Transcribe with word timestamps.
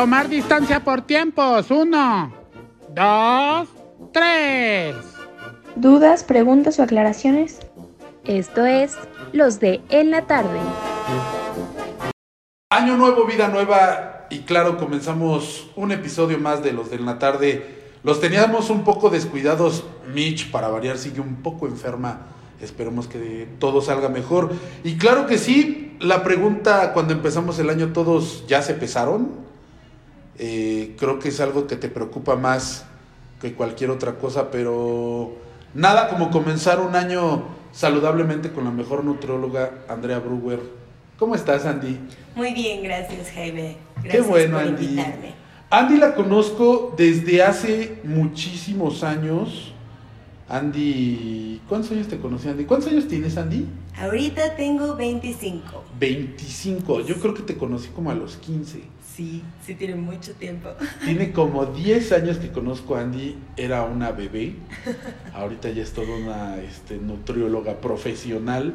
Tomar 0.00 0.30
distancia 0.30 0.80
por 0.80 1.02
tiempos. 1.02 1.70
Uno, 1.70 2.32
dos, 2.94 3.68
tres. 4.14 4.96
¿Dudas, 5.76 6.24
preguntas 6.24 6.78
o 6.78 6.82
aclaraciones? 6.82 7.58
Esto 8.24 8.64
es 8.64 8.96
Los 9.34 9.60
de 9.60 9.82
En 9.90 10.10
la 10.10 10.22
Tarde. 10.22 10.58
Año 12.70 12.96
nuevo, 12.96 13.26
vida 13.26 13.48
nueva 13.48 14.26
y 14.30 14.38
claro, 14.38 14.78
comenzamos 14.78 15.68
un 15.76 15.92
episodio 15.92 16.38
más 16.38 16.62
de 16.62 16.72
Los 16.72 16.88
de 16.88 16.96
En 16.96 17.04
la 17.04 17.18
Tarde. 17.18 17.90
Los 18.02 18.22
teníamos 18.22 18.70
un 18.70 18.84
poco 18.84 19.10
descuidados, 19.10 19.84
Mitch 20.14 20.50
para 20.50 20.68
variar 20.68 20.96
sigue 20.96 21.20
un 21.20 21.42
poco 21.42 21.66
enferma. 21.66 22.20
Esperemos 22.62 23.06
que 23.06 23.46
todo 23.58 23.82
salga 23.82 24.08
mejor. 24.08 24.50
Y 24.82 24.96
claro 24.96 25.26
que 25.26 25.36
sí, 25.36 25.94
la 26.00 26.24
pregunta 26.24 26.94
cuando 26.94 27.12
empezamos 27.12 27.58
el 27.58 27.68
año 27.68 27.92
todos 27.92 28.46
ya 28.46 28.62
se 28.62 28.72
pesaron. 28.72 29.49
Eh, 30.42 30.96
creo 30.98 31.18
que 31.18 31.28
es 31.28 31.38
algo 31.40 31.66
que 31.66 31.76
te 31.76 31.90
preocupa 31.90 32.34
más 32.34 32.86
que 33.42 33.52
cualquier 33.52 33.90
otra 33.90 34.14
cosa, 34.14 34.50
pero 34.50 35.32
nada 35.74 36.08
como 36.08 36.30
comenzar 36.30 36.80
un 36.80 36.96
año 36.96 37.42
saludablemente 37.72 38.50
con 38.50 38.64
la 38.64 38.70
mejor 38.70 39.04
nutrióloga, 39.04 39.70
Andrea 39.86 40.18
Brewer. 40.18 40.60
¿Cómo 41.18 41.34
estás, 41.34 41.66
Andy? 41.66 42.00
Muy 42.34 42.54
bien, 42.54 42.82
gracias, 42.82 43.30
Jaime. 43.32 43.76
Gracias 43.96 44.12
Qué 44.14 44.20
bueno, 44.22 44.58
por 44.58 44.66
Andy. 44.68 44.84
invitarme. 44.86 45.34
Andy 45.68 45.98
la 45.98 46.14
conozco 46.14 46.94
desde 46.96 47.42
hace 47.42 47.98
muchísimos 48.02 49.04
años. 49.04 49.74
Andy, 50.48 51.60
¿cuántos 51.68 51.92
años 51.92 52.08
te 52.08 52.18
conocí, 52.18 52.48
Andy? 52.48 52.64
¿Cuántos 52.64 52.90
años 52.90 53.06
tienes, 53.06 53.36
Andy? 53.36 53.66
Ahorita 53.98 54.56
tengo 54.56 54.96
25. 54.96 55.84
25. 55.98 57.00
Yo 57.02 57.16
creo 57.16 57.34
que 57.34 57.42
te 57.42 57.58
conocí 57.58 57.88
como 57.90 58.10
a 58.10 58.14
los 58.14 58.38
15. 58.38 58.80
Sí, 59.20 59.42
sí 59.66 59.74
tiene 59.74 59.96
mucho 59.96 60.32
tiempo. 60.32 60.70
Tiene 61.04 61.30
como 61.30 61.66
10 61.66 62.12
años 62.12 62.38
que 62.38 62.50
conozco 62.50 62.96
a 62.96 63.02
Andy, 63.02 63.36
era 63.54 63.82
una 63.82 64.12
bebé, 64.12 64.54
ahorita 65.34 65.68
ya 65.68 65.82
es 65.82 65.92
toda 65.92 66.16
una 66.16 66.56
este, 66.56 66.96
nutrióloga 66.96 67.82
profesional. 67.82 68.72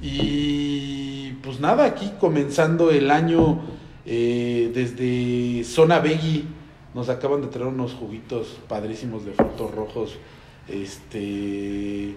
Y 0.00 1.32
pues 1.42 1.58
nada, 1.58 1.84
aquí 1.84 2.12
comenzando 2.20 2.92
el 2.92 3.10
año 3.10 3.60
eh, 4.04 4.70
desde 4.72 5.64
Zona 5.64 5.98
Veggie, 5.98 6.44
nos 6.94 7.08
acaban 7.08 7.40
de 7.40 7.48
traer 7.48 7.66
unos 7.66 7.92
juguitos 7.92 8.60
padrísimos 8.68 9.26
de 9.26 9.32
frutos 9.32 9.74
rojos. 9.74 10.16
Este, 10.68 12.14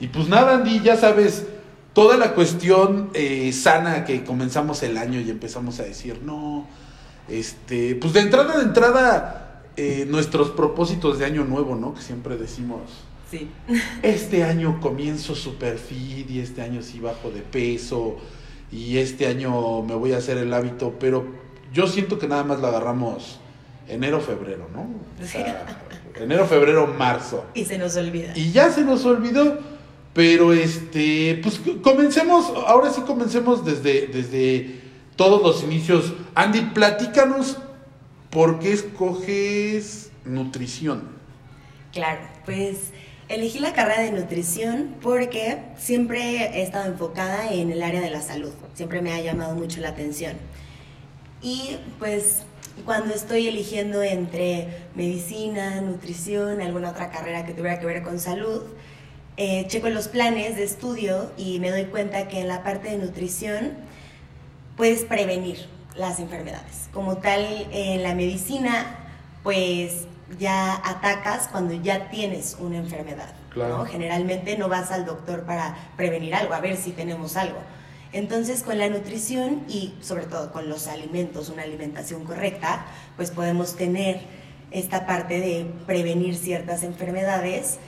y 0.00 0.06
pues 0.12 0.28
nada, 0.28 0.56
Andy, 0.56 0.80
ya 0.80 0.96
sabes, 0.96 1.46
toda 1.92 2.16
la 2.16 2.34
cuestión 2.34 3.10
eh, 3.14 3.52
sana 3.52 4.04
que 4.04 4.24
comenzamos 4.24 4.82
el 4.82 4.98
año 4.98 5.20
y 5.20 5.30
empezamos 5.30 5.78
a 5.78 5.84
decir, 5.84 6.22
no, 6.24 6.66
este, 7.28 7.94
pues 7.96 8.12
de 8.12 8.20
entrada, 8.20 8.58
de 8.58 8.64
entrada, 8.64 9.62
eh, 9.76 10.06
nuestros 10.08 10.50
propósitos 10.50 11.18
de 11.18 11.24
año 11.26 11.44
nuevo, 11.44 11.76
¿no? 11.76 11.94
Que 11.94 12.02
siempre 12.02 12.36
decimos, 12.36 12.80
Sí. 13.30 13.48
este 14.02 14.42
año 14.44 14.80
comienzo 14.80 15.34
super 15.34 15.76
fit 15.78 16.30
y 16.30 16.40
este 16.40 16.62
año 16.62 16.82
sí 16.82 16.98
bajo 16.98 17.30
de 17.30 17.42
peso 17.42 18.16
y 18.72 18.96
este 18.98 19.26
año 19.26 19.82
me 19.82 19.94
voy 19.94 20.12
a 20.12 20.16
hacer 20.18 20.38
el 20.38 20.52
hábito, 20.54 20.94
pero 20.98 21.26
yo 21.72 21.86
siento 21.86 22.18
que 22.18 22.26
nada 22.26 22.44
más 22.44 22.60
la 22.60 22.68
agarramos 22.68 23.38
enero, 23.86 24.20
febrero, 24.20 24.68
¿no? 24.72 24.88
O 25.22 25.26
sea, 25.26 25.66
enero, 26.16 26.46
febrero, 26.46 26.86
marzo. 26.86 27.44
Y 27.54 27.64
se 27.66 27.76
nos 27.78 27.96
olvida. 27.96 28.32
Y 28.36 28.50
ya 28.52 28.70
se 28.70 28.82
nos 28.82 29.04
olvidó. 29.04 29.58
Pero 30.14 30.52
este, 30.52 31.38
pues 31.42 31.60
comencemos, 31.82 32.50
ahora 32.66 32.90
sí 32.90 33.02
comencemos 33.02 33.64
desde, 33.64 34.08
desde 34.08 34.80
todos 35.18 35.42
los 35.42 35.64
inicios. 35.64 36.14
Andy, 36.36 36.60
platícanos 36.72 37.58
por 38.30 38.60
qué 38.60 38.72
escoges 38.72 40.12
nutrición. 40.24 41.08
Claro, 41.92 42.20
pues 42.44 42.92
elegí 43.28 43.58
la 43.58 43.72
carrera 43.72 44.02
de 44.02 44.12
nutrición 44.12 44.94
porque 45.02 45.58
siempre 45.76 46.56
he 46.56 46.62
estado 46.62 46.86
enfocada 46.86 47.52
en 47.52 47.72
el 47.72 47.82
área 47.82 48.00
de 48.00 48.10
la 48.10 48.22
salud. 48.22 48.52
Siempre 48.74 49.02
me 49.02 49.12
ha 49.12 49.20
llamado 49.20 49.56
mucho 49.56 49.80
la 49.80 49.88
atención. 49.88 50.36
Y 51.42 51.78
pues 51.98 52.42
cuando 52.84 53.12
estoy 53.12 53.48
eligiendo 53.48 54.04
entre 54.04 54.68
medicina, 54.94 55.80
nutrición, 55.80 56.60
alguna 56.60 56.90
otra 56.90 57.10
carrera 57.10 57.44
que 57.44 57.54
tuviera 57.54 57.80
que 57.80 57.86
ver 57.86 58.04
con 58.04 58.20
salud, 58.20 58.62
eh, 59.36 59.64
checo 59.66 59.88
los 59.88 60.06
planes 60.06 60.54
de 60.54 60.62
estudio 60.62 61.32
y 61.36 61.58
me 61.58 61.72
doy 61.72 61.86
cuenta 61.86 62.28
que 62.28 62.40
en 62.40 62.46
la 62.46 62.62
parte 62.62 62.90
de 62.90 62.98
nutrición 62.98 63.87
puedes 64.78 65.04
prevenir 65.04 65.66
las 65.96 66.20
enfermedades. 66.20 66.88
Como 66.94 67.18
tal, 67.18 67.44
en 67.72 68.02
la 68.02 68.14
medicina, 68.14 68.96
pues 69.42 70.06
ya 70.38 70.76
atacas 70.76 71.48
cuando 71.48 71.74
ya 71.74 72.08
tienes 72.08 72.56
una 72.60 72.78
enfermedad. 72.78 73.34
Claro. 73.50 73.78
¿no? 73.78 73.84
Generalmente 73.84 74.56
no 74.56 74.68
vas 74.68 74.90
al 74.92 75.04
doctor 75.04 75.42
para 75.44 75.76
prevenir 75.96 76.34
algo, 76.34 76.54
a 76.54 76.60
ver 76.60 76.76
si 76.76 76.92
tenemos 76.92 77.36
algo. 77.36 77.58
Entonces, 78.12 78.62
con 78.62 78.78
la 78.78 78.88
nutrición 78.88 79.64
y 79.68 79.94
sobre 80.00 80.24
todo 80.24 80.52
con 80.52 80.68
los 80.68 80.86
alimentos, 80.86 81.50
una 81.50 81.64
alimentación 81.64 82.24
correcta, 82.24 82.86
pues 83.16 83.30
podemos 83.30 83.76
tener 83.76 84.20
esta 84.70 85.06
parte 85.06 85.40
de 85.40 85.66
prevenir 85.86 86.36
ciertas 86.36 86.84
enfermedades 86.84 87.78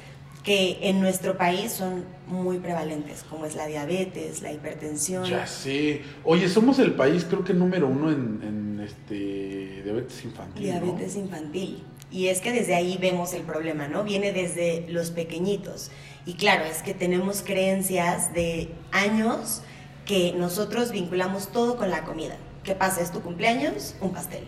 que 0.42 0.78
en 0.82 1.00
nuestro 1.00 1.36
país 1.36 1.72
son 1.72 2.04
muy 2.26 2.58
prevalentes, 2.58 3.24
como 3.28 3.44
es 3.44 3.54
la 3.54 3.66
diabetes, 3.66 4.42
la 4.42 4.52
hipertensión. 4.52 5.24
Ya 5.24 5.46
sé. 5.46 6.02
Oye, 6.24 6.48
somos 6.48 6.78
el 6.78 6.94
país 6.94 7.26
creo 7.28 7.44
que 7.44 7.52
número 7.52 7.88
uno 7.88 8.10
en, 8.10 8.40
en, 8.42 8.80
este 8.80 9.82
diabetes 9.84 10.24
infantil. 10.24 10.66
¿no? 10.66 10.80
Diabetes 10.80 11.16
infantil. 11.16 11.82
Y 12.10 12.28
es 12.28 12.40
que 12.40 12.52
desde 12.52 12.74
ahí 12.74 12.98
vemos 13.00 13.34
el 13.34 13.42
problema, 13.42 13.86
¿no? 13.86 14.02
Viene 14.02 14.32
desde 14.32 14.86
los 14.88 15.10
pequeñitos. 15.10 15.90
Y 16.26 16.34
claro, 16.34 16.64
es 16.64 16.82
que 16.82 16.94
tenemos 16.94 17.42
creencias 17.42 18.32
de 18.32 18.70
años 18.90 19.62
que 20.06 20.32
nosotros 20.32 20.90
vinculamos 20.90 21.52
todo 21.52 21.76
con 21.76 21.90
la 21.90 22.02
comida. 22.02 22.36
¿Qué 22.64 22.74
pasa? 22.74 23.00
¿Es 23.00 23.12
tu 23.12 23.20
cumpleaños? 23.20 23.94
Un 24.00 24.12
pastel. 24.12 24.44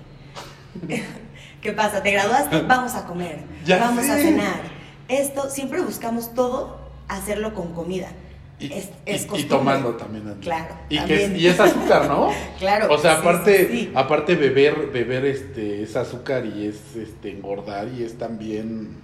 ¿Qué 1.63 1.73
pasa? 1.73 2.03
¿Te 2.03 2.11
graduaste? 2.11 2.63
Vamos 2.69 2.95
a 2.95 3.05
comer. 3.05 3.39
Ya 3.65 3.79
Vamos 3.79 4.09
a 4.09 4.17
cenar. 4.17 4.82
Esto, 5.09 5.51
siempre 5.51 5.81
buscamos 5.81 6.35
todo 6.35 6.77
hacerlo 7.09 7.55
con 7.55 7.73
comida. 7.75 8.09
Y, 8.59 8.67
Es- 8.73 8.73
y- 8.73 8.91
es 9.07 9.23
y 9.25 9.27
costumbre. 9.27 9.45
tomando 9.59 9.91
también. 9.97 10.37
Claro, 10.41 10.75
Y, 10.89 10.99
que 11.05 11.25
es, 11.25 11.31
y 11.41 11.47
es 11.49 11.59
azúcar, 11.59 12.09
¿no? 12.09 12.31
Claro, 12.59 12.93
O 12.95 12.99
sea, 12.99 13.15
aparte, 13.19 13.67
sí, 13.69 13.73
sí. 13.87 13.93
aparte 13.95 14.37
beber, 14.37 14.91
beber 14.93 15.25
este, 15.25 15.83
es 15.83 15.97
azúcar 15.97 16.47
y 16.47 16.67
es 16.67 16.95
este, 16.97 17.31
engordar 17.33 17.89
y 17.89 18.05
es 18.05 18.17
también... 18.19 19.01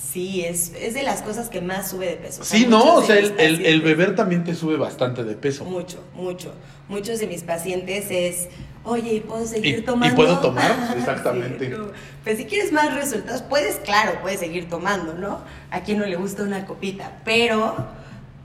Sí, 0.00 0.44
es, 0.44 0.72
es 0.80 0.94
de 0.94 1.02
las 1.02 1.22
cosas 1.22 1.48
que 1.48 1.60
más 1.60 1.90
sube 1.90 2.06
de 2.06 2.16
peso. 2.16 2.44
Sí, 2.44 2.66
no, 2.68 2.94
o 2.96 3.02
sea, 3.02 3.18
el, 3.18 3.66
el- 3.66 3.80
beber 3.82 4.14
también 4.14 4.44
te 4.44 4.54
sube 4.54 4.76
bastante 4.76 5.24
de 5.24 5.34
peso. 5.34 5.64
Mucho, 5.64 6.02
mucho. 6.14 6.54
Muchos 6.88 7.18
de 7.18 7.26
mis 7.26 7.42
pacientes 7.42 8.06
es, 8.10 8.48
oye, 8.84 9.14
¿y 9.14 9.20
puedo 9.20 9.44
seguir 9.44 9.74
¿Y- 9.76 9.78
y 9.80 9.82
tomando? 9.82 10.14
puedo 10.16 10.38
tomar? 10.38 10.94
Exactamente. 10.96 11.66
Sí, 11.66 11.74
no. 11.76 11.88
Pues 12.24 12.38
si 12.38 12.44
quieres 12.46 12.72
más 12.72 12.94
resultados, 12.94 13.42
puedes, 13.42 13.76
claro, 13.76 14.12
puedes 14.22 14.38
seguir 14.40 14.68
tomando, 14.68 15.14
¿no? 15.14 15.40
A 15.70 15.80
quien 15.80 15.98
no 15.98 16.06
le 16.06 16.16
gusta 16.16 16.42
una 16.44 16.64
copita, 16.64 17.18
pero 17.24 17.74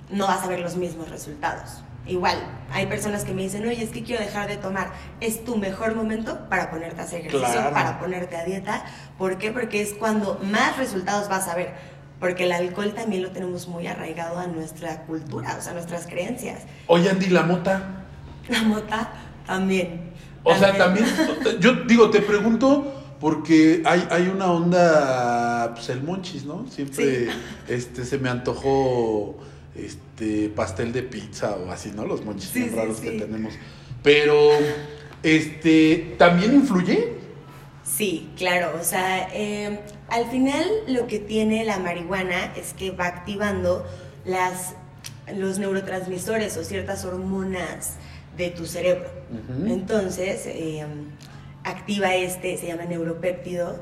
no 0.09 0.27
vas 0.27 0.43
a 0.43 0.47
ver 0.47 0.59
los 0.59 0.75
mismos 0.75 1.09
resultados. 1.09 1.81
Igual, 2.05 2.37
hay 2.73 2.85
personas 2.87 3.23
que 3.23 3.33
me 3.33 3.43
dicen, 3.43 3.65
oye, 3.65 3.81
es 3.81 3.91
que 3.91 4.03
quiero 4.03 4.21
dejar 4.21 4.49
de 4.49 4.57
tomar. 4.57 4.91
Es 5.21 5.45
tu 5.45 5.55
mejor 5.55 5.95
momento 5.95 6.49
para 6.49 6.69
ponerte 6.69 6.99
a 6.99 7.05
hacer 7.05 7.21
ejercicio, 7.21 7.47
Claro. 7.53 7.71
para 7.73 7.97
ponerte 7.99 8.35
a 8.35 8.43
dieta. 8.43 8.83
¿Por 9.23 9.37
qué? 9.37 9.51
Porque 9.51 9.81
es 9.81 9.93
cuando 9.93 10.37
más 10.43 10.75
resultados 10.75 11.29
vas 11.29 11.47
a 11.47 11.55
ver. 11.55 11.71
Porque 12.19 12.43
el 12.43 12.51
alcohol 12.51 12.93
también 12.93 13.23
lo 13.23 13.31
tenemos 13.31 13.69
muy 13.69 13.87
arraigado 13.87 14.37
a 14.37 14.47
nuestra 14.47 15.05
cultura, 15.05 15.55
o 15.57 15.61
sea, 15.61 15.71
a 15.71 15.75
nuestras 15.75 16.07
creencias. 16.07 16.63
Oye, 16.87 17.09
Andy, 17.09 17.27
la 17.27 17.43
mota. 17.43 18.03
La 18.49 18.63
mota 18.63 19.13
también. 19.47 20.11
O 20.43 20.53
sea, 20.53 20.77
también, 20.77 21.05
yo 21.61 21.71
digo, 21.85 22.09
te 22.09 22.19
pregunto 22.19 23.15
porque 23.21 23.81
hay, 23.85 24.05
hay 24.11 24.27
una 24.27 24.51
onda, 24.51 25.71
pues 25.73 25.87
el 25.87 26.03
monchis, 26.03 26.43
¿no? 26.43 26.67
Siempre 26.69 27.29
este, 27.69 28.03
se 28.03 28.17
me 28.17 28.27
antojó 28.29 29.37
este 29.73 30.49
pastel 30.49 30.91
de 30.91 31.01
pizza 31.03 31.55
o 31.55 31.71
así, 31.71 31.93
¿no? 31.95 32.03
Los 32.05 32.25
monchis 32.25 32.49
Sí, 32.49 32.67
raros 32.75 32.97
sí. 32.97 33.03
que 33.03 33.11
tenemos. 33.19 33.53
Pero, 34.03 34.49
este, 35.23 36.15
¿también 36.17 36.53
influye? 36.55 37.22
Sí, 37.83 38.29
claro. 38.37 38.77
O 38.79 38.83
sea, 38.83 39.27
eh, 39.33 39.79
al 40.09 40.25
final 40.29 40.65
lo 40.87 41.07
que 41.07 41.19
tiene 41.19 41.63
la 41.65 41.79
marihuana 41.79 42.53
es 42.55 42.73
que 42.73 42.91
va 42.91 43.07
activando 43.07 43.85
las, 44.25 44.75
los 45.35 45.59
neurotransmisores 45.59 46.55
o 46.57 46.63
ciertas 46.63 47.05
hormonas 47.05 47.93
de 48.37 48.49
tu 48.49 48.65
cerebro. 48.65 49.09
Entonces, 49.67 50.45
eh, 50.45 50.85
activa 51.63 52.15
este, 52.15 52.57
se 52.57 52.67
llama 52.67 52.85
neuropéptido 52.85 53.79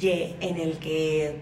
Y, 0.00 0.34
en 0.40 0.58
el 0.58 0.78
que 0.78 1.40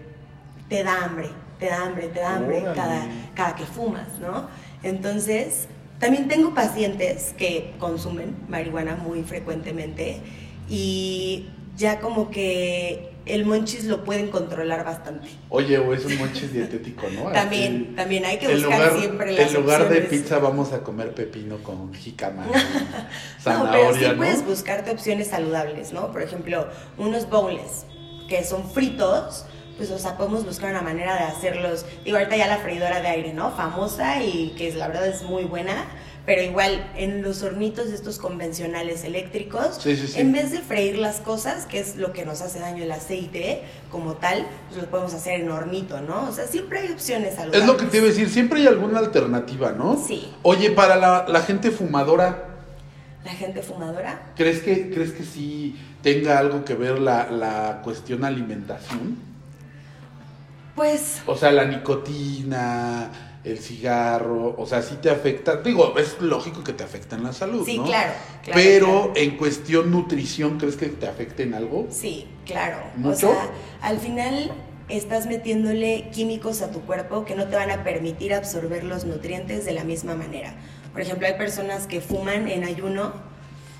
te 0.69 0.83
da 0.83 1.03
hambre, 1.05 1.29
te 1.59 1.67
da 1.67 1.85
hambre, 1.85 2.07
te 2.07 2.19
da 2.19 2.35
hambre 2.35 2.59
Órale. 2.59 2.75
cada, 2.75 3.07
cada 3.33 3.55
que 3.55 3.65
fumas, 3.65 4.19
¿no? 4.19 4.47
Entonces, 4.83 5.67
también 5.99 6.27
tengo 6.27 6.53
pacientes 6.53 7.33
que 7.37 7.73
consumen 7.79 8.35
marihuana 8.47 8.95
muy 8.95 9.23
frecuentemente 9.23 10.19
y 10.69 11.49
ya 11.75 11.99
como 11.99 12.29
que 12.31 13.11
el 13.25 13.45
monchis 13.45 13.85
lo 13.85 14.03
pueden 14.03 14.29
controlar 14.29 14.85
bastante. 14.85 15.27
Oye, 15.49 15.77
o 15.77 15.93
es 15.93 16.05
un 16.05 16.17
monchis 16.17 16.53
dietético, 16.53 17.07
¿no? 17.09 17.31
También, 17.33 17.85
Así, 17.87 17.95
también 17.95 18.25
hay 18.25 18.37
que 18.37 18.53
buscar 18.53 18.79
lugar, 18.79 18.99
siempre 18.99 19.31
las 19.33 19.47
En 19.51 19.61
lugar 19.61 19.89
de 19.89 20.01
pizza 20.01 20.39
vamos 20.39 20.73
a 20.73 20.81
comer 20.83 21.13
pepino 21.13 21.57
con 21.63 21.93
jicama, 21.93 22.45
No, 22.45 22.51
pero 22.53 23.03
zanahoria, 23.41 23.93
sí 23.93 24.05
¿no? 24.13 24.17
puedes 24.17 24.45
buscarte 24.45 24.91
opciones 24.91 25.27
saludables, 25.27 25.91
¿no? 25.91 26.11
Por 26.11 26.21
ejemplo, 26.21 26.67
unos 26.97 27.29
bowls 27.29 27.85
que 28.29 28.43
son 28.43 28.69
fritos, 28.69 29.45
pues, 29.77 29.91
o 29.91 29.99
sea, 29.99 30.17
podemos 30.17 30.45
buscar 30.45 30.71
una 30.71 30.81
manera 30.81 31.15
de 31.15 31.23
hacerlos. 31.23 31.85
Digo, 32.03 32.17
ahorita 32.17 32.37
ya 32.37 32.47
la 32.47 32.57
freidora 32.57 33.01
de 33.01 33.07
aire, 33.07 33.33
¿no? 33.33 33.51
Famosa 33.51 34.23
y 34.23 34.53
que 34.57 34.67
es, 34.67 34.75
la 34.75 34.87
verdad 34.87 35.07
es 35.07 35.23
muy 35.23 35.43
buena. 35.43 35.85
Pero 36.25 36.41
igual, 36.41 36.91
en 36.97 37.21
los 37.21 37.43
hornitos 37.43 37.87
estos 37.87 38.17
convencionales 38.17 39.03
eléctricos, 39.03 39.77
Sí, 39.79 39.95
sí, 39.95 40.07
sí. 40.07 40.19
en 40.19 40.31
vez 40.31 40.51
de 40.51 40.59
freír 40.59 40.97
las 40.97 41.17
cosas, 41.17 41.67
que 41.67 41.79
es 41.79 41.97
lo 41.97 42.13
que 42.13 42.25
nos 42.25 42.41
hace 42.41 42.59
daño 42.59 42.83
el 42.83 42.91
aceite 42.91 43.61
como 43.91 44.13
tal, 44.15 44.47
pues 44.69 44.81
lo 44.81 44.89
podemos 44.89 45.13
hacer 45.13 45.39
en 45.41 45.51
hornito, 45.51 46.01
¿no? 46.01 46.27
O 46.27 46.31
sea, 46.31 46.47
siempre 46.47 46.79
hay 46.79 46.91
opciones 46.91 47.35
saludables. 47.35 47.61
Es 47.61 47.67
lo 47.67 47.77
que 47.77 47.85
te 47.85 47.97
iba 47.97 48.07
a 48.07 48.09
decir, 48.09 48.27
siempre 48.29 48.59
hay 48.61 48.65
alguna 48.67 48.97
alternativa, 48.99 49.71
¿no? 49.71 50.03
Sí. 50.03 50.27
Oye, 50.41 50.71
para 50.71 50.95
la, 50.95 51.25
la 51.27 51.41
gente 51.41 51.69
fumadora, 51.69 52.45
La 53.23 53.31
gente 53.31 53.61
fumadora, 53.61 54.31
¿crees 54.35 54.61
que, 54.63 54.89
¿crees 54.89 55.11
que 55.11 55.23
sí 55.23 55.75
tenga 56.01 56.39
algo 56.39 56.65
que 56.65 56.73
ver 56.73 56.99
la, 56.99 57.29
la 57.29 57.81
cuestión 57.83 58.23
alimentación? 58.25 59.17
pues 60.75 61.21
O 61.25 61.35
sea, 61.37 61.51
la 61.51 61.65
nicotina, 61.65 63.09
el 63.45 63.59
cigarro, 63.59 64.55
o 64.57 64.65
sea, 64.65 64.81
sí 64.81 64.95
te 65.01 65.09
afecta. 65.09 65.57
Digo, 65.57 65.97
es 65.97 66.19
lógico 66.19 66.63
que 66.63 66.73
te 66.73 66.83
afecta 66.83 67.15
en 67.15 67.23
la 67.23 67.31
salud, 67.31 67.63
sí, 67.65 67.77
¿no? 67.77 67.85
claro, 67.85 68.13
claro. 68.43 68.59
Pero 68.61 68.87
claro. 68.87 69.13
en 69.15 69.37
cuestión 69.37 69.91
nutrición, 69.91 70.57
¿crees 70.57 70.75
que 70.75 70.87
te 70.87 71.07
afecte 71.07 71.43
en 71.43 71.53
algo? 71.53 71.87
Sí, 71.89 72.27
claro. 72.45 72.77
¿Mucho? 72.95 73.29
O 73.29 73.33
sea, 73.33 73.49
al 73.81 73.99
final 73.99 74.51
estás 74.89 75.27
metiéndole 75.27 76.09
químicos 76.11 76.61
a 76.61 76.71
tu 76.71 76.81
cuerpo 76.81 77.25
que 77.25 77.35
no 77.35 77.47
te 77.47 77.55
van 77.55 77.71
a 77.71 77.83
permitir 77.83 78.33
absorber 78.33 78.83
los 78.83 79.05
nutrientes 79.05 79.65
de 79.65 79.73
la 79.73 79.83
misma 79.83 80.15
manera. 80.15 80.55
Por 80.91 81.01
ejemplo, 81.01 81.27
hay 81.27 81.33
personas 81.33 81.87
que 81.87 82.01
fuman 82.01 82.47
en 82.47 82.63
ayuno 82.63 83.13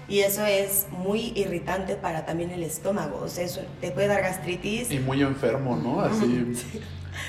y 0.07 0.19
eso 0.19 0.45
es 0.45 0.85
muy 0.91 1.33
irritante 1.35 1.95
para 1.95 2.25
también 2.25 2.51
el 2.51 2.61
estómago. 2.61 3.21
O 3.23 3.29
sea, 3.29 3.45
eso 3.45 3.61
te 3.81 3.91
puede 3.91 4.07
dar 4.07 4.21
gastritis. 4.21 4.91
Y 4.91 4.99
muy 4.99 5.21
enfermo, 5.21 5.75
¿no? 5.75 6.01
Así. 6.01 6.53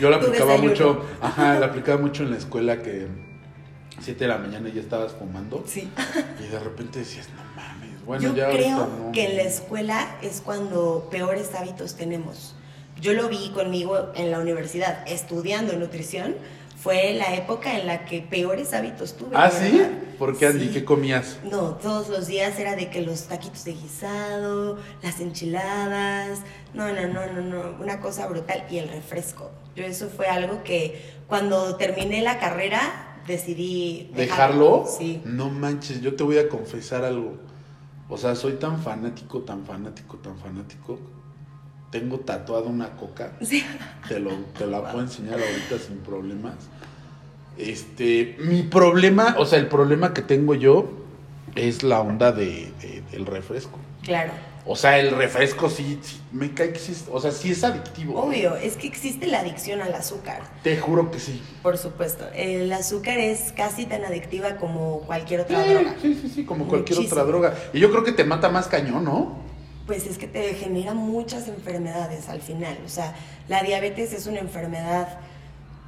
Yo 0.01 0.11
la 0.11 0.17
aplicaba 0.17 0.57
mucho, 0.59 1.05
ajá, 1.21 1.59
la 1.59 1.67
aplicaba 1.67 2.01
mucho 2.01 2.23
en 2.23 2.31
la 2.31 2.37
escuela 2.39 2.83
que 2.83 3.07
7 4.01 4.19
de 4.25 4.29
la 4.29 4.39
mañana 4.39 4.69
ya 4.69 4.81
estabas 4.81 5.13
fumando 5.13 5.65
Sí. 5.67 5.89
y 6.45 6.49
de 6.51 6.59
repente 6.61 6.99
decías, 7.01 7.29
no 7.35 7.43
mames, 7.55 8.05
bueno, 8.05 8.23
Yo 8.23 8.35
ya 8.35 8.51
creo 8.51 8.79
no. 8.87 9.13
que 9.13 9.25
en 9.31 9.37
la 9.37 9.43
escuela 9.45 10.17
es 10.23 10.41
cuando 10.45 11.09
peores 11.11 11.55
hábitos 11.55 11.95
tenemos. 11.97 12.55
Yo 13.01 13.13
lo 13.13 13.29
vi 13.29 13.51
conmigo 13.51 14.11
en 14.15 14.31
la 14.31 14.39
universidad, 14.39 15.07
estudiando 15.07 15.75
nutrición. 15.77 16.35
Fue 16.77 17.15
la 17.15 17.35
época 17.35 17.79
en 17.79 17.87
la 17.87 18.05
que 18.05 18.21
peores 18.21 18.73
hábitos 18.75 19.17
tuve. 19.17 19.35
¿Ah, 19.35 19.51
sí? 19.51 19.83
¿Por 20.19 20.37
qué, 20.37 20.47
Andy? 20.47 20.67
Sí. 20.67 20.73
¿Qué 20.73 20.85
comías? 20.85 21.39
No, 21.45 21.75
todos 21.75 22.09
los 22.09 22.27
días 22.27 22.59
era 22.59 22.77
de 22.77 22.91
que 22.91 23.03
los 23.03 23.25
taquitos 23.25 23.65
de 23.65 23.73
guisado, 23.73 24.79
las 25.03 25.21
enchiladas, 25.21 26.41
no, 26.75 26.93
no, 26.93 27.07
no, 27.09 27.27
no, 27.33 27.41
no, 27.43 27.77
una 27.83 28.01
cosa 28.01 28.27
brutal 28.27 28.65
y 28.71 28.79
el 28.79 28.89
refresco. 28.89 29.51
Yo 29.75 29.85
eso 29.85 30.09
fue 30.09 30.27
algo 30.27 30.63
que 30.63 31.01
cuando 31.27 31.77
terminé 31.77 32.23
la 32.23 32.39
carrera 32.39 33.21
decidí 33.27 34.11
¿Dejarlo? 34.15 34.87
Sí. 34.87 35.21
No 35.25 35.51
manches, 35.51 36.01
yo 36.01 36.15
te 36.15 36.23
voy 36.23 36.39
a 36.39 36.49
confesar 36.49 37.05
algo. 37.05 37.39
O 38.09 38.17
sea, 38.17 38.37
soy 38.37 38.55
tan 38.55 38.81
fanático, 38.81 39.41
tan 39.41 39.65
fanático, 39.65 40.17
tan 40.19 40.39
fanático. 40.39 40.99
Tengo 41.91 42.19
tatuado 42.21 42.67
una 42.69 42.91
coca. 42.97 43.33
Sí. 43.43 43.65
Te, 44.09 44.19
lo, 44.19 44.31
te 44.59 44.67
la 44.67 44.83
puedo 44.83 45.01
enseñar 45.05 45.35
ahorita 45.41 45.79
sin 45.79 45.99
problemas. 45.99 46.55
Este, 47.59 48.37
mi 48.41 48.63
problema, 48.65 49.37
o 49.39 49.47
sea, 49.47 49.59
el 49.59 49.69
problema 49.69 50.13
que 50.13 50.23
tengo 50.23 50.55
yo 50.55 50.91
es 51.55 51.83
la 51.83 52.01
onda 52.01 52.33
de, 52.33 52.71
de- 52.83 53.03
del 53.11 53.25
refresco. 53.25 53.79
Claro. 54.03 54.33
O 54.69 54.75
sea, 54.75 54.99
el 54.99 55.13
refresco 55.13 55.71
sí, 55.71 55.99
sí, 56.03 56.21
me 56.33 56.53
cae 56.53 56.73
que 56.73 56.79
sí, 56.81 56.93
o 57.11 57.21
sea, 57.21 57.31
sí 57.31 57.53
es 57.53 57.63
adictivo. 57.63 58.21
Obvio, 58.21 58.57
es 58.57 58.77
que 58.77 58.89
existe 58.89 59.29
la 59.29 59.39
adicción 59.41 59.81
al 59.81 59.95
azúcar, 59.95 60.43
Te 60.65 60.77
juro 60.77 61.11
que 61.13 61.21
sí. 61.21 61.41
por 61.63 61.79
supuesto. 61.79 62.27
El 62.35 62.73
azúcar 62.73 63.19
es 63.19 63.53
casi 63.53 63.87
tan 63.87 64.05
adictiva 64.05 64.57
como 64.57 65.01
cualquier 65.03 65.41
otra 65.43 65.63
Sí, 65.65 65.71
droga. 65.73 65.95
sí, 66.03 66.19
sí, 66.21 66.29
sí, 66.35 66.45
como 66.45 66.67
cualquier 66.67 66.99
otra 66.99 67.23
droga. 67.23 67.55
Y 67.73 67.79
yo 67.79 67.91
creo 67.93 68.03
que 68.03 68.11
te 68.13 68.25
mata 68.25 68.49
más 68.49 68.67
cañón, 68.67 69.05
¿no? 69.05 69.39
Pues 69.87 70.07
es 70.07 70.19
que 70.19 70.27
te 70.27 70.55
genera 70.55 70.95
muchas 70.95 71.49
enfermedades 71.49 72.29
al 72.29 72.41
final. 72.41 72.77
O 72.85 72.89
sea, 72.89 73.15
la 73.49 73.63
diabetes 73.63 74.13
es 74.13 74.27
una 74.27 74.41
enfermedad 74.41 75.21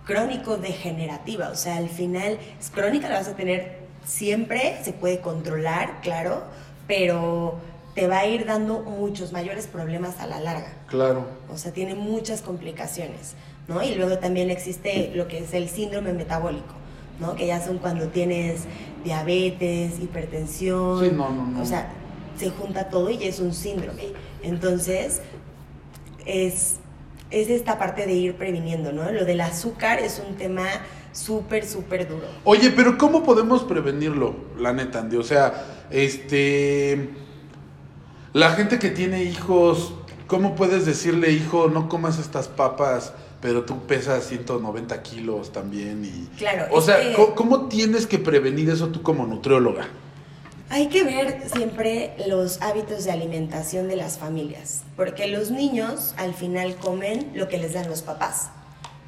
crónico-degenerativa. 0.07 1.51
O 1.51 1.57
sea, 1.57 1.77
al 1.77 1.89
final 1.89 2.39
es 2.59 2.71
crónica, 2.71 3.09
la 3.09 3.19
vas 3.19 3.29
a 3.29 3.37
tener 3.37 3.79
siempre, 4.07 4.79
se 4.83 4.93
puede 4.93 5.21
controlar, 5.21 6.01
claro, 6.01 6.43
pero 6.87 7.59
te 7.95 8.07
va 8.07 8.21
a 8.21 8.27
ir 8.27 8.47
dando 8.47 8.81
muchos 8.81 9.33
mayores 9.33 9.67
problemas 9.67 10.19
a 10.19 10.27
la 10.27 10.41
larga. 10.41 10.73
Claro. 10.87 11.27
O 11.53 11.59
sea, 11.59 11.73
tiene 11.73 11.95
muchas 11.95 12.41
complicaciones, 12.41 13.35
¿no? 13.67 13.83
Y 13.83 13.95
luego 13.97 14.19
también 14.19 14.51
existe 14.51 15.13
lo 15.15 15.29
que 15.29 15.39
es 15.39 15.53
el 15.53 15.69
síndrome 15.69 16.13
metabólico, 16.13 16.75
¿no? 17.21 17.35
Que 17.35 17.47
ya 17.47 17.61
son 17.61 17.79
cuando 17.79 18.07
tienes 18.09 18.63
diabetes, 19.05 19.99
hipertensión. 20.01 21.05
Sí, 21.05 21.11
no, 21.15 21.29
no, 21.31 21.47
no. 21.47 21.61
O 21.61 21.67
sea, 21.67 21.93
se 22.39 22.51
junta 22.51 22.89
todo 22.89 23.11
y 23.11 23.25
es 23.25 23.41
un 23.41 23.53
síndrome. 23.55 24.13
Entonces, 24.43 25.21
es, 26.27 26.77
es 27.31 27.49
esta 27.51 27.79
parte 27.79 28.07
de 28.07 28.13
ir 28.13 28.35
previniendo, 28.35 28.93
¿no? 28.93 29.11
Lo 29.11 29.25
del 29.25 29.41
azúcar 29.41 29.99
es 30.01 30.23
un 30.27 30.37
tema 30.37 30.67
súper, 31.13 31.67
súper 31.67 32.09
duro. 32.09 32.27
Oye, 32.45 32.71
pero 32.71 32.97
¿cómo 32.99 33.23
podemos 33.23 33.65
prevenirlo, 33.65 34.35
la 34.59 34.73
neta, 34.73 35.01
Andy? 35.01 35.17
O 35.17 35.23
sea, 35.23 35.87
este. 35.91 37.11
La 38.35 38.51
gente 38.53 38.79
que 38.79 38.91
tiene 38.91 39.25
hijos, 39.25 39.95
¿cómo 40.27 40.55
puedes 40.55 40.85
decirle, 40.85 41.33
hijo, 41.33 41.69
no 41.69 41.89
comas 41.89 42.19
estas 42.19 42.47
papas, 42.47 43.13
pero 43.41 43.65
tú 43.65 43.81
pesas 43.87 44.25
190 44.27 45.03
kilos 45.03 45.51
también? 45.51 46.05
Y, 46.05 46.29
Claro, 46.37 46.67
O 46.71 46.81
sea, 46.83 47.01
que- 47.01 47.15
¿cómo, 47.15 47.35
cómo 47.35 47.69
tienes 47.69 48.07
que 48.07 48.19
prevenir 48.19 48.69
eso 48.71 48.89
tú 48.89 49.03
como 49.03 49.27
nutrióloga? 49.27 49.89
Hay 50.71 50.89
que 50.89 51.03
ver 51.03 51.45
siempre 51.51 52.15
los 52.27 52.61
hábitos 52.61 53.05
de 53.05 53.11
alimentación 53.11 53.89
de 53.89 53.97
las 53.97 54.19
familias, 54.19 54.83
porque 54.97 55.27
los 55.27 55.51
niños 55.51 56.15
al 56.19 56.35
final 56.35 56.77
comen 56.77 57.31
lo 57.35 57.49
que 57.49 57.57
les 57.57 57.73
dan 57.73 57.89
los 57.89 58.03
papás. 58.03 58.51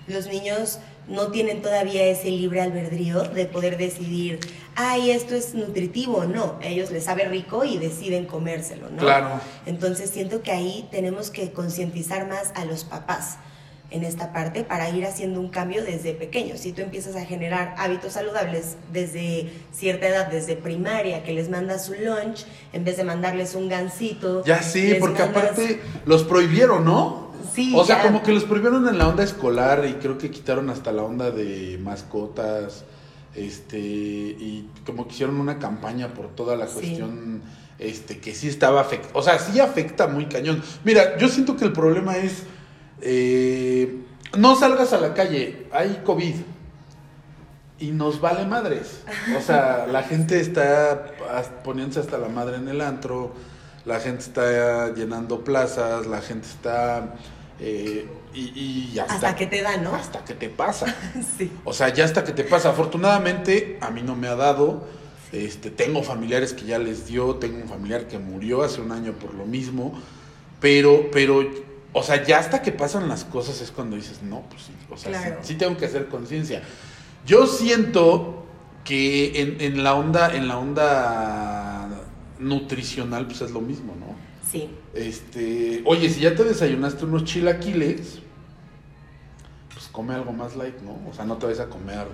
Los 0.06 0.26
niños 0.26 0.78
no 1.06 1.30
tienen 1.30 1.61
todavía 1.61 2.06
ese 2.06 2.30
libre 2.30 2.62
albedrío 2.62 3.25
de 3.25 3.44
poder 3.44 3.76
decidir, 3.76 4.40
ay, 4.75 5.11
esto 5.11 5.35
es 5.35 5.54
nutritivo 5.54 6.18
o 6.18 6.25
no. 6.25 6.58
A 6.62 6.66
ellos 6.66 6.90
les 6.90 7.04
sabe 7.04 7.26
rico 7.26 7.62
y 7.62 7.76
deciden 7.76 8.25
comérselo, 8.25 8.88
¿no? 8.88 8.96
Claro. 8.96 9.38
Entonces 9.66 10.08
siento 10.08 10.42
que 10.42 10.52
ahí 10.52 10.88
tenemos 10.90 11.30
que 11.30 11.52
concientizar 11.52 12.26
más 12.26 12.52
a 12.54 12.64
los 12.64 12.85
papás 12.85 13.37
en 13.90 14.04
esta 14.04 14.32
parte 14.32 14.62
para 14.64 14.88
ir 14.90 15.04
haciendo 15.04 15.40
un 15.40 15.49
cambio 15.49 15.82
desde 15.85 16.12
pequeños. 16.14 16.61
Si 16.61 16.73
tú 16.73 16.82
empiezas 16.82 17.16
a 17.16 17.25
generar 17.25 17.75
hábitos 17.78 18.12
saludables 18.12 18.76
desde 18.92 19.50
cierta 19.73 20.06
edad, 20.06 20.28
desde 20.28 20.56
primaria, 20.56 21.23
que 21.25 21.32
les 21.32 21.49
mandas 21.50 21.87
su 21.87 21.94
lunch, 21.94 22.44
en 22.73 22.85
vez 22.85 22.97
de 22.97 23.04
mandarles 23.04 23.54
un 23.54 23.68
gansito. 23.68 24.44
Ya 24.44 24.62
sí, 24.62 24.94
porque 25.00 25.20
mandas- 25.25 25.42
aparte 25.50 25.80
los 26.06 26.23
prohibieron, 26.25 26.85
¿no? 26.85 27.30
Sí, 27.54 27.73
O 27.75 27.85
sea, 27.85 27.97
ya. 27.97 28.02
como 28.04 28.23
que 28.23 28.32
los 28.32 28.44
prohibieron 28.44 28.87
en 28.88 28.97
la 28.99 29.09
onda 29.09 29.25
escolar 29.25 29.85
y 29.88 29.94
creo 29.94 30.18
que 30.18 30.30
quitaron 30.30 30.70
hasta 30.70 30.92
la 30.92 31.02
onda 31.02 31.30
de 31.32 31.78
mascotas, 31.82 32.85
este, 33.35 33.78
y 33.78 34.68
como 34.87 35.06
que 35.09 35.14
hicieron 35.14 35.40
una 35.40 35.59
campaña 35.59 36.09
por 36.14 36.28
toda 36.28 36.56
la 36.56 36.66
Sí. 36.68 36.75
cuestión, 36.75 37.42
este, 37.78 38.18
que 38.18 38.35
sí 38.35 38.47
estaba 38.49 38.80
afecta, 38.82 39.09
o 39.14 39.23
sea, 39.23 39.38
sí 39.38 39.59
afecta 39.59 40.06
muy 40.06 40.26
cañón. 40.26 40.62
Mira, 40.85 41.16
yo 41.18 41.28
siento 41.28 41.56
que 41.56 41.64
el 41.64 41.73
problema 41.73 42.16
es, 42.18 42.42
eh, 43.02 44.02
no 44.37 44.57
salgas 44.57 44.92
a 44.92 45.00
la 45.00 45.14
calle, 45.14 45.66
hay 45.73 46.02
COVID. 46.04 46.35
Y 47.78 47.92
nos 47.92 48.21
vale 48.21 48.45
madres. 48.45 49.02
O 49.37 49.40
sea, 49.40 49.87
la 49.90 50.02
gente 50.02 50.38
está 50.38 51.07
poniéndose 51.64 52.00
hasta 52.00 52.19
la 52.19 52.28
madre 52.28 52.57
en 52.57 52.69
el 52.69 52.80
antro, 52.83 53.33
la 53.87 54.00
gente 54.00 54.23
está 54.23 54.92
llenando 54.95 55.42
plazas, 55.42 56.07
la 56.07 56.21
gente 56.21 56.47
está... 56.47 57.14
eh, 57.59 58.07
y, 58.33 58.90
y 58.95 58.99
hasta, 58.99 59.14
Hasta 59.14 59.35
que 59.35 59.47
te 59.47 59.62
da, 59.62 59.76
¿no? 59.78 59.95
Hasta 59.95 60.25
que 60.25 60.35
te 60.35 60.49
pasa. 60.49 60.95
Sí. 61.38 61.50
O 61.64 61.73
sea, 61.73 61.88
ya 61.88 62.04
hasta 62.04 62.23
que 62.23 62.33
te 62.33 62.45
pasa. 62.45 62.71
Afortunadamente, 62.71 63.78
a 63.80 63.90
mí 63.90 64.02
no 64.02 64.14
me 64.14 64.28
ha 64.28 64.37
dado. 64.37 64.87
Este, 65.33 65.71
tengo 65.71 66.02
familiares 66.02 66.52
que 66.52 66.64
ya 66.64 66.78
les 66.78 67.07
dio, 67.07 67.37
tengo 67.37 67.59
un 67.59 67.69
familiar 67.69 68.09
que 68.09 68.19
murió 68.19 68.62
hace 68.62 68.80
un 68.80 68.92
año 68.92 69.12
por 69.12 69.35
lo 69.35 69.47
mismo. 69.47 69.99
Pero, 70.61 71.11
pero, 71.12 71.42
o 71.92 72.02
sea, 72.02 72.23
ya 72.25 72.38
hasta 72.38 72.62
que 72.62 72.73
pasan 72.73 73.09
las 73.09 73.25
cosas 73.25 73.61
es 73.61 73.70
cuando 73.70 73.97
dices, 73.97 74.23
no, 74.23 74.42
pues 74.49 74.62
sí, 74.62 74.73
o 74.90 74.97
sea, 74.97 75.12
sí- 75.12 75.26
Claro. 75.26 75.40
sí, 75.42 75.54
tengo 75.56 75.76
que 75.76 75.87
hacer 75.87 76.06
conciencia. 76.09 76.62
Yo 77.26 77.47
siento 77.47 78.47
que 78.85 79.40
en, 79.40 79.61
en 79.61 79.82
la 79.85 79.94
onda, 79.94 80.35
en 80.35 80.49
la 80.49 80.59
onda 80.59 81.88
nutricional, 82.38 83.26
pues 83.26 83.40
es 83.42 83.50
lo 83.50 83.61
mismo, 83.61 83.94
¿no? 83.99 84.14
Sí. 84.50 84.70
Este, 84.94 85.82
oye, 85.85 86.09
si 86.09 86.20
ya 86.20 86.35
te 86.35 86.44
desayunaste 86.44 87.04
unos 87.04 87.25
chilaquiles, 87.25 88.20
pues 89.73 89.87
come 89.92 90.14
algo 90.14 90.32
más 90.32 90.56
light, 90.56 90.80
¿no? 90.80 90.99
O 91.09 91.12
sea, 91.14 91.25
no 91.25 91.37
te 91.37 91.47
vayas 91.47 91.61
a 91.61 91.68
comer 91.68 92.06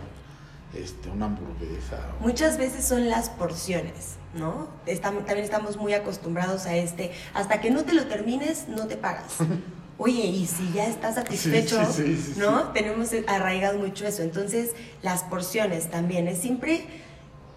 este, 0.74 1.08
una 1.08 1.26
hamburguesa. 1.26 2.00
o- 2.20 2.24
Muchas 2.24 2.58
veces 2.58 2.84
son 2.84 3.08
las 3.08 3.30
porciones, 3.30 4.16
¿no? 4.38 4.68
Estam- 4.86 5.24
también 5.24 5.38
estamos 5.44 5.76
muy 5.76 5.94
acostumbrados 5.94 6.66
a 6.66 6.76
este, 6.76 7.12
hasta 7.34 7.60
que 7.60 7.70
no 7.70 7.84
te 7.84 7.92
lo 7.94 8.06
termines, 8.06 8.68
no 8.68 8.86
te 8.86 8.96
paras. 8.96 9.34
Oye, 9.98 10.26
y 10.26 10.46
si 10.46 10.72
ya 10.74 10.86
estás 10.86 11.14
satisfecho, 11.14 11.82
Sí, 11.86 12.02
sí, 12.04 12.16
sí, 12.16 12.32
sí, 12.34 12.40
¿no? 12.40 12.64
Tenemos 12.72 13.08
arraigado 13.26 13.78
mucho 13.78 14.06
eso. 14.06 14.22
Entonces, 14.22 14.72
las 15.02 15.22
porciones 15.24 15.90
también, 15.90 16.28
es 16.28 16.38
siempre 16.38 16.84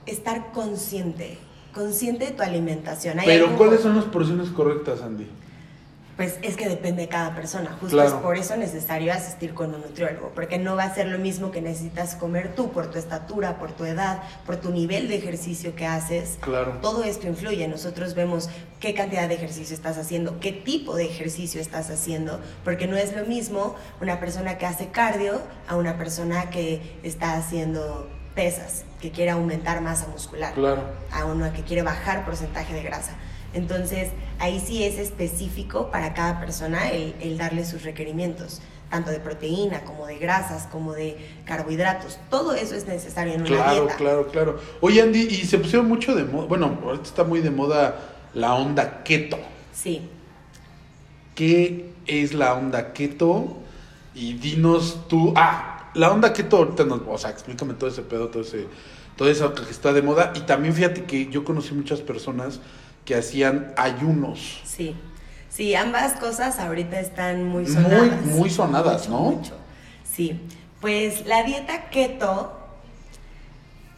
estar 0.05 0.51
consciente, 0.53 1.37
consciente 1.73 2.27
de 2.27 2.31
tu 2.31 2.41
alimentación. 2.43 3.17
Pero 3.25 3.57
¿cuáles 3.57 3.81
son 3.81 3.95
las 3.97 4.05
porciones 4.05 4.49
correctas, 4.49 5.01
Andy? 5.01 5.27
Pues 6.19 6.35
es 6.41 6.57
que 6.57 6.67
depende 6.67 7.03
de 7.03 7.07
cada 7.07 7.33
persona. 7.33 7.77
Justo 7.79 7.95
Claro. 7.95 8.09
es 8.09 8.15
por 8.15 8.35
eso 8.35 8.57
necesario 8.57 9.13
asistir 9.13 9.53
con 9.53 9.73
un 9.73 9.79
nutriólogo, 9.79 10.33
porque 10.35 10.57
no 10.57 10.75
va 10.75 10.83
a 10.83 10.93
ser 10.93 11.07
lo 11.07 11.17
mismo 11.17 11.49
que 11.49 11.61
necesitas 11.61 12.15
comer 12.15 12.55
tú 12.55 12.73
por 12.73 12.91
tu 12.91 12.97
estatura, 12.99 13.57
por 13.57 13.71
tu 13.71 13.85
edad, 13.85 14.21
por 14.45 14.57
tu 14.57 14.69
nivel 14.69 15.07
de 15.07 15.15
ejercicio 15.15 15.75
que 15.77 15.85
haces. 15.85 16.37
Claro. 16.41 16.73
Todo 16.81 17.05
esto 17.05 17.25
influye. 17.25 17.65
Nosotros 17.69 18.15
vemos 18.15 18.49
qué 18.81 18.93
cantidad 18.93 19.29
de 19.29 19.35
ejercicio 19.35 19.73
estás 19.73 19.97
haciendo, 19.97 20.41
qué 20.41 20.51
tipo 20.51 20.93
de 20.97 21.05
ejercicio 21.05 21.61
estás 21.61 21.89
haciendo, 21.89 22.41
porque 22.65 22.85
no 22.85 22.97
es 22.97 23.15
lo 23.15 23.25
mismo 23.25 23.75
una 24.01 24.19
persona 24.19 24.57
que 24.57 24.65
hace 24.65 24.87
cardio 24.89 25.39
a 25.69 25.77
una 25.77 25.97
persona 25.97 26.49
que 26.49 26.99
está 27.01 27.37
haciendo 27.37 28.09
pesas, 28.35 28.83
que 28.99 29.11
quiere 29.11 29.31
aumentar 29.31 29.79
masa 29.79 30.07
muscular 30.07 30.53
Claro. 30.53 30.81
a 31.13 31.23
uno 31.23 31.53
que 31.53 31.61
quiere 31.63 31.81
bajar 31.81 32.25
porcentaje 32.25 32.73
de 32.73 32.83
grasa. 32.83 33.13
Entonces, 33.53 34.09
ahí 34.39 34.59
sí 34.65 34.83
es 34.83 34.97
específico 34.99 35.89
para 35.91 36.13
cada 36.13 36.39
persona 36.39 36.89
el, 36.91 37.15
el 37.21 37.37
darle 37.37 37.65
sus 37.65 37.83
requerimientos, 37.83 38.61
tanto 38.89 39.09
de 39.11 39.19
proteína 39.19 39.81
como 39.85 40.05
de 40.07 40.17
grasas, 40.19 40.67
como 40.71 40.93
de 40.93 41.17
carbohidratos. 41.45 42.19
Todo 42.29 42.53
eso 42.53 42.75
es 42.75 42.85
necesario 42.87 43.33
en 43.33 43.41
una 43.41 43.49
Claro, 43.49 43.73
dieta. 43.81 43.95
claro, 43.97 44.27
claro. 44.27 44.59
Oye, 44.81 45.01
Andy, 45.01 45.21
y 45.21 45.45
se 45.45 45.57
pusieron 45.57 45.87
mucho 45.87 46.15
de 46.15 46.23
moda, 46.25 46.45
bueno, 46.47 46.77
ahorita 46.83 47.03
está 47.05 47.23
muy 47.23 47.39
de 47.41 47.49
moda 47.51 47.99
la 48.33 48.53
onda 48.53 49.03
keto. 49.03 49.39
Sí. 49.73 50.01
¿Qué 51.35 51.91
es 52.05 52.33
la 52.33 52.53
onda 52.53 52.93
keto? 52.93 53.57
Y 54.15 54.33
dinos 54.33 55.07
tú, 55.07 55.33
ah, 55.35 55.91
la 55.95 56.11
onda 56.11 56.33
keto 56.33 56.57
ahorita 56.57 56.83
nos, 56.83 57.01
o 57.07 57.17
sea, 57.17 57.29
explícame 57.29 57.73
todo 57.73 57.89
ese 57.89 58.01
pedo, 58.01 58.27
todo 58.27 58.41
ese, 58.43 58.67
todo 59.15 59.29
eso 59.29 59.53
que 59.53 59.61
está 59.71 59.93
de 59.93 60.01
moda. 60.01 60.33
Y 60.35 60.41
también 60.41 60.73
fíjate 60.73 61.03
que 61.05 61.27
yo 61.27 61.43
conocí 61.43 61.73
muchas 61.73 62.01
personas 62.01 62.59
que 63.09 63.15
hacían 63.15 63.73
ayunos. 63.75 64.61
Sí, 64.65 64.95
sí, 65.49 65.73
ambas 65.73 66.13
cosas 66.19 66.59
ahorita 66.59 66.99
están 66.99 67.43
muy 67.43 67.63
Muy, 67.63 67.73
sonadas. 67.73 68.21
muy 68.25 68.49
sonadas, 68.51 69.09
Mucho, 69.09 69.23
¿no? 69.23 69.31
mucho. 69.31 69.57
Sí, 70.03 70.39
pues 70.79 71.25
la 71.25 71.41
dieta 71.41 71.89
keto, 71.89 72.53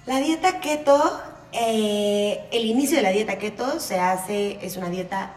la 0.06 0.16
dieta 0.22 0.62
keto, 0.62 1.22
eh, 1.52 2.40
el 2.54 2.64
inicio 2.66 2.96
de 2.96 3.04
la 3.04 3.10
dieta 3.10 3.38
keto 3.38 3.82
se 3.82 4.00
hace, 4.00 4.60
es 4.66 4.78
una 4.78 4.88
dieta 4.90 5.34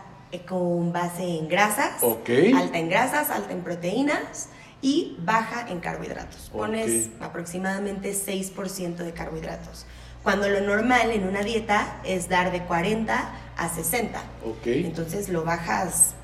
con 0.49 0.93
base 0.93 1.25
en 1.39 1.49
grasas, 1.49 2.01
alta 2.01 2.79
en 2.79 2.89
grasas, 2.89 3.31
alta 3.31 3.53
en 3.53 3.63
proteínas 3.65 4.51
y 4.83 5.17
baja 5.19 5.67
en 5.69 5.81
carbohidratos. 5.81 6.49
Pones 6.53 7.09
aproximadamente 7.21 8.13
6% 8.15 8.97
de 8.99 9.13
carbohidratos. 9.13 9.85
Cuando 10.23 10.49
lo 10.49 10.61
normal 10.61 11.11
en 11.11 11.27
una 11.27 11.43
dieta 11.43 12.01
es 12.05 12.29
dar 12.29 12.53
de 12.53 12.63
40 12.63 13.41
a 13.57 13.69
60. 13.69 14.19
Ok. 14.45 14.67
Entonces 14.67 15.29
lo 15.29 15.45
bajas 15.45 16.15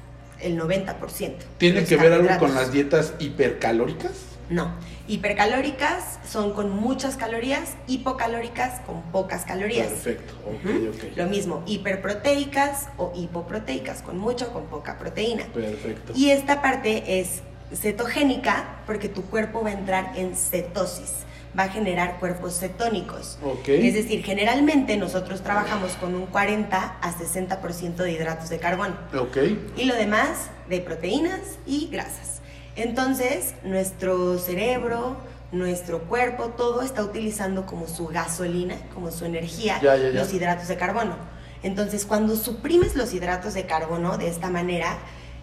el 0.41 0.59
90%. 0.59 1.35
¿Tiene 1.59 1.85
que 1.85 1.97
ver 1.97 2.13
algo 2.13 2.39
con 2.39 2.55
las 2.55 2.73
dietas 2.73 3.15
hipercalóricas? 3.19 4.13
No. 4.49 4.73
Hipercalóricas 5.07 6.19
son 6.29 6.53
con 6.53 6.71
muchas 6.71 7.17
calorías, 7.17 7.75
hipocalóricas 7.87 8.81
con 8.81 9.03
pocas 9.13 9.45
calorías. 9.45 9.89
Perfecto, 9.89 10.35
ok, 10.47 10.65
Ujú. 10.65 10.89
ok. 10.89 11.17
Lo 11.17 11.27
mismo, 11.27 11.63
hiperproteicas 11.67 12.89
o 12.97 13.13
hipoproteicas, 13.15 14.03
con 14.03 14.19
mucha 14.19 14.47
o 14.47 14.53
con 14.53 14.67
poca 14.67 14.99
proteína. 14.99 15.45
Perfecto. 15.55 16.13
Y 16.17 16.31
esta 16.31 16.63
parte 16.63 17.21
es 17.21 17.43
cetogénica 17.73 18.81
porque 18.87 19.09
tu 19.09 19.23
cuerpo 19.23 19.63
va 19.63 19.71
a 19.71 19.73
entrar 19.73 20.13
en 20.17 20.35
cetosis, 20.35 21.13
va 21.59 21.65
a 21.65 21.69
generar 21.69 22.19
cuerpos 22.21 22.59
cetónicos. 22.59 23.39
Ok. 23.43 23.69
Es 23.69 23.95
decir, 23.95 24.23
generalmente 24.25 24.97
nosotros 24.97 25.43
trabajamos 25.43 25.93
con 25.95 26.15
un 26.15 26.27
40 26.27 26.99
a 27.01 27.13
60% 27.13 27.97
de 27.97 28.13
hidratos 28.13 28.49
de 28.51 28.59
carbono 28.59 28.95
Ok. 29.19 29.37
y 29.77 29.85
lo 29.85 29.95
demás 29.95 30.51
de 30.69 30.81
proteínas 30.81 31.41
y 31.67 31.89
grasas. 31.91 32.41
Entonces, 32.77 33.55
nuestro 33.65 34.39
cerebro, 34.39 35.17
nuestro 35.53 36.03
cuerpo, 36.05 36.51
todo 36.51 36.83
está 36.83 37.03
utilizando 37.03 37.67
como 37.67 37.89
su 37.89 38.07
gasolina, 38.07 38.77
como 38.95 39.11
su 39.11 39.25
energía, 39.25 39.81
Ya, 39.83 39.97
ya, 39.97 40.11
ya. 40.11 40.21
los 40.21 40.33
hidratos 40.33 40.69
de 40.69 40.77
carbono. 40.77 41.17
Entonces, 41.65 42.07
cuando 42.07 42.37
suprimes 42.37 42.95
los 42.95 43.13
hidratos 43.13 43.55
de 43.55 43.67
carbono 43.67 44.17
de 44.17 44.29
esta 44.29 44.49
manera, 44.49 44.97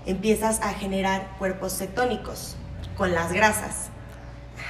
empiezas 0.05 0.61
a 0.61 0.69
generar 0.73 1.35
cuerpos 1.37 1.77
cetónicos 1.77 2.55
con 2.95 3.13
las 3.13 3.33
grasas. 3.33 3.89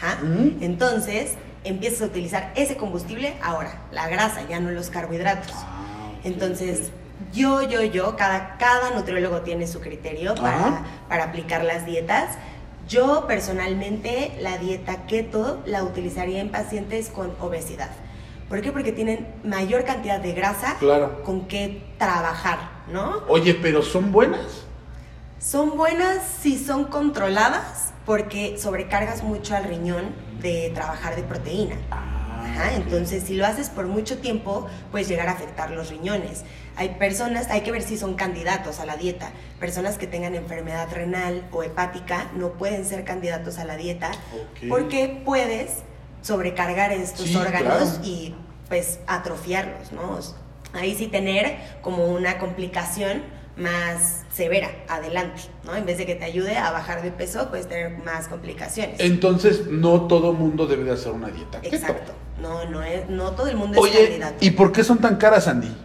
Ajá. 0.01 0.17
Ujú. 0.23 0.53
Entonces, 0.61 1.33
empiezas 1.63 2.01
a 2.01 2.05
utilizar 2.05 2.51
ese 2.55 2.77
combustible 2.77 3.35
ahora, 3.41 3.81
la 3.91 4.07
grasa, 4.07 4.41
ya 4.47 4.59
no 4.59 4.71
los 4.71 4.89
carbohidratos. 4.89 5.51
Ah, 5.53 6.11
Entonces, 6.23 6.91
yo, 7.33 7.61
yo, 7.63 7.81
yo, 7.83 8.15
cada, 8.15 8.57
cada 8.57 8.91
nutriólogo 8.91 9.41
tiene 9.41 9.67
su 9.67 9.79
criterio 9.81 10.35
para, 10.35 10.83
para 11.09 11.25
aplicar 11.25 11.63
las 11.63 11.85
dietas. 11.85 12.35
Yo 12.87 13.25
personalmente 13.27 14.37
la 14.39 14.57
dieta 14.59 15.05
keto 15.07 15.61
la 15.65 15.83
utilizaría 15.83 16.39
en 16.39 16.49
pacientes 16.51 17.09
con 17.09 17.33
obesidad. 17.41 17.89
¿Por 18.47 18.61
qué? 18.61 18.71
Porque 18.71 18.93
tienen 18.93 19.27
mayor 19.43 19.83
cantidad 19.83 20.21
de 20.21 20.31
grasa 20.31 20.75
Claro. 20.79 21.21
con 21.23 21.47
que 21.47 21.83
trabajar, 21.97 22.59
¿no? 22.89 23.23
Oye, 23.27 23.55
pero 23.55 23.81
son 23.81 24.13
buenas. 24.13 24.63
Son 25.39 25.75
buenas 25.75 26.19
si 26.41 26.57
son 26.57 26.85
controladas 26.85 27.86
porque 28.07 28.57
sobrecargas 28.57 29.21
mucho 29.21 29.53
al 29.55 29.65
riñón 29.65 30.15
de 30.41 30.71
trabajar 30.73 31.15
de 31.17 31.23
proteína. 31.23 31.75
Ajá, 31.91 32.73
entonces 32.75 33.23
si 33.23 33.35
lo 33.35 33.45
haces 33.45 33.69
por 33.69 33.85
mucho 33.87 34.19
tiempo, 34.19 34.65
puedes 34.91 35.09
llegar 35.09 35.27
a 35.27 35.33
afectar 35.33 35.69
los 35.71 35.89
riñones. 35.89 36.43
Hay 36.77 36.89
personas, 36.97 37.49
hay 37.49 37.61
que 37.61 37.71
ver 37.71 37.81
si 37.83 37.97
son 37.97 38.15
candidatos 38.15 38.79
a 38.79 38.85
la 38.85 38.95
dieta. 38.95 39.31
Personas 39.59 39.97
que 39.97 40.07
tengan 40.07 40.35
enfermedad 40.35 40.87
renal 40.91 41.45
o 41.51 41.63
hepática 41.63 42.31
no 42.33 42.53
pueden 42.53 42.85
ser 42.85 43.03
candidatos 43.03 43.57
a 43.59 43.65
la 43.65 43.75
dieta 43.75 44.11
porque 44.69 45.21
puedes 45.25 45.79
sobrecargar 46.21 46.93
estos 46.93 47.25
Sí, 47.27 47.35
órganos 47.35 47.89
claro. 47.89 47.99
y 48.05 48.35
pues 48.69 48.99
atrofiarlos, 49.07 49.91
¿no? 49.91 50.17
Ahí 50.73 50.95
sí 50.95 51.07
tener 51.07 51.57
como 51.81 52.05
una 52.05 52.37
complicación 52.37 53.23
más 53.57 54.23
severa 54.31 54.69
adelante, 54.87 55.41
¿no? 55.65 55.75
En 55.75 55.85
vez 55.85 55.97
de 55.97 56.05
que 56.05 56.15
te 56.15 56.25
ayude 56.25 56.57
a 56.57 56.71
bajar 56.71 57.01
de 57.01 57.11
peso, 57.11 57.49
puedes 57.49 57.67
tener 57.67 57.97
más 58.03 58.27
complicaciones. 58.27 58.99
Entonces, 58.99 59.67
no 59.67 60.07
todo 60.07 60.33
mundo 60.33 60.67
debe 60.67 60.83
de 60.83 60.91
hacer 60.91 61.11
una 61.11 61.29
dieta 61.29 61.59
keto. 61.61 61.75
Exacto. 61.75 62.13
No, 62.41 62.65
no 62.69 62.83
es, 62.83 63.09
no 63.09 63.31
todo 63.31 63.47
el 63.47 63.57
mundo 63.57 63.77
es 63.77 63.83
Oye, 63.83 64.03
candidato. 64.05 64.35
¿y 64.45 64.51
por 64.51 64.71
qué 64.71 64.83
son 64.83 64.99
tan 64.99 65.15
caras, 65.17 65.47
Andy? 65.47 65.75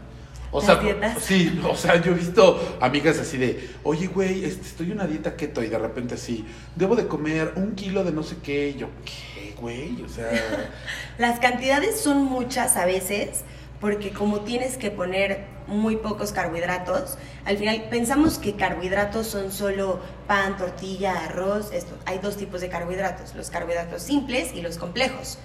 O 0.54 0.58
¿Las 0.58 0.66
sea, 0.66 0.76
dietas? 0.80 1.18
sí, 1.22 1.58
o 1.66 1.74
sea, 1.74 1.98
yo 2.02 2.12
he 2.12 2.14
visto 2.14 2.76
amigas 2.78 3.18
así 3.18 3.38
de, 3.38 3.70
oye, 3.84 4.06
güey, 4.08 4.44
este, 4.44 4.66
estoy 4.66 4.86
en 4.88 4.92
una 4.92 5.06
dieta 5.06 5.34
keto 5.34 5.62
y 5.62 5.68
de 5.68 5.78
repente 5.78 6.14
así, 6.14 6.44
debo 6.76 6.94
de 6.94 7.08
comer 7.08 7.54
un 7.56 7.74
kilo 7.74 8.04
de 8.04 8.12
no 8.12 8.22
sé 8.22 8.36
qué, 8.42 8.68
y 8.68 8.74
yo, 8.74 8.88
¿qué, 9.02 9.54
güey? 9.58 10.02
O 10.02 10.08
sea, 10.10 10.28
Las 11.18 11.40
cantidades 11.40 11.98
son 11.98 12.24
muchas 12.24 12.76
a 12.76 12.84
veces 12.84 13.44
porque 13.82 14.12
como 14.12 14.42
tienes 14.42 14.76
que 14.76 14.92
poner 14.92 15.44
muy 15.66 15.96
pocos 15.96 16.30
carbohidratos, 16.30 17.18
al 17.44 17.58
final 17.58 17.88
pensamos 17.90 18.38
que 18.38 18.54
carbohidratos 18.54 19.26
son 19.26 19.50
solo 19.50 19.98
pan, 20.28 20.56
tortilla, 20.56 21.24
arroz, 21.24 21.72
esto. 21.72 21.98
Hay 22.06 22.18
dos 22.18 22.36
tipos 22.36 22.60
de 22.60 22.68
carbohidratos, 22.68 23.34
los 23.34 23.50
carbohidratos 23.50 24.02
simples 24.02 24.52
y 24.54 24.62
los 24.62 24.78
complejos. 24.78 25.36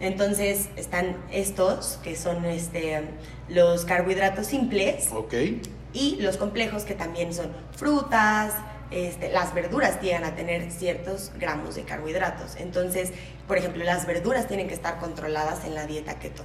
Entonces 0.00 0.70
están 0.76 1.14
estos, 1.30 1.98
que 2.02 2.16
son 2.16 2.46
este, 2.46 3.02
los 3.50 3.84
carbohidratos 3.84 4.46
simples, 4.46 5.10
y 5.92 6.16
los 6.22 6.38
complejos 6.38 6.84
que 6.84 6.94
también 6.94 7.34
son 7.34 7.52
frutas, 7.76 8.54
este, 8.90 9.30
las 9.30 9.52
verduras 9.52 10.00
llegan 10.00 10.24
a 10.24 10.34
tener 10.34 10.70
ciertos 10.70 11.32
gramos 11.38 11.74
de 11.74 11.82
carbohidratos. 11.82 12.56
Entonces, 12.56 13.12
por 13.46 13.58
ejemplo, 13.58 13.84
las 13.84 14.06
verduras 14.06 14.48
tienen 14.48 14.68
que 14.68 14.74
estar 14.74 14.98
controladas 15.00 15.66
en 15.66 15.74
la 15.74 15.86
dieta 15.86 16.18
keto. 16.18 16.44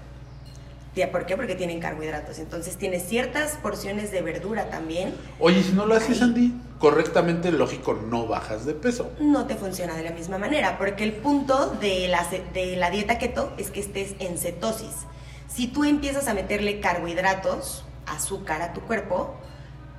¿Ya 0.95 1.11
¿Por 1.11 1.25
qué? 1.25 1.35
Porque 1.35 1.55
tienen 1.55 1.79
carbohidratos. 1.79 2.39
Entonces, 2.39 2.77
tienes 2.77 3.07
ciertas 3.07 3.57
porciones 3.61 4.11
de 4.11 4.21
verdura 4.21 4.69
también. 4.69 5.13
Oye, 5.39 5.63
si 5.63 5.71
no 5.73 5.85
lo 5.85 5.95
haces, 5.95 6.21
Ahí. 6.21 6.29
Andy, 6.29 6.53
correctamente, 6.79 7.51
lógico, 7.51 7.93
no 7.93 8.25
bajas 8.27 8.65
de 8.65 8.73
peso. 8.73 9.11
No 9.19 9.45
te 9.45 9.55
funciona 9.55 9.95
de 9.95 10.03
la 10.03 10.11
misma 10.11 10.37
manera, 10.37 10.77
porque 10.77 11.03
el 11.03 11.13
punto 11.13 11.69
de 11.79 12.07
la, 12.07 12.27
de 12.53 12.75
la 12.75 12.89
dieta 12.89 13.17
keto 13.17 13.53
es 13.57 13.71
que 13.71 13.79
estés 13.79 14.15
en 14.19 14.37
cetosis. 14.37 15.05
Si 15.47 15.67
tú 15.67 15.83
empiezas 15.83 16.27
a 16.27 16.33
meterle 16.33 16.79
carbohidratos, 16.79 17.85
azúcar 18.05 18.61
a 18.61 18.73
tu 18.73 18.81
cuerpo, 18.81 19.35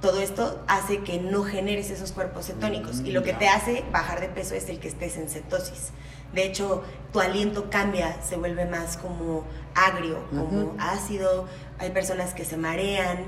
todo 0.00 0.20
esto 0.20 0.62
hace 0.66 1.00
que 1.00 1.18
no 1.18 1.44
generes 1.44 1.90
esos 1.90 2.12
cuerpos 2.12 2.46
cetónicos 2.46 3.00
y 3.00 3.12
lo 3.12 3.22
que 3.22 3.34
te 3.34 3.48
hace 3.48 3.84
bajar 3.92 4.20
de 4.20 4.28
peso 4.28 4.54
es 4.54 4.68
el 4.68 4.80
que 4.80 4.88
estés 4.88 5.16
en 5.16 5.28
cetosis. 5.28 5.90
De 6.32 6.44
hecho, 6.44 6.82
tu 7.12 7.20
aliento 7.20 7.70
cambia, 7.70 8.16
se 8.22 8.36
vuelve 8.36 8.64
más 8.66 8.96
como 8.96 9.44
agrio, 9.74 10.18
como 10.30 10.74
ácido. 10.78 11.46
Hay 11.78 11.90
personas 11.90 12.34
que 12.34 12.44
se 12.44 12.56
marean 12.56 13.18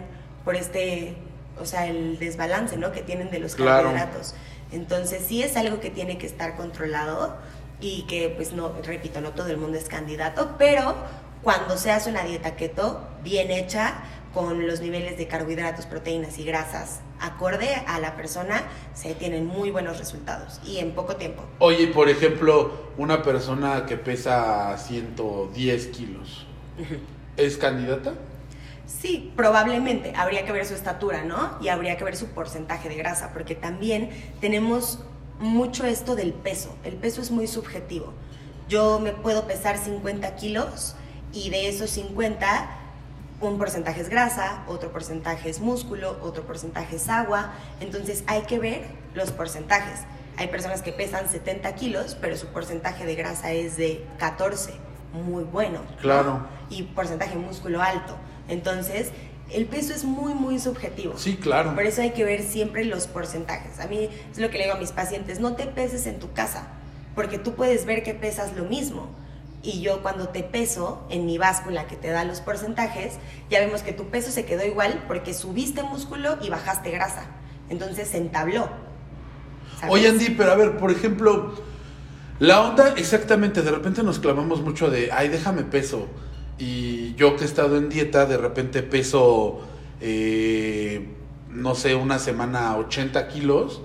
por 0.45 0.55
este, 0.57 1.17
o 1.61 1.65
sea, 1.65 1.87
el 1.87 2.19
desbalance, 2.19 2.77
¿no? 2.77 2.93
Que 2.93 3.03
tienen 3.03 3.31
de 3.31 3.39
los 3.41 3.55
Claro. 3.55 3.89
carbohidratos. 3.89 4.35
Entonces, 4.71 5.23
sí 5.27 5.43
es 5.43 5.57
algo 5.57 5.81
que 5.81 5.91
tiene 5.91 6.17
que 6.19 6.27
estar 6.27 6.57
controlado 6.57 7.37
y 7.81 8.03
que, 8.03 8.29
pues, 8.31 8.53
no, 8.53 8.73
repito, 8.85 9.21
no 9.21 9.31
todo 9.31 9.49
el 9.49 9.57
mundo 9.57 9.77
es 9.79 9.85
candidato, 9.89 10.55
pero 10.59 10.95
cuando 11.43 11.77
se 11.77 11.91
hace 11.91 12.09
una 12.11 12.23
dieta 12.23 12.55
keto 12.57 13.01
bien 13.25 13.51
hecha, 13.51 13.95
con 14.33 14.67
los 14.67 14.81
niveles 14.81 15.19
de 15.19 15.27
carbohidratos, 15.27 15.85
proteínas 15.85 16.39
y 16.39 16.45
grasas 16.45 17.01
acorde 17.23 17.75
a 17.87 17.99
la 18.01 18.17
persona, 18.17 18.63
se 18.95 19.15
tienen 19.15 19.47
muy 19.47 19.71
buenos 19.71 19.99
resultados 19.99 20.61
y 20.67 20.79
en 20.79 20.93
poco 20.93 21.17
tiempo. 21.17 21.45
Oye, 21.59 21.87
por 21.89 22.09
ejemplo, 22.09 22.73
una 22.99 23.23
persona 23.23 23.87
que 23.87 23.97
pesa 23.97 24.77
110 24.77 25.87
kilos, 25.89 26.47
¿es 27.37 27.57
candidata? 27.57 28.15
Sí, 28.87 29.33
probablemente. 29.37 30.13
Habría 30.17 30.45
que 30.45 30.53
ver 30.53 30.67
su 30.67 30.75
estatura, 30.75 31.25
¿no? 31.25 31.57
Y 31.61 31.69
habría 31.69 31.97
que 31.97 32.05
ver 32.05 32.17
su 32.17 32.27
porcentaje 32.29 32.89
de 32.89 32.97
grasa, 32.97 33.33
porque 33.33 33.55
también 33.55 34.11
tenemos 34.41 35.01
mucho 35.39 35.87
esto 35.87 36.15
del 36.15 36.33
peso. 36.33 36.77
El 36.85 36.95
peso 36.95 37.23
es 37.23 37.31
muy 37.31 37.47
subjetivo. 37.47 38.13
Yo 38.69 39.01
me 39.01 39.13
puedo 39.13 39.47
pesar 39.47 39.79
50 39.79 40.37
kilos 40.37 40.95
y 41.33 41.51
de 41.51 41.69
esos 41.69 41.91
50, 41.91 42.82
un 43.49 43.59
porcentaje 43.59 44.01
es 44.01 44.09
grasa, 44.09 44.63
otro 44.67 44.93
porcentaje 44.93 45.51
es 45.51 45.61
músculo, 45.61 46.19
otro 46.23 46.45
porcentaje 46.45 46.97
es 46.97 47.09
agua. 47.09 47.53
Entonces 47.81 48.25
hay 48.27 48.43
que 48.43 48.59
ver 48.59 48.85
los 49.15 49.31
porcentajes. 49.33 50.01
Hay 50.37 50.49
personas 50.49 50.83
que 50.83 50.93
pesan 50.93 51.29
70 51.29 51.75
kilos, 51.75 52.17
pero 52.21 52.37
su 52.37 52.47
porcentaje 52.49 53.05
de 53.05 53.15
grasa 53.15 53.53
es 53.53 53.77
de 53.77 54.05
14, 54.19 54.73
muy 55.13 55.45
bueno. 55.45 55.81
¿no? 55.81 55.97
Claro. 55.97 56.47
Y 56.71 56.85
porcentaje 56.85 57.37
de 57.37 57.45
músculo 57.45 57.83
alto. 57.83 58.17
Entonces, 58.49 59.11
el 59.51 59.67
peso 59.67 59.93
es 59.93 60.05
muy, 60.05 60.35
muy 60.35 60.59
subjetivo. 60.59 61.19
Sí, 61.19 61.37
claro. 61.37 61.75
Por 61.75 61.85
eso 61.85 62.01
hay 62.01 62.11
que 62.11 62.25
ver 62.25 62.43
siempre 62.43 62.85
los 62.85 63.07
porcentajes. 63.07 63.81
A 63.81 63.87
mí 63.87 64.09
es 64.31 64.39
lo 64.39 64.51
que 64.51 64.59
le 64.59 64.65
digo 64.65 64.77
a 64.77 64.81
mis 64.81 64.93
pacientes, 64.93 65.41
no 65.41 65.55
te 65.55 65.67
peses 65.67 66.07
en 66.07 66.19
tu 66.19 66.33
casa, 66.33 66.69
porque 67.15 67.39
tú 67.39 67.55
puedes 67.55 67.85
ver 67.85 68.03
que 68.03 68.15
pesas 68.15 68.55
lo 68.57 68.65
mismo. 68.65 69.11
Y 69.63 69.81
yo 69.81 70.03
cuando 70.03 70.29
te 70.29 70.43
peso 70.43 71.07
en 71.09 71.25
mi 71.25 71.39
báscula 71.39 71.87
que 71.87 71.97
te 71.97 72.09
da 72.09 72.25
los 72.25 72.41
porcentajes, 72.41 73.15
ya 73.49 73.61
vemos 73.61 73.83
que 73.83 73.93
tu 73.93 74.07
peso 74.07 74.31
se 74.31 74.45
quedó 74.45 74.65
igual 74.65 75.05
porque 75.07 75.35
subiste 75.35 75.83
músculo 75.83 76.37
y 76.43 76.51
bajaste 76.51 76.91
grasa. 76.91 77.27
Entonces 77.69 78.09
se 78.09 78.19
entabló. 78.19 78.69
¿sabes? 79.79 79.95
Oye, 79.95 80.09
Andy, 80.09 80.31
pero 80.31 80.53
a 80.53 80.57
ver, 80.57 80.77
por 80.79 80.91
ejemplo, 80.91 81.55
la 82.41 82.61
onda 82.61 82.95
exactamente, 82.97 83.63
de 83.63 83.71
repente 83.71 84.03
nos 84.03 84.19
clavamos 84.19 84.63
mucho 84.63 84.91
de, 84.91 85.13
ay, 85.13 85.29
déjame 85.29 85.63
peso. 85.63 86.09
Y 86.59 87.15
yo 87.15 87.37
que 87.37 87.45
he 87.45 87.47
estado 87.47 87.77
en 87.77 87.89
dieta, 87.89 88.27
de 88.27 88.37
repente 88.37 88.83
peso, 88.83 89.61
eh, 90.01 91.09
no 91.51 91.77
sé, 91.77 91.95
una 91.95 92.19
semana 92.19 92.77
80 92.77 93.29
kilos 93.29 93.83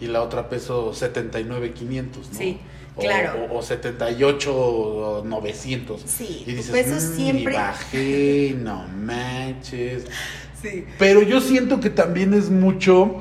y 0.00 0.06
la 0.06 0.22
otra 0.22 0.48
peso 0.48 0.92
79, 0.94 1.72
500, 1.72 2.32
¿no? 2.32 2.38
Sí, 2.38 2.58
O- 2.96 3.00
claro. 3.00 3.46
O, 3.50 3.58
o 3.58 3.62
78, 3.62 5.22
900. 5.24 6.02
Sí, 6.06 6.44
y 6.46 6.52
dices, 6.52 6.70
peso 6.70 6.94
"Mm, 6.96 7.16
siempre- 7.16 7.52
y 7.54 7.56
bajé, 7.56 8.56
no 8.58 8.86
manches. 8.88 10.04
Sí. 10.62 10.86
Pero 10.98 11.20
yo 11.20 11.42
siento 11.42 11.78
que 11.78 11.90
también 11.90 12.32
es 12.32 12.48
mucho, 12.48 13.16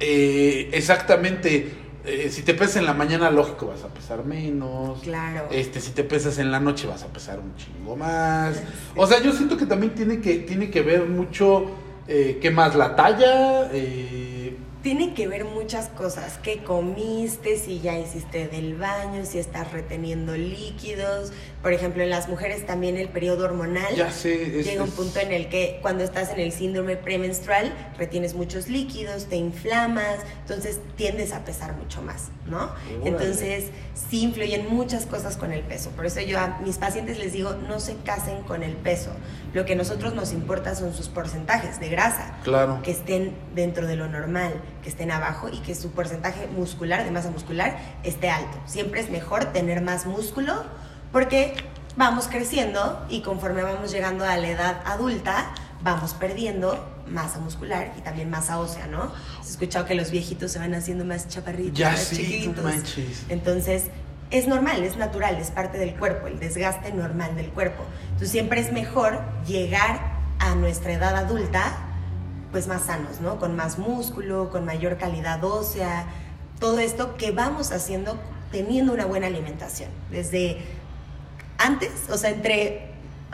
eh, 0.00 0.68
exactamente, 0.72 1.70
eh, 2.04 2.28
si 2.32 2.42
te 2.42 2.52
pesas 2.52 2.76
en 2.78 2.86
la 2.86 2.94
mañana, 2.94 3.30
lógico, 3.30 3.66
vas 3.68 3.84
a 3.84 3.88
pesar 3.94 4.24
menos. 4.24 5.00
Claro. 5.02 5.46
Este, 5.52 5.80
si 5.80 5.92
te 5.92 6.02
pesas 6.02 6.38
en 6.38 6.50
la 6.50 6.58
noche, 6.58 6.88
vas 6.88 7.04
a 7.04 7.08
pesar 7.08 7.38
un 7.38 7.54
chingo 7.56 7.94
más. 7.94 8.60
O 8.96 9.06
sea, 9.06 9.22
yo 9.22 9.32
siento 9.32 9.56
que 9.56 9.66
también 9.66 9.94
tiene 9.94 10.20
que, 10.20 10.38
tiene 10.38 10.68
que 10.70 10.80
ver 10.82 11.04
mucho, 11.06 11.66
eh, 12.08 12.38
¿qué 12.42 12.50
más? 12.50 12.74
La 12.74 12.96
talla, 12.96 13.70
eh, 13.72 14.27
Tiene 14.82 15.12
que 15.12 15.26
ver 15.26 15.44
muchas 15.44 15.88
cosas, 15.88 16.38
qué 16.38 16.62
comiste, 16.62 17.56
si 17.56 17.80
ya 17.80 17.98
hiciste 17.98 18.46
del 18.46 18.76
baño, 18.76 19.24
si 19.24 19.38
estás 19.40 19.72
reteniendo 19.72 20.36
líquidos. 20.36 21.32
Por 21.62 21.72
ejemplo, 21.72 22.04
en 22.04 22.10
las 22.10 22.28
mujeres 22.28 22.64
también 22.66 22.96
el 22.96 23.08
periodo 23.08 23.44
hormonal. 23.44 23.92
ya 23.96 24.12
sé. 24.12 24.60
es- 24.60 24.66
Llega 24.66 24.84
un 24.84 24.90
punto 24.92 25.18
en 25.18 25.32
el 25.32 25.48
que 25.48 25.80
cuando 25.82 26.04
estás 26.04 26.30
en 26.30 26.38
el 26.38 26.52
síndrome 26.52 26.96
premenstrual 26.96 27.72
retienes 27.98 28.34
muchos 28.34 28.68
líquidos, 28.68 29.26
te 29.26 29.34
inflamas, 29.36 30.18
entonces 30.42 30.78
tiendes 30.96 31.32
a 31.32 31.44
pesar 31.44 31.72
mucho 31.74 32.00
más, 32.00 32.28
¿no? 32.46 32.58
Órale. 33.00 33.08
Entonces 33.08 33.64
sí 34.08 34.22
influyen 34.22 34.68
muchas 34.72 35.04
cosas 35.06 35.36
con 35.36 35.52
el 35.52 35.62
peso. 35.62 35.90
Por 35.90 36.06
eso 36.06 36.20
yo 36.20 36.38
a 36.38 36.58
mis 36.64 36.76
pacientes 36.78 37.18
les 37.18 37.32
digo, 37.32 37.54
no 37.68 37.80
se 37.80 37.96
casen 37.96 38.42
con 38.42 38.62
el 38.62 38.74
peso. 38.76 39.10
Lo 39.52 39.64
que 39.64 39.72
a 39.72 39.76
nosotros 39.76 40.14
nos 40.14 40.32
importa 40.32 40.76
son 40.76 40.94
sus 40.94 41.08
porcentajes 41.08 41.80
de 41.80 41.88
grasa 41.88 42.38
Claro. 42.44 42.80
que 42.84 42.92
estén 42.92 43.34
dentro 43.56 43.88
de 43.88 43.96
lo 43.96 44.06
normal, 44.06 44.52
que 44.84 44.88
estén 44.90 45.10
abajo 45.10 45.48
y 45.48 45.58
que 45.58 45.74
su 45.74 45.90
porcentaje 45.90 46.46
muscular, 46.46 47.04
de 47.04 47.10
masa 47.10 47.30
muscular, 47.30 47.78
esté 48.04 48.30
alto. 48.30 48.56
Siempre 48.66 49.00
es 49.00 49.10
mejor 49.10 49.46
tener 49.46 49.80
más 49.82 50.06
músculo 50.06 50.62
porque 51.12 51.54
vamos 51.96 52.28
creciendo 52.28 53.04
y 53.08 53.22
conforme 53.22 53.62
vamos 53.62 53.90
llegando 53.90 54.24
a 54.24 54.36
la 54.36 54.48
edad 54.48 54.80
adulta, 54.84 55.52
vamos 55.82 56.14
perdiendo 56.14 56.84
masa 57.08 57.38
muscular 57.38 57.92
y 57.96 58.02
también 58.02 58.28
masa 58.30 58.58
ósea, 58.60 58.86
¿no? 58.86 59.10
Has 59.40 59.50
escuchado 59.50 59.86
que 59.86 59.94
los 59.94 60.10
viejitos 60.10 60.52
se 60.52 60.58
van 60.58 60.74
haciendo 60.74 61.04
más 61.04 61.28
chaparritos, 61.28 61.78
Ya 61.78 61.90
más 61.90 62.00
sí, 62.00 62.16
chiquitos. 62.16 62.64
manches. 62.64 63.24
Entonces, 63.28 63.84
es 64.30 64.46
normal, 64.46 64.82
es 64.82 64.96
natural, 64.96 65.36
es 65.36 65.50
parte 65.50 65.78
del 65.78 65.94
cuerpo, 65.94 66.26
el 66.26 66.38
desgaste 66.38 66.92
normal 66.92 67.34
del 67.34 67.48
cuerpo. 67.50 67.82
Entonces, 68.04 68.30
siempre 68.30 68.60
es 68.60 68.72
mejor 68.72 69.20
llegar 69.46 70.18
a 70.38 70.54
nuestra 70.54 70.92
edad 70.92 71.16
adulta, 71.16 71.72
pues 72.52 72.66
más 72.66 72.82
sanos, 72.82 73.20
¿no? 73.20 73.38
Con 73.38 73.56
más 73.56 73.78
músculo, 73.78 74.50
con 74.50 74.64
mayor 74.64 74.98
calidad 74.98 75.42
ósea, 75.42 76.04
todo 76.60 76.78
esto 76.78 77.16
que 77.16 77.30
vamos 77.30 77.72
haciendo 77.72 78.18
teniendo 78.52 78.92
una 78.92 79.04
buena 79.06 79.26
alimentación. 79.26 79.90
Desde 80.10 80.58
antes, 81.58 81.90
o 82.10 82.16
sea, 82.16 82.30
entre 82.30 82.88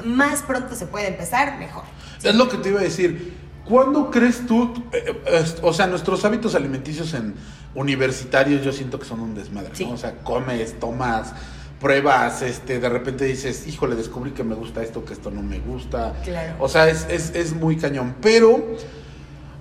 más 0.04 0.42
pronto 0.42 0.74
se 0.74 0.86
puede 0.86 1.08
empezar, 1.08 1.58
mejor. 1.58 1.84
Es 2.22 2.34
lo 2.34 2.48
que 2.48 2.56
te 2.56 2.70
iba 2.70 2.80
a 2.80 2.84
decir. 2.84 3.34
¿Cuándo 3.64 4.10
crees 4.10 4.46
tú, 4.46 4.74
eh, 4.92 5.22
eh, 5.26 5.44
o 5.62 5.72
sea, 5.72 5.86
nuestros 5.86 6.24
hábitos 6.26 6.54
alimenticios 6.54 7.14
en 7.14 7.34
universitarios 7.74 8.62
yo 8.62 8.72
siento 8.72 8.98
que 8.98 9.04
son 9.06 9.20
un 9.20 9.34
desmadre, 9.34 9.70
Sí. 9.74 9.84
¿no? 9.86 9.92
O 9.92 9.96
sea, 9.96 10.18
comes, 10.22 10.78
tomas, 10.78 11.32
pruebas, 11.80 12.42
este, 12.42 12.78
de 12.78 12.88
repente 12.88 13.24
dices, 13.24 13.66
híjole, 13.66 13.94
descubrí 13.96 14.32
que 14.32 14.44
me 14.44 14.54
gusta 14.54 14.82
esto, 14.82 15.04
que 15.04 15.12
esto 15.14 15.30
no 15.30 15.42
me 15.42 15.60
gusta. 15.60 16.12
Claro. 16.24 16.56
O 16.60 16.68
sea, 16.68 16.88
es, 16.88 17.06
es, 17.10 17.30
es 17.34 17.52
muy 17.54 17.76
cañón. 17.76 18.16
Pero 18.20 18.76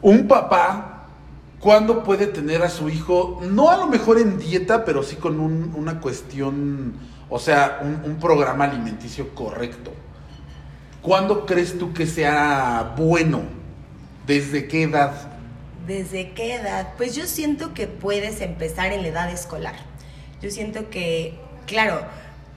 un 0.02 0.28
papá, 0.28 1.08
¿cuándo 1.60 2.04
puede 2.04 2.28
tener 2.28 2.62
a 2.62 2.69
su 2.69 2.89
hijo, 2.89 3.41
no 3.49 3.69
a 3.71 3.78
lo 3.78 3.88
mejor 3.88 4.19
en 4.19 4.38
dieta, 4.38 4.84
pero 4.86 5.02
sí 5.04 5.15
con 5.15 5.39
un- 5.39 5.73
una 5.76 5.99
cuestión, 6.02 6.93
o 7.34 7.39
sea, 7.39 7.80
un, 7.82 8.00
un 8.06 8.19
programa 8.19 8.65
alimenticio 8.65 9.34
correcto? 9.34 9.91
¿Cuándo 11.02 11.48
crees 11.48 11.80
tú 11.80 11.91
que 11.91 12.06
sea 12.06 12.93
bueno? 12.96 13.41
¿Desde 14.28 14.67
qué 14.67 14.84
edad? 14.84 15.13
¿Desde 15.88 16.34
qué 16.34 16.54
edad? 16.54 16.89
Pues 16.96 17.15
yo 17.15 17.26
siento 17.26 17.74
que 17.74 17.88
puedes 17.88 18.39
empezar 18.39 18.91
en 18.91 19.02
la 19.02 19.08
edad 19.08 19.32
escolar. 19.32 19.74
Yo 20.43 20.52
siento 20.52 20.91
que, 20.91 21.39
claro, 21.65 22.02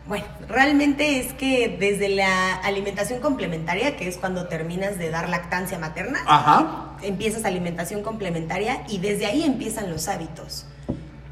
bueno, 0.07 0.27
realmente 0.47 1.21
es 1.21 1.33
que 1.33 1.75
desde 1.81 2.11
la 2.11 2.57
alimentación 2.57 3.21
complementaria, 3.21 3.97
que 3.97 4.07
es 4.07 4.19
cuando 4.19 4.47
terminas 4.47 4.99
de 4.99 5.09
dar 5.09 5.31
lactancia 5.31 5.79
materna, 5.79 6.21
Ajá. 6.27 6.99
empiezas 7.03 7.47
alimentación 7.47 8.03
complementaria 8.03 8.85
y 8.91 8.99
desde 8.99 9.25
ahí 9.25 9.43
empiezan 9.43 9.91
los 9.91 10.07
hábitos. 10.07 10.67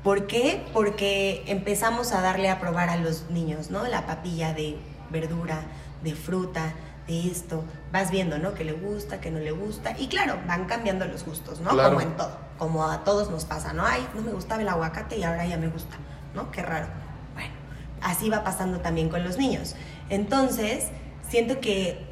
¿Por 0.05 0.27
qué? 0.27 0.63
Porque 0.75 1.43
empezamos 1.47 2.13
a 2.13 2.21
darle 2.21 2.51
a 2.51 2.61
probar 2.61 2.91
a 2.91 2.97
los 2.97 3.31
niños, 3.31 3.71
¿no? 3.71 3.87
La 3.87 4.07
papilla 4.07 4.53
de 4.53 4.77
verdura, 5.11 5.63
de 6.03 6.15
fruta, 6.15 6.75
de 7.07 7.27
esto. 7.31 7.65
Vas 7.91 8.11
viendo, 8.11 8.39
¿no? 8.39 8.53
Que 8.53 8.65
le 8.65 8.73
gusta, 8.73 9.19
que 9.19 9.31
no 9.31 9.39
le 9.39 9.51
gusta. 9.51 9.99
Y 9.99 10.09
claro, 10.09 10.39
van 10.47 10.67
cambiando 10.67 11.07
los 11.07 11.25
gustos, 11.25 11.61
¿no? 11.61 11.71
Claro. 11.71 11.95
Como 11.95 12.03
en 12.03 12.17
todo. 12.19 12.37
Como 12.59 12.85
a 12.87 13.03
todos 13.03 13.31
nos 13.31 13.47
pasa, 13.47 13.73
¿no? 13.73 13.87
Ay, 13.87 14.07
no 14.15 14.21
me 14.21 14.33
gustaba 14.33 14.61
el 14.61 14.69
aguacate 14.69 15.17
y 15.17 15.25
ahora 15.25 15.47
ya 15.47 15.57
me 15.57 15.69
gusta, 15.69 15.97
¿no? 16.35 16.51
Qué 16.51 16.61
raro. 16.61 16.87
Bueno, 17.33 17.55
así 18.03 18.29
va 18.29 18.45
pasando 18.45 18.81
también 18.81 19.09
con 19.09 19.25
los 19.25 19.39
niños. 19.39 19.75
Entonces, 20.11 20.89
siento 21.27 21.61
que 21.61 22.05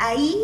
ahí 0.00 0.36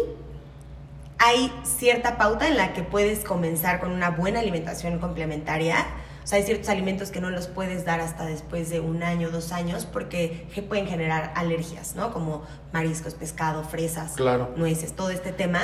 hay 1.18 1.53
cierta 1.64 2.16
pauta 2.16 2.46
en 2.46 2.57
la 2.57 2.75
que 2.75 2.85
puedes 2.85 3.25
comenzar 3.25 3.81
con 3.81 3.90
una 3.90 4.11
buena 4.11 4.38
alimentación 4.38 5.01
complementaria. 5.01 5.85
O 6.27 6.29
sea, 6.29 6.39
hay 6.39 6.45
ciertos 6.45 6.69
alimentos 6.71 7.12
que 7.12 7.21
no 7.21 7.31
los 7.31 7.47
puedes 7.47 7.85
dar 7.85 8.01
hasta 8.01 8.25
después 8.27 8.69
de 8.69 8.81
un 8.81 9.05
año, 9.05 9.31
dos 9.31 9.53
años, 9.53 9.87
porque 9.87 10.49
pueden 10.69 10.89
generar 10.89 11.31
alergias, 11.37 11.95
¿no? 11.95 12.12
Como 12.12 12.43
mariscos, 12.73 13.15
pescado, 13.15 13.62
fresas, 13.62 14.15
Claro. 14.17 14.53
nueces, 14.57 14.97
todo 14.97 15.11
este 15.11 15.31
tema. 15.31 15.61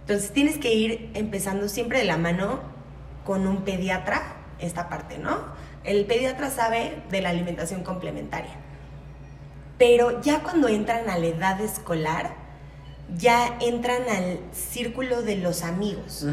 Entonces 0.00 0.32
tienes 0.32 0.56
que 0.56 0.72
ir 0.72 1.10
empezando 1.12 1.68
siempre 1.68 1.98
de 1.98 2.06
la 2.06 2.16
mano 2.16 2.60
con 3.26 3.46
un 3.46 3.64
pediatra, 3.64 4.22
esta 4.60 4.88
parte, 4.88 5.18
¿no? 5.18 5.40
El 5.84 6.06
pediatra 6.06 6.48
sabe 6.48 7.02
de 7.10 7.20
la 7.20 7.28
alimentación 7.28 7.82
complementaria. 7.84 8.54
Pero 9.76 10.22
ya 10.22 10.42
cuando 10.42 10.68
entran 10.68 11.10
a 11.10 11.18
la 11.18 11.26
edad 11.26 11.60
escolar, 11.60 12.34
ya 13.16 13.56
entran 13.60 14.02
al 14.08 14.38
círculo 14.52 15.22
de 15.22 15.36
los 15.36 15.62
amigos. 15.62 16.26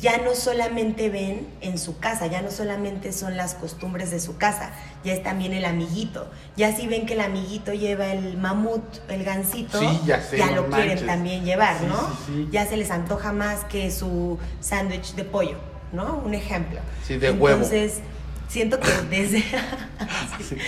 Ya 0.00 0.18
no 0.18 0.34
solamente 0.34 1.10
ven 1.10 1.48
en 1.60 1.78
su 1.78 1.98
casa, 1.98 2.28
ya 2.28 2.40
no 2.40 2.50
solamente 2.50 3.12
son 3.12 3.36
las 3.36 3.54
costumbres 3.54 4.10
de 4.10 4.20
su 4.20 4.36
casa, 4.36 4.70
ya 5.04 5.12
es 5.12 5.22
también 5.22 5.52
el 5.52 5.64
amiguito. 5.64 6.30
Ya 6.56 6.74
si 6.74 6.86
ven 6.86 7.06
que 7.06 7.14
el 7.14 7.20
amiguito 7.20 7.72
lleva 7.72 8.12
el 8.12 8.36
mamut, 8.36 8.82
el 9.08 9.24
gansito, 9.24 9.80
Sí, 9.80 10.00
ya 10.06 10.22
sé, 10.22 10.38
no 10.38 10.54
lo 10.54 10.70
quieren 10.70 11.04
también 11.04 11.44
llevar, 11.44 11.78
Sí, 11.80 11.86
¿no? 11.86 12.50
Ya 12.50 12.66
se 12.66 12.76
les 12.76 12.90
antoja 12.90 13.32
más 13.32 13.64
que 13.64 13.90
su 13.90 14.38
sándwich 14.60 15.14
de 15.14 15.24
pollo, 15.24 15.56
¿no? 15.92 16.22
Un 16.24 16.34
ejemplo. 16.34 16.78
Sí, 17.04 17.16
de 17.16 17.32
huevo. 17.32 17.56
Entonces, 17.56 18.00
siento 18.48 18.78
que 18.78 18.88
desde... 19.10 19.44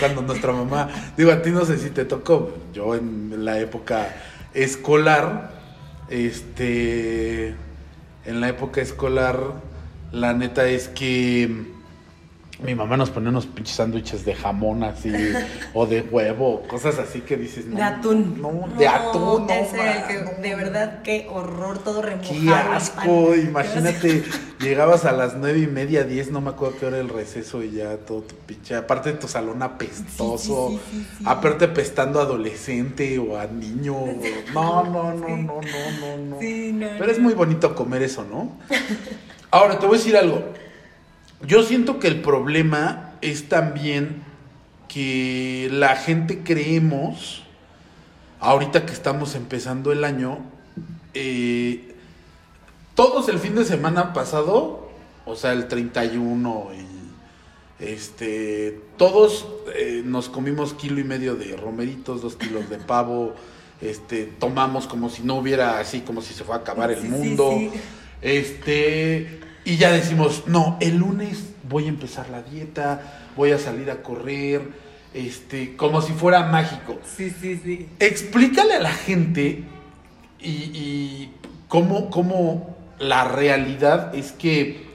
Cuando 0.01 0.23
nuestra 0.23 0.53
mamá, 0.53 0.89
digo, 1.17 1.31
a 1.31 1.41
ti 1.41 1.51
no 1.51 1.65
sé 1.65 1.79
si 1.79 1.91
te 1.91 2.05
tocó, 2.05 2.53
yo 2.73 2.95
en 2.97 3.45
la 3.45 3.59
época 3.59 4.09
escolar, 4.55 5.53
este, 6.09 7.55
en 8.25 8.41
la 8.41 8.49
época 8.49 8.81
escolar, 8.81 9.39
la 10.13 10.35
neta 10.35 10.67
es 10.67 10.89
que 10.89 11.72
mi 12.65 12.75
mamá 12.75 12.97
nos 12.97 13.11
ponía 13.11 13.31
unos 13.31 13.47
pinches 13.47 13.77
sándwiches 13.77 14.25
de 14.25 14.35
jamón 14.35 14.85
así, 14.85 15.13
o 15.75 15.87
de 15.87 16.03
huevo, 16.03 16.63
cosas 16.69 16.99
así 16.99 17.21
que 17.21 17.37
dices, 17.37 17.67
no, 17.67 17.77
De 17.77 17.83
atún. 17.83 18.41
No, 18.41 18.69
de 18.79 18.87
atún, 18.89 19.47
no, 19.47 19.53
ese, 19.53 19.77
ma, 19.77 20.07
que 20.07 20.15
no, 20.23 20.31
de 20.43 20.55
verdad, 20.55 21.03
qué 21.03 21.27
horror, 21.31 21.79
todo 21.79 22.03
remojado. 22.03 22.35
Qué 22.41 22.51
asco, 22.55 23.35
imagínate, 23.35 24.25
llegabas 24.61 25.05
a 25.05 25.13
las 25.13 25.37
nueve 25.37 25.59
y 25.61 25.67
media, 25.67 26.05
diez, 26.05 26.31
no 26.31 26.41
me 26.41 26.51
acuerdo 26.51 26.77
qué 26.79 26.87
hora 26.87 26.99
el 26.99 27.09
receso 27.09 27.63
y 27.63 27.73
ya 27.73 27.97
todo 27.99 28.23
tu 28.23 28.35
pinche, 28.37 28.75
aparte 28.77 29.13
de 29.13 29.19
tu 29.19 29.29
salón 29.29 29.63
apestoso, 29.63 30.69
Sí, 30.71 30.77
sí, 30.79 30.81
sí, 30.91 30.99
sí, 31.11 31.17
sí. 31.19 31.25
aparte 31.27 31.65
apestando 31.67 32.21
a 32.21 32.23
adolescente 32.23 33.19
o 33.19 33.39
a 33.39 33.47
niño, 33.47 33.95
o- 33.97 34.17
no, 34.55 34.85
no, 34.85 35.15
no, 35.15 35.29
no, 35.29 35.61
no, 35.61 35.61
no, 35.63 36.17
no, 36.19 36.39
Pero 36.39 37.11
es 37.11 37.19
muy 37.19 37.35
bonito 37.35 37.75
comer 37.75 38.03
eso, 38.03 38.25
¿no? 38.25 38.53
Ahora, 39.51 39.79
te 39.79 39.87
voy 39.87 39.97
a 39.97 39.99
decir 39.99 40.17
algo, 40.17 40.43
yo 41.47 41.63
siento 41.63 41.99
que 41.99 42.09
el 42.09 42.21
problema 42.21 43.15
es 43.21 43.49
también 43.49 44.23
que 44.89 45.69
la 45.73 45.97
gente 45.97 46.43
creemos, 46.45 47.43
ahorita 48.41 48.85
que 48.87 48.93
estamos 48.93 49.35
empezando 49.35 49.93
el 49.93 50.05
año, 50.05 50.39
eh, 51.15 51.95
todos 52.95 53.29
el 53.29 53.39
fin 53.39 53.55
de 53.55 53.65
semana 53.65 54.13
pasado, 54.13 54.91
o 55.25 55.37
sea, 55.37 55.53
el 55.53 55.69
31 55.69 56.71
y 56.75 57.83
este, 57.85 58.81
todos 58.97 59.47
eh, 59.75 60.03
nos 60.05 60.29
comimos 60.29 60.75
kilo 60.75 61.01
y 61.01 61.05
medio 61.05 61.35
de 61.35 61.57
romeritos, 61.57 62.23
dos 62.23 62.37
kilos 62.37 62.69
de 62.71 62.79
pavo, 62.79 63.35
este, 63.81 64.25
tomamos 64.39 64.87
como 64.87 65.09
si 65.11 65.23
no 65.23 65.37
hubiera 65.37 65.79
así, 65.81 66.01
como 66.01 66.23
si 66.23 66.35
se 66.35 66.45
fuera 66.45 66.61
a 66.61 66.63
acabar 66.63 66.91
el 66.93 66.99
Sí, 67.01 67.03
sí, 67.07 67.09
mundo. 67.09 67.51
sí. 67.57 67.71
Este, 68.21 69.41
y 69.65 69.77
ya 69.77 69.93
decimos, 69.93 70.45
no, 70.47 70.77
el 70.81 70.97
lunes 70.97 71.51
voy 71.69 71.87
a 71.87 71.89
empezar 71.89 72.29
la 72.31 72.43
dieta, 72.43 73.29
voy 73.37 73.53
a 73.53 73.59
salir 73.59 73.91
a 73.91 74.03
correr, 74.03 74.63
este, 75.15 75.77
como 75.77 76.03
si 76.03 76.13
fuera 76.13 76.45
mágico. 76.45 76.99
Sí, 77.05 77.31
sí, 77.31 77.61
sí. 77.63 77.89
Explícale 77.99 78.75
a 78.75 78.81
la 78.81 78.93
gente 78.93 79.65
y, 80.41 80.51
y 80.51 81.33
cómo, 81.69 82.11
cómo 82.11 82.77
la 82.99 83.25
realidad 83.25 84.15
es 84.15 84.33
que 84.33 84.93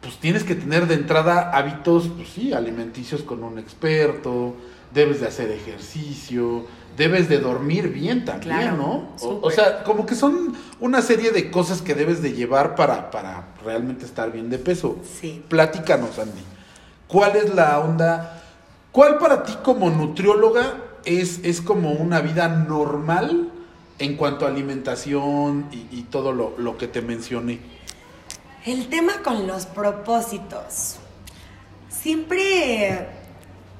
pues 0.00 0.16
tienes 0.18 0.44
que 0.44 0.54
tener 0.54 0.86
de 0.86 0.94
entrada 0.94 1.50
hábitos, 1.50 2.08
pues 2.08 2.28
sí, 2.28 2.52
alimenticios 2.52 3.22
con 3.22 3.42
un 3.42 3.58
experto, 3.58 4.54
debes 4.94 5.20
de 5.20 5.26
hacer 5.26 5.50
ejercicio, 5.50 6.66
debes 6.98 7.28
de 7.28 7.38
dormir 7.38 7.88
bien 7.88 8.24
también, 8.24 8.58
Claro, 8.58 8.76
¿no? 8.76 9.08
O, 9.22 9.50
sea, 9.50 9.84
como 9.84 10.04
que 10.04 10.16
son 10.16 10.54
una 10.80 11.00
serie 11.00 11.30
de 11.30 11.50
cosas 11.50 11.80
que 11.80 11.94
debes 11.94 12.20
de 12.20 12.32
llevar 12.32 12.74
para, 12.74 13.10
para 13.10 13.54
realmente 13.64 14.04
estar 14.04 14.32
bien 14.32 14.50
de 14.50 14.58
peso. 14.58 14.98
Sí. 15.18 15.42
Platícanos, 15.48 16.18
Andy. 16.18 16.42
¿Cuál 17.06 17.36
es 17.36 17.54
la 17.54 17.78
onda? 17.78 18.42
¿Cuál 18.90 19.18
para 19.18 19.44
ti 19.44 19.56
como 19.62 19.88
nutrióloga 19.90 20.74
es, 21.04 21.40
es 21.44 21.60
como 21.60 21.92
una 21.92 22.20
vida 22.20 22.48
normal 22.48 23.52
en 24.00 24.16
cuanto 24.16 24.44
a 24.44 24.48
alimentación 24.48 25.66
y, 25.70 25.86
y 25.96 26.02
todo 26.10 26.32
lo, 26.32 26.54
lo 26.58 26.76
que 26.76 26.88
te 26.88 27.00
mencioné? 27.00 27.60
El 28.66 28.88
tema 28.88 29.22
con 29.22 29.46
los 29.46 29.66
propósitos. 29.66 30.96
Siempre 31.88 33.08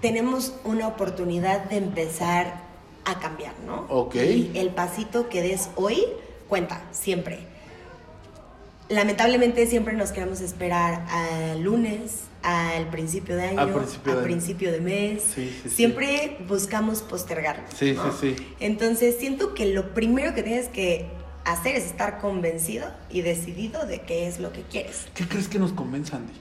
tenemos 0.01 0.53
una 0.65 0.87
oportunidad 0.87 1.65
de 1.65 1.79
empezar 1.79 2.68
a 3.11 3.19
cambiar, 3.19 3.55
¿no? 3.67 3.87
Ok. 3.89 4.17
Y 4.17 4.53
el 4.55 4.71
pasito 4.71 5.29
que 5.29 5.43
des 5.43 5.71
hoy 5.77 6.05
cuenta, 6.49 6.83
siempre. 6.93 7.39
Lamentablemente 8.89 9.67
siempre 9.67 9.95
nos 9.95 10.13
queremos 10.13 10.41
esperar 10.41 11.05
al 11.11 11.63
lunes, 11.63 12.23
al 12.43 12.89
principio 12.89 13.37
de 13.37 13.49
año, 13.49 13.61
Al 13.61 13.73
principio 13.73 14.17
de 14.17 14.23
principio 14.23 14.71
mes. 14.81 15.23
Sí, 15.23 15.49
sí, 15.49 15.61
sí. 15.65 15.71
siempre 15.71 16.39
buscamos 16.49 17.03
postergarlo. 17.03 17.65
Sí, 17.77 17.93
¿no? 17.93 18.13
sí, 18.13 18.35
sí. 18.37 18.47
Entonces 18.61 19.17
siento 19.19 19.55
que 19.55 19.67
lo 19.67 19.93
primero 19.95 20.35
que 20.35 20.43
tienes 20.43 20.69
que 20.69 21.07
hacer 21.45 21.77
es 21.77 21.85
estar 21.85 22.19
convencido 22.19 22.87
y 23.11 23.23
decidido 23.23 23.87
de 23.87 24.01
qué 24.03 24.27
es 24.27 24.39
lo 24.39 24.53
que 24.53 24.63
quieres. 24.63 25.07
¿Qué 25.15 25.27
crees 25.27 25.49
que 25.49 25.59
nos 25.59 25.73
convence, 25.73 26.15
Andy? 26.15 26.33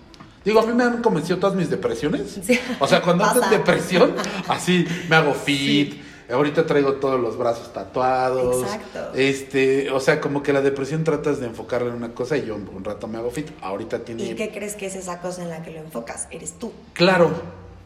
Digo, 0.46 0.62
a 0.62 0.66
mí 0.66 0.74
me 0.74 0.84
han 0.86 1.02
convencido 1.02 1.40
todas 1.40 1.56
mis 1.58 1.70
depresiones. 1.70 2.40
Sí. 2.42 2.58
O 2.80 2.88
sea, 2.88 3.02
cuando 3.02 3.24
Pasa. 3.34 3.50
depresión, 3.50 4.16
así 4.48 4.86
me 5.10 5.18
hago 5.18 5.34
fit. 5.34 6.07
Ahorita 6.30 6.66
traigo 6.66 6.94
todos 6.96 7.20
los 7.20 7.38
brazos 7.38 7.72
tatuados. 7.72 8.64
Exacto. 8.64 9.12
Este, 9.16 9.90
o 9.92 10.00
sea, 10.00 10.20
como 10.20 10.44
que 10.44 10.52
la 10.52 10.62
depresión 10.62 11.04
tratas 11.04 11.40
de 11.40 11.48
enfocarla 11.48 11.90
en 11.90 11.96
una 11.96 12.14
cosa 12.14 12.38
y 12.38 12.46
yo 12.46 12.56
un 12.56 12.84
rato 12.84 13.08
me 13.08 13.18
hago 13.18 13.32
fit. 13.32 13.50
Ahorita 13.62 14.04
tiene. 14.04 14.24
¿Y 14.24 14.36
qué 14.36 14.52
crees 14.52 14.76
que 14.76 14.88
es 14.88 14.96
esa 14.96 15.22
cosa 15.22 15.44
en 15.44 15.50
la 15.50 15.64
que 15.64 15.72
lo 15.72 15.80
enfocas? 15.80 16.28
Eres 16.30 16.54
tú. 16.54 16.74
Claro. 16.94 17.32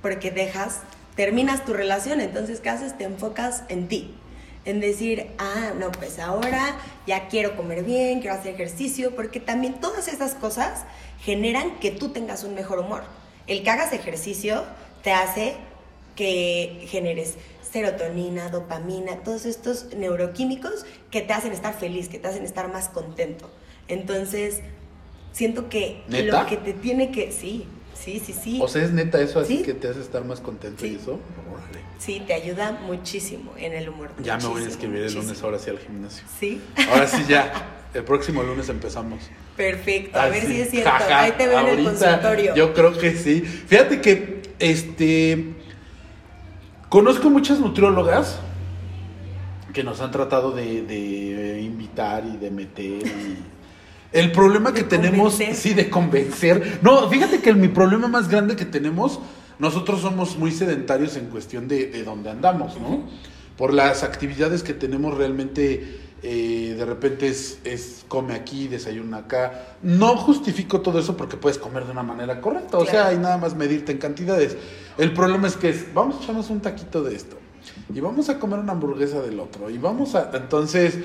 Porque 0.02 0.32
dejas, 0.32 0.80
terminas 1.16 1.66
tu 1.66 1.74
relación, 1.74 2.20
entonces 2.20 2.60
¿qué 2.60 2.70
haces? 2.70 2.98
Te 2.98 3.04
enfocas 3.04 3.64
en 3.70 3.88
ti. 3.88 4.16
En 4.66 4.80
decir, 4.80 5.28
ah, 5.38 5.72
no, 5.80 5.92
pues 5.92 6.20
ahora 6.20 6.78
ya 7.08 7.28
quiero 7.28 7.56
comer 7.56 7.84
bien, 7.84 8.22
quiero 8.22 8.36
hacer 8.36 8.54
ejercicio, 8.54 9.16
porque 9.16 9.40
también 9.40 9.80
todas 9.80 10.08
esas 10.08 10.36
cosas 10.36 10.84
generan 11.20 11.80
que 11.80 11.92
tú 11.92 12.10
tengas 12.10 12.44
un 12.44 12.56
mejor 12.56 12.80
humor. 12.80 13.04
El 13.48 13.64
que 13.64 13.70
hagas 13.70 13.92
ejercicio 13.94 14.64
te 15.04 15.12
hace 15.14 15.56
que 16.16 16.86
generes 16.88 17.36
serotonina, 17.72 18.50
dopamina, 18.50 19.18
todos 19.24 19.46
estos 19.46 19.88
neuroquímicos 19.96 20.86
que 21.10 21.22
te 21.22 21.34
hacen 21.34 21.52
estar 21.54 21.74
feliz, 21.78 22.10
que 22.10 22.20
te 22.20 22.28
hacen 22.28 22.44
estar 22.44 22.72
más 22.72 22.90
contento. 22.90 23.50
Entonces, 23.88 24.60
siento 25.32 25.70
que 25.70 26.04
¿Neta? 26.08 26.44
lo 26.44 26.50
que 26.50 26.58
te 26.58 26.74
tiene 26.74 27.12
que, 27.12 27.32
sí, 27.32 27.66
sí, 27.94 28.22
sí, 28.26 28.34
sí. 28.34 28.60
O 28.62 28.68
sea, 28.68 28.84
es 28.84 28.92
neta 28.92 29.22
eso, 29.22 29.40
así 29.40 29.58
Sí. 29.58 29.64
que 29.64 29.74
te 29.74 29.88
hace 29.88 30.02
estar 30.02 30.26
más 30.26 30.40
contento 30.42 30.86
y 30.86 30.90
Sí. 30.90 30.98
eso. 31.02 31.12
Órale. 31.52 31.80
Sí, 31.98 32.22
te 32.26 32.34
ayuda 32.34 32.72
muchísimo 32.86 33.54
en 33.58 33.74
el 33.74 33.88
humor. 33.90 34.10
Ya 34.22 34.38
me 34.38 34.44
voy 34.44 34.52
a 34.52 34.60
muchísimo, 34.60 34.66
inscribir 34.74 35.04
el 35.04 35.14
lunes 35.14 35.42
ahora 35.44 35.60
sí 35.60 35.70
al 35.70 35.80
gimnasio. 35.80 36.24
Sí, 36.40 36.62
Ahora 36.90 37.08
sí 37.08 37.24
ya. 37.28 37.78
El 37.94 38.06
próximo 38.06 38.42
lunes 38.42 38.70
empezamos. 38.70 39.20
perfecto. 39.58 40.18
A 40.18 40.28
ver 40.30 40.46
si 40.46 40.62
es 40.62 40.70
cierto. 40.72 40.90
jaja, 40.90 41.22
Ahí 41.24 41.34
te 41.34 41.46
veo 41.46 41.60
en 41.60 41.80
el 41.80 41.84
consultorio. 41.84 42.56
Yo 42.56 42.74
creo 42.74 42.98
que 42.98 43.16
sí. 43.18 43.42
Fíjate 43.42 44.00
que, 44.00 44.42
este, 44.60 45.46
conozco 46.92 47.30
muchas 47.30 47.58
nutriólogas 47.62 48.38
que 49.74 49.82
nos 49.84 50.02
han 50.02 50.12
tratado 50.12 50.52
de, 50.52 50.82
de 50.82 51.62
invitar 51.62 52.26
y 52.26 52.36
de 52.36 52.52
meter. 52.52 53.08
y- 53.08 53.38
El 54.12 54.34
problema 54.34 54.74
que 54.74 54.84
tenemos, 54.84 55.36
convencer. 55.36 55.56
sí, 55.56 55.74
de 55.74 55.90
convencer. 55.90 56.80
No, 56.82 57.08
fíjate 57.10 57.40
que 57.40 57.50
el- 57.50 57.56
mi 57.56 57.70
problema 57.70 58.10
más 58.10 58.28
grande 58.28 58.58
que 58.58 58.66
tenemos, 58.66 59.22
nosotros 59.58 60.02
somos 60.02 60.38
muy 60.38 60.52
sedentarios 60.52 61.16
en 61.16 61.28
cuestión 61.28 61.70
de, 61.70 61.88
de 61.88 62.04
dónde 62.04 62.30
andamos, 62.30 62.78
¿no? 62.78 63.04
Por 63.58 63.74
las 63.74 64.04
actividades 64.04 64.62
que 64.64 64.74
tenemos 64.74 65.18
realmente, 65.18 66.00
eh, 66.24 66.76
de 66.78 66.86
repente 66.86 67.28
es, 67.28 67.60
es 67.64 68.06
come 68.08 68.34
aquí, 68.36 68.68
desayuna 68.68 69.18
acá. 69.18 69.76
No 69.82 70.16
justifico 70.18 70.82
todo 70.82 71.00
eso 71.00 71.18
porque 71.18 71.38
puedes 71.38 71.58
comer 71.58 71.86
de 71.86 71.92
una 71.92 72.04
manera 72.04 72.42
correcta, 72.42 72.78
o 72.78 72.86
sea, 72.86 73.08
hay 73.08 73.18
nada 73.18 73.38
más 73.38 73.56
medirte 73.56 73.92
en 73.92 73.98
cantidades. 73.98 74.56
El 74.98 75.14
problema 75.14 75.48
es 75.48 75.58
que 75.58 75.70
es, 75.70 75.94
vamos 75.94 76.20
a 76.20 76.24
echarnos 76.24 76.50
un 76.50 76.62
taquito 76.62 77.02
de 77.04 77.16
esto, 77.16 77.38
y 77.94 78.00
vamos 78.00 78.30
a 78.30 78.38
comer 78.40 78.60
una 78.60 78.74
hamburguesa 78.74 79.22
del 79.22 79.40
otro, 79.40 79.70
y 79.70 79.78
vamos 79.78 80.16
a, 80.16 80.32
entonces... 80.34 81.00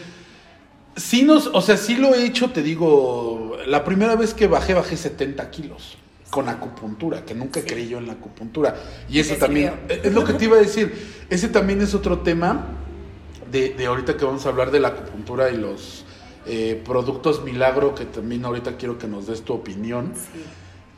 Sí 0.99 1.25
nos, 1.25 1.49
o 1.49 1.61
sea, 1.61 1.77
sí 1.77 1.97
lo 1.97 2.15
he 2.15 2.25
hecho, 2.25 2.53
te 2.53 2.63
digo, 2.63 3.59
la 3.67 3.85
primera 3.85 4.17
vez 4.17 4.33
que 4.33 4.47
bajé, 4.47 4.73
bajé 4.73 4.97
70 4.97 5.51
kilos 5.51 5.99
con 6.31 6.49
acupuntura, 6.49 7.23
que 7.23 7.35
nunca 7.35 7.61
Sí. 7.61 7.67
creí 7.67 7.89
yo 7.89 7.99
en 7.99 8.07
la 8.07 8.15
acupuntura. 8.15 8.75
Y 9.07 9.19
Y 9.19 9.21
eso 9.21 9.35
también, 9.35 9.75
es 9.91 10.15
lo 10.15 10.25
que 10.25 10.33
te 10.33 10.47
iba 10.47 10.57
a 10.57 10.61
decir, 10.61 11.27
ese 11.29 11.49
también 11.49 11.83
es 11.83 11.95
otro 11.95 12.21
tema 12.21 12.67
de, 13.51 13.71
de 13.71 13.87
ahorita 13.87 14.17
que 14.17 14.25
vamos 14.25 14.47
a 14.47 14.51
hablar 14.51 14.71
de 14.71 14.79
la 14.81 14.89
acupuntura 14.89 15.51
y 15.51 15.57
los, 15.57 16.05
eh, 16.49 16.81
productos 16.85 17.43
milagro, 17.43 17.97
que 17.97 18.05
también 18.05 18.45
ahorita 18.45 18.77
quiero 18.77 18.99
que 18.99 19.09
nos 19.09 19.27
des 19.27 19.43
tu 19.43 19.53
opinión. 19.53 20.13
Sí. 20.15 20.45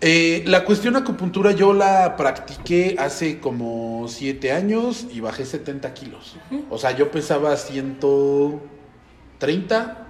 Eh, 0.02 0.42
la 0.46 0.66
cuestión 0.66 0.94
acupuntura 0.94 1.52
yo 1.52 1.72
la 1.72 2.16
practiqué 2.16 2.96
hace 2.98 3.40
como 3.40 4.04
7 4.08 4.52
años 4.52 5.06
y 5.10 5.20
bajé 5.20 5.46
70 5.46 5.94
kilos. 5.94 6.36
O 6.68 6.76
sea, 6.76 6.94
yo 6.94 7.10
pesaba 7.10 7.56
130 7.56 10.06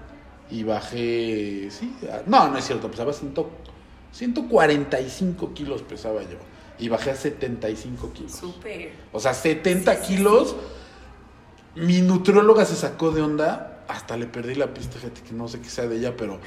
y 0.50 0.64
bajé, 0.64 1.68
sí, 1.70 1.94
no, 2.26 2.48
no 2.48 2.58
es 2.58 2.64
cierto, 2.64 2.90
pesaba 2.90 3.12
100, 3.12 3.32
145 4.10 5.54
kilos 5.54 5.82
pesaba 5.82 6.20
yo 6.22 6.38
y 6.80 6.88
bajé 6.88 7.12
a 7.12 7.14
75 7.14 8.12
kilos. 8.12 8.32
Súper. 8.32 8.90
O 9.12 9.20
sea, 9.20 9.34
70 9.34 9.94
Sí, 9.94 10.00
sí, 10.02 10.16
kilos. 10.16 10.56
Mi 11.76 12.00
nutrióloga 12.02 12.64
se 12.64 12.74
sacó 12.76 13.10
de 13.10 13.22
onda. 13.22 13.84
Hasta 13.88 14.16
le 14.16 14.26
perdí 14.26 14.54
la 14.54 14.74
pista, 14.74 14.98
fíjate 14.98 15.22
que 15.22 15.32
no 15.32 15.48
sé 15.48 15.60
qué 15.60 15.68
sea 15.70 15.86
de 15.88 15.96
ella, 15.96 16.14
pero 16.16 16.38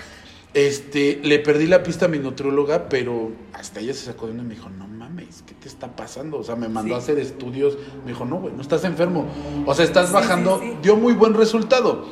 este, 0.54 1.20
le 1.24 1.40
perdí 1.40 1.66
la 1.66 1.82
pista 1.82 2.06
a 2.06 2.08
mi 2.08 2.20
nutrióloga, 2.20 2.88
pero 2.88 3.32
hasta 3.54 3.80
ella 3.80 3.94
se 3.96 4.06
sacó 4.06 4.26
de 4.28 4.34
onda 4.34 4.44
y 4.44 4.48
me 4.48 4.54
dijo, 4.56 4.70
no 4.70 4.88
mames, 4.88 5.42
¿qué 5.48 5.56
te 5.56 5.68
está 5.68 5.96
pasando? 5.96 6.38
O 6.38 6.44
sea, 6.44 6.56
me 6.56 6.70
mandó 6.70 6.90
Sí. 6.90 6.94
a 6.94 6.98
hacer 6.98 7.18
estudios. 7.18 7.78
Me 8.06 8.12
dijo, 8.12 8.26
no, 8.26 8.38
güey, 8.40 8.54
no 8.54 8.62
estás 8.62 8.84
enfermo. 8.84 9.26
O 9.66 9.74
sea, 9.74 9.86
estás 9.86 10.10
Sí, 10.10 10.14
bajando. 10.14 10.60
sí. 10.62 10.74
Dio 10.84 10.96
muy 10.98 11.14
buen 11.14 11.34
resultado. 11.34 12.06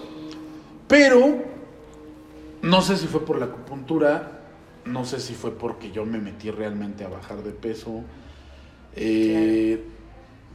Pero, 0.88 1.38
no 2.63 2.82
sé 2.82 2.98
si 2.98 3.06
fue 3.06 3.24
por 3.24 3.38
la 3.38 3.45
acupuntura, 3.45 4.41
no 4.86 5.06
sé 5.06 5.19
si 5.19 5.36
fue 5.36 5.52
porque 5.52 5.91
yo 5.91 6.06
me 6.06 6.17
metí 6.17 6.50
realmente 6.50 7.04
a 7.04 7.10
bajar 7.10 7.43
de 7.43 7.52
peso. 7.52 8.02
Eh, 8.95 9.84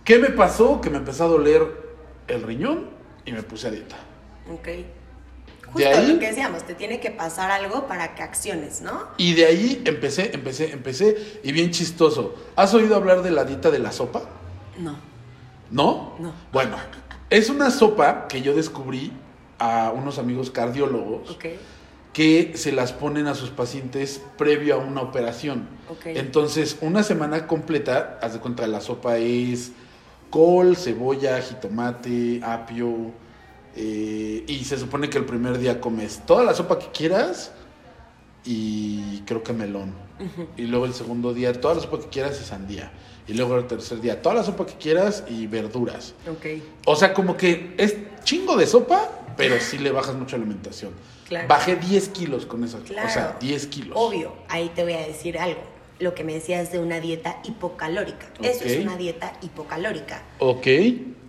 ¿Qué 0.05 0.19
me 0.19 0.31
pasó? 0.31 0.81
Que 0.81 0.91
me 0.91 0.99
empezó 0.99 1.25
a 1.25 1.29
doler 1.29 1.84
el 2.29 2.43
riñón 2.43 2.91
y 3.25 3.33
me 3.33 3.43
puse 3.43 3.69
a 3.69 3.71
dieta. 3.71 3.97
Ok. 4.53 4.65
De 4.67 4.85
Justo 5.73 5.89
ahí- 5.89 6.13
lo 6.13 6.19
que 6.21 6.29
decíamos, 6.29 6.63
te 6.65 6.75
tiene 6.75 7.01
que 7.01 7.11
pasar 7.11 7.51
algo 7.51 7.87
para 7.89 8.15
que 8.15 8.23
acciones, 8.23 8.81
¿no? 8.81 9.09
Y 9.17 9.35
de 9.35 9.47
ahí 9.47 9.83
empecé, 9.85 10.31
empecé, 10.35 10.73
empecé. 10.73 11.41
Y 11.43 11.51
bien 11.53 11.71
chistoso. 11.71 12.35
¿Has 12.55 12.75
oído 12.75 12.95
hablar 12.95 13.23
de 13.23 13.31
la 13.33 13.45
dieta 13.45 13.71
de 13.71 13.79
la 13.81 13.91
sopa? 13.91 14.23
No. 14.79 14.97
¿No? 15.71 16.15
No. 16.21 16.33
Bueno, 16.53 16.77
es 17.31 17.49
una 17.51 17.71
sopa 17.71 18.29
que 18.29 18.43
yo 18.43 18.55
descubrí 18.55 19.13
a 19.59 19.91
unos 19.93 20.19
amigos 20.19 20.51
cardiólogos 20.51 21.37
que 22.13 22.53
se 22.57 22.71
las 22.71 22.93
ponen 22.93 23.27
a 23.27 23.35
sus 23.35 23.51
pacientes 23.51 24.23
previo 24.39 24.75
a 24.75 24.79
una 24.79 25.01
operación. 25.01 25.67
Ok. 25.89 26.07
Entonces, 26.07 26.77
una 26.81 27.03
semana 27.03 27.49
completa, 27.49 28.19
haz 28.23 28.35
de 28.35 28.39
cuenta, 28.39 28.67
la 28.69 28.81
sopa 28.81 29.17
es 29.17 29.73
col, 30.35 30.77
cebolla, 30.77 31.41
jitomate, 31.41 32.41
apio, 32.43 33.13
eh, 33.77 34.45
y 34.49 34.65
se 34.65 34.77
supone 34.77 35.09
que 35.09 35.17
el 35.17 35.25
primer 35.25 35.59
día 35.59 35.81
comes 35.81 36.23
toda 36.27 36.43
la 36.43 36.53
sopa 36.55 36.77
que 36.77 36.89
quieras 36.89 37.53
y 38.45 39.21
creo 39.27 39.45
que 39.45 39.53
melón. 39.53 39.95
Y 40.57 40.63
luego 40.63 40.87
el 40.87 40.95
segundo 40.95 41.33
día 41.33 41.53
toda 41.53 41.77
la 41.77 41.81
sopa 41.83 42.01
que 42.01 42.09
quieras 42.09 42.41
y 42.41 42.45
sandía. 42.45 42.91
Y 43.29 43.35
luego 43.35 43.57
el 43.57 43.69
tercer 43.69 44.01
día 44.01 44.21
toda 44.21 44.35
la 44.35 44.43
sopa 44.43 44.67
que 44.67 44.75
quieras 44.75 45.23
y 45.29 45.47
verduras. 45.47 46.15
Ok. 46.29 46.47
O 46.87 46.97
sea, 46.97 47.15
como 47.15 47.37
que 47.37 47.77
es 47.79 47.97
chingo 48.25 48.57
de 48.57 48.67
sopa, 48.67 49.09
pero 49.37 49.61
sí 49.61 49.79
le 49.79 49.93
bajas 49.93 50.17
mucho 50.17 50.35
alimentación. 50.35 50.95
Claro. 51.29 51.47
Bajé 51.47 51.77
10 51.77 52.09
kilos 52.09 52.45
con 52.45 52.65
esa. 52.65 52.79
Claro. 52.81 53.09
O 53.09 53.13
sea, 53.13 53.37
10 53.39 53.67
kilos. 53.69 53.97
Obvio, 53.97 54.35
ahí 54.49 54.73
te 54.75 54.83
voy 54.83 54.95
a 54.95 55.07
decir 55.07 55.39
algo. 55.39 55.74
Lo 56.01 56.15
que 56.15 56.25
me 56.25 56.35
decías 56.35 56.73
de 56.73 56.79
una 56.81 57.01
dieta 57.01 57.37
hipocalórica. 57.45 58.27
Eso 58.43 58.65
es 58.65 58.79
una 58.85 58.97
dieta 58.97 59.33
hipocalórica. 59.43 60.23
Ok. 60.41 60.67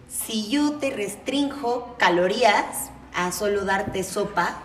Si 0.08 0.50
yo 0.50 0.74
te 0.74 0.90
restrinjo 0.92 1.96
calorías 2.00 2.90
a 3.14 3.32
solo 3.32 3.66
darte 3.66 4.04
sopa, 4.04 4.62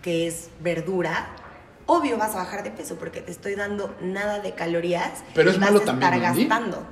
que 0.00 0.26
es 0.26 0.48
verdura, 0.60 1.28
obvio 1.86 2.16
vas 2.16 2.32
a 2.34 2.38
bajar 2.38 2.62
de 2.64 2.70
peso 2.70 2.96
porque 2.96 3.20
te 3.20 3.30
estoy 3.30 3.54
dando 3.54 3.94
nada 4.00 4.40
de 4.40 4.52
calorías. 4.54 5.22
Pero 5.34 5.50
y 5.50 5.54
es 5.54 5.60
vas 5.60 5.70
malo 5.70 5.82
a 5.82 5.84
también, 5.84 6.12
estar 6.14 6.30
Andy. 6.30 6.44
gastando. 6.46 6.86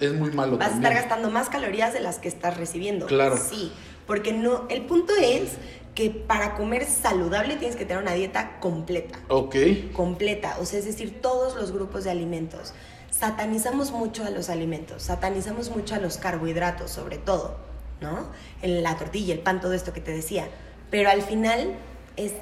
Es 0.00 0.12
muy 0.14 0.30
malo 0.30 0.56
Vas 0.56 0.68
a 0.68 0.70
también. 0.72 0.92
estar 0.92 1.02
gastando 1.08 1.30
más 1.30 1.48
calorías 1.48 1.92
de 1.92 2.00
las 2.00 2.18
que 2.18 2.28
estás 2.28 2.56
recibiendo. 2.56 3.06
Claro. 3.06 3.36
Sí, 3.36 3.72
porque 4.06 4.32
no, 4.32 4.66
el 4.68 4.82
punto 4.82 5.12
es 5.20 5.52
que 5.94 6.10
para 6.10 6.54
comer 6.54 6.84
saludable 6.86 7.56
tienes 7.56 7.76
que 7.76 7.84
tener 7.84 8.02
una 8.02 8.14
dieta 8.14 8.58
completa 8.60 9.18
Ok. 9.28 9.56
completa, 9.92 10.56
o 10.60 10.64
sea, 10.64 10.78
es 10.80 10.84
decir, 10.84 11.20
todos 11.20 11.54
los 11.54 11.72
grupos 11.72 12.04
de 12.04 12.10
alimentos. 12.10 12.72
Satanizamos 13.10 13.92
mucho 13.92 14.24
a 14.24 14.30
los 14.30 14.50
alimentos, 14.50 15.04
satanizamos 15.04 15.70
mucho 15.70 15.94
a 15.94 15.98
los 15.98 16.16
carbohidratos, 16.18 16.90
sobre 16.90 17.16
todo, 17.18 17.56
¿no? 18.00 18.26
En 18.60 18.82
la 18.82 18.96
tortilla, 18.96 19.34
el 19.34 19.40
pan, 19.40 19.60
todo 19.60 19.72
esto 19.72 19.92
que 19.92 20.00
te 20.00 20.10
decía. 20.10 20.48
Pero 20.90 21.10
al 21.10 21.22
final 21.22 21.74
es 22.16 22.32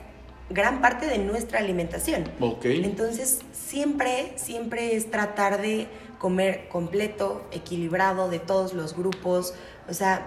gran 0.48 0.80
parte 0.80 1.06
de 1.06 1.18
nuestra 1.18 1.58
alimentación. 1.58 2.24
Ok. 2.40 2.64
Entonces, 2.64 3.40
siempre, 3.52 4.32
siempre 4.36 4.96
es 4.96 5.10
tratar 5.10 5.60
de 5.60 5.88
comer 6.18 6.68
completo, 6.68 7.44
equilibrado, 7.52 8.30
de 8.30 8.38
todos 8.38 8.72
los 8.72 8.96
grupos. 8.96 9.54
O 9.90 9.94
sea, 9.94 10.26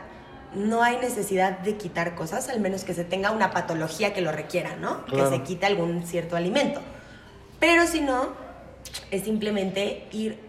no 0.56 0.82
hay 0.84 0.98
necesidad 0.98 1.60
de 1.60 1.76
quitar 1.76 2.16
cosas, 2.16 2.50
al 2.50 2.60
menos 2.60 2.84
que 2.84 2.94
se 2.94 3.04
tenga 3.04 3.32
una 3.32 3.52
patología 3.52 4.14
que 4.14 4.22
lo 4.22 4.32
requiera, 4.32 4.76
¿no? 4.76 5.06
Claro. 5.06 5.30
Que 5.30 5.38
se 5.38 5.44
quite 5.44 5.66
algún 5.66 6.06
cierto 6.08 6.36
alimento. 6.36 6.82
Pero 7.60 7.86
si 7.88 8.02
no, 8.02 8.30
es 9.12 9.24
simplemente 9.24 10.08
ir 10.12 10.40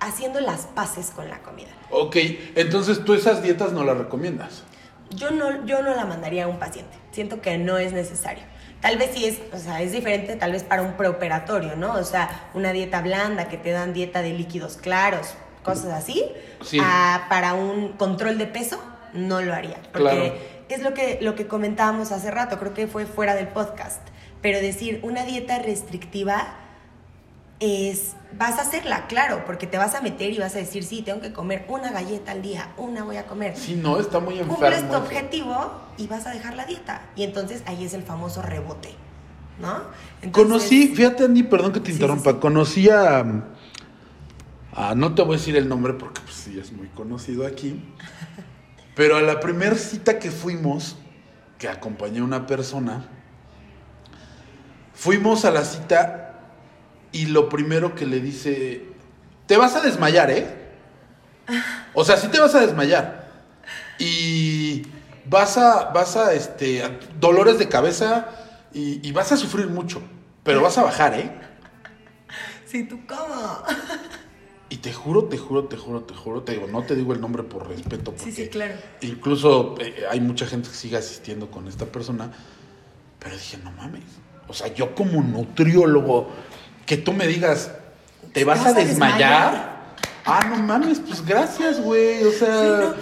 haciendo 0.00 0.40
las 0.40 0.62
paces 0.66 1.10
con 1.10 1.28
la 1.28 1.38
comida. 1.40 1.70
Ok. 1.90 2.16
Entonces 2.56 3.04
tú 3.04 3.14
esas 3.14 3.42
dietas 3.42 3.72
no 3.72 3.84
las 3.84 3.96
recomiendas. 3.96 4.62
Yo 5.10 5.30
no, 5.30 5.64
yo 5.66 5.82
no 5.82 5.94
la 5.94 6.04
mandaría 6.06 6.44
a 6.44 6.48
un 6.48 6.58
paciente. 6.58 6.96
Siento 7.12 7.40
que 7.40 7.58
no 7.58 7.78
es 7.78 7.92
necesario. 7.92 8.42
Tal 8.80 8.96
vez 8.98 9.10
sí 9.14 9.26
es, 9.26 9.38
o 9.52 9.58
sea, 9.58 9.80
es 9.82 9.92
diferente 9.92 10.34
tal 10.34 10.52
vez 10.52 10.64
para 10.64 10.82
un 10.82 10.94
preoperatorio, 10.94 11.76
¿no? 11.76 11.92
O 11.94 12.02
sea, 12.04 12.48
una 12.54 12.72
dieta 12.72 13.00
blanda 13.00 13.48
que 13.48 13.56
te 13.56 13.70
dan 13.70 13.92
dieta 13.92 14.22
de 14.22 14.30
líquidos 14.32 14.76
claros, 14.76 15.34
cosas 15.62 15.92
así. 15.92 16.24
Sí. 16.64 16.78
a- 16.82 17.26
para 17.28 17.54
un 17.54 17.92
control 17.92 18.38
de 18.38 18.46
peso, 18.46 18.80
no 19.14 19.40
lo 19.42 19.52
haría. 19.54 19.76
Porque 19.92 19.98
Claro. 20.10 20.34
es 20.68 20.82
lo 20.82 20.94
que, 20.94 21.18
lo 21.20 21.34
que 21.34 21.46
comentábamos 21.46 22.12
hace 22.12 22.30
rato, 22.30 22.58
creo 22.58 22.74
que 22.74 22.86
fue 22.86 23.06
fuera 23.06 23.34
del 23.34 23.48
podcast. 23.48 24.00
Pero 24.40 24.58
decir 24.60 25.00
una 25.02 25.24
dieta 25.24 25.58
restrictiva 25.60 26.54
es, 27.60 28.14
vas 28.36 28.58
a 28.58 28.62
hacerla, 28.62 29.06
claro, 29.06 29.44
porque 29.46 29.68
te 29.68 29.78
vas 29.78 29.94
a 29.94 30.00
meter 30.00 30.32
y 30.32 30.38
vas 30.38 30.56
a 30.56 30.58
decir, 30.58 30.82
sí, 30.82 31.02
tengo 31.02 31.20
que 31.20 31.32
comer 31.32 31.64
una 31.68 31.92
galleta 31.92 32.32
al 32.32 32.42
día, 32.42 32.72
una 32.76 33.04
voy 33.04 33.16
a 33.18 33.26
comer. 33.26 33.56
Sí, 33.56 33.76
no, 33.80 34.00
está 34.00 34.18
muy 34.18 34.34
enfermo. 34.40 34.56
Cumples 34.56 34.88
tu 34.90 34.96
objetivo 34.96 35.70
y 35.96 36.08
vas 36.08 36.26
a 36.26 36.30
dejar 36.30 36.56
la 36.56 36.64
dieta. 36.64 37.02
Y 37.14 37.22
entonces 37.22 37.62
ahí 37.66 37.84
es 37.84 37.94
el 37.94 38.02
famoso 38.02 38.42
rebote, 38.42 38.88
¿no? 39.60 39.76
Entonces- 40.22 40.32
Conocí, 40.32 40.88
fíjate 40.88 41.24
Andy, 41.24 41.44
perdón 41.44 41.72
que 41.72 41.78
te 41.78 41.86
Sí, 41.86 41.92
interrumpa, 41.92 42.32
sí. 42.32 42.38
conocí 42.40 42.90
a, 42.90 43.24
a- 44.74 44.94
no 44.96 45.14
te 45.14 45.22
voy 45.22 45.36
a 45.36 45.38
decir 45.38 45.56
el 45.56 45.68
nombre 45.68 45.92
porque 45.92 46.20
pues 46.22 46.34
sí 46.34 46.58
es 46.58 46.72
muy 46.72 46.88
conocido 46.88 47.46
aquí, 47.46 47.80
pero 48.94 49.16
a 49.16 49.22
la 49.22 49.40
primer 49.40 49.76
cita 49.78 50.18
que 50.18 50.30
fuimos, 50.30 50.96
que 51.58 51.68
acompañé 51.68 52.20
a 52.20 52.24
una 52.24 52.46
persona, 52.46 53.04
fuimos 54.94 55.44
a 55.44 55.50
la 55.50 55.64
cita 55.64 56.34
y 57.12 57.26
lo 57.26 57.48
primero 57.48 57.94
que 57.94 58.06
le 58.06 58.20
dice, 58.20 58.84
te 59.46 59.56
vas 59.56 59.74
a 59.76 59.80
desmayar, 59.80 60.30
¿eh? 60.30 60.46
O 61.94 62.04
sea, 62.04 62.16
sí 62.16 62.28
te 62.28 62.40
vas 62.40 62.54
a 62.54 62.60
desmayar. 62.60 63.28
Y 63.98 64.86
vas 65.26 65.58
a, 65.58 65.90
vas 65.90 66.16
a, 66.16 66.32
este, 66.32 66.82
a- 66.82 66.98
dolores 67.20 67.58
de 67.58 67.68
cabeza 67.68 68.28
y, 68.72 69.06
y 69.06 69.12
vas 69.12 69.30
a 69.32 69.36
sufrir 69.36 69.66
mucho. 69.66 70.00
Pero 70.42 70.62
vas 70.62 70.78
a 70.78 70.82
bajar, 70.84 71.12
¿eh? 71.14 71.30
Sí, 72.66 72.84
tú 72.84 73.00
cómo. 73.06 73.62
Y 74.72 74.76
te 74.78 74.90
juro, 74.90 75.24
te 75.24 75.36
juro, 75.36 75.64
te 75.64 75.76
juro, 75.76 76.00
te 76.00 76.14
juro, 76.14 76.42
te 76.44 76.52
digo, 76.52 76.66
no 76.66 76.82
te 76.82 76.94
digo 76.94 77.12
el 77.12 77.20
nombre 77.20 77.42
por 77.42 77.68
respeto, 77.68 78.04
porque 78.12 78.24
Sí, 78.24 78.32
sí, 78.32 78.48
claro. 78.48 78.72
incluso 79.02 79.74
eh, 79.78 80.04
hay 80.10 80.18
mucha 80.22 80.46
gente 80.46 80.70
que 80.70 80.74
sigue 80.74 80.96
asistiendo 80.96 81.50
con 81.50 81.68
esta 81.68 81.84
persona, 81.84 82.32
pero 83.18 83.34
dije, 83.34 83.58
no 83.62 83.70
mames, 83.72 84.00
o 84.48 84.54
sea, 84.54 84.68
yo 84.72 84.94
como 84.94 85.20
nutriólogo, 85.20 86.30
que 86.86 86.96
tú 86.96 87.12
me 87.12 87.26
digas, 87.26 87.70
¿te 88.32 88.44
vas, 88.44 88.64
a 88.64 88.72
desmayar? 88.72 89.94
Ah, 90.24 90.40
no 90.48 90.62
mames, 90.62 91.00
pues 91.00 91.22
gracias, 91.22 91.78
güey, 91.78 92.24
o 92.24 92.32
sea... 92.32 92.94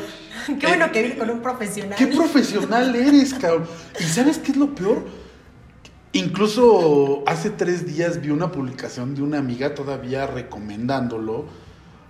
Qué 0.58 0.66
bueno 0.66 0.90
que 0.90 1.02
vine 1.04 1.18
con 1.18 1.30
un 1.30 1.40
profesional. 1.40 1.96
Qué 1.96 2.08
profesional 2.08 2.96
eres, 2.96 3.32
cabrón. 3.34 3.68
¿Y 4.00 4.02
sabes 4.02 4.38
qué 4.38 4.50
es 4.50 4.56
lo 4.56 4.74
peor? 4.74 5.04
Incluso 6.12 7.22
hace 7.26 7.50
tres 7.50 7.86
días 7.86 8.20
vi 8.20 8.30
una 8.30 8.50
publicación 8.50 9.14
de 9.14 9.22
una 9.22 9.38
amiga 9.38 9.74
todavía 9.74 10.26
recomendándolo, 10.26 11.44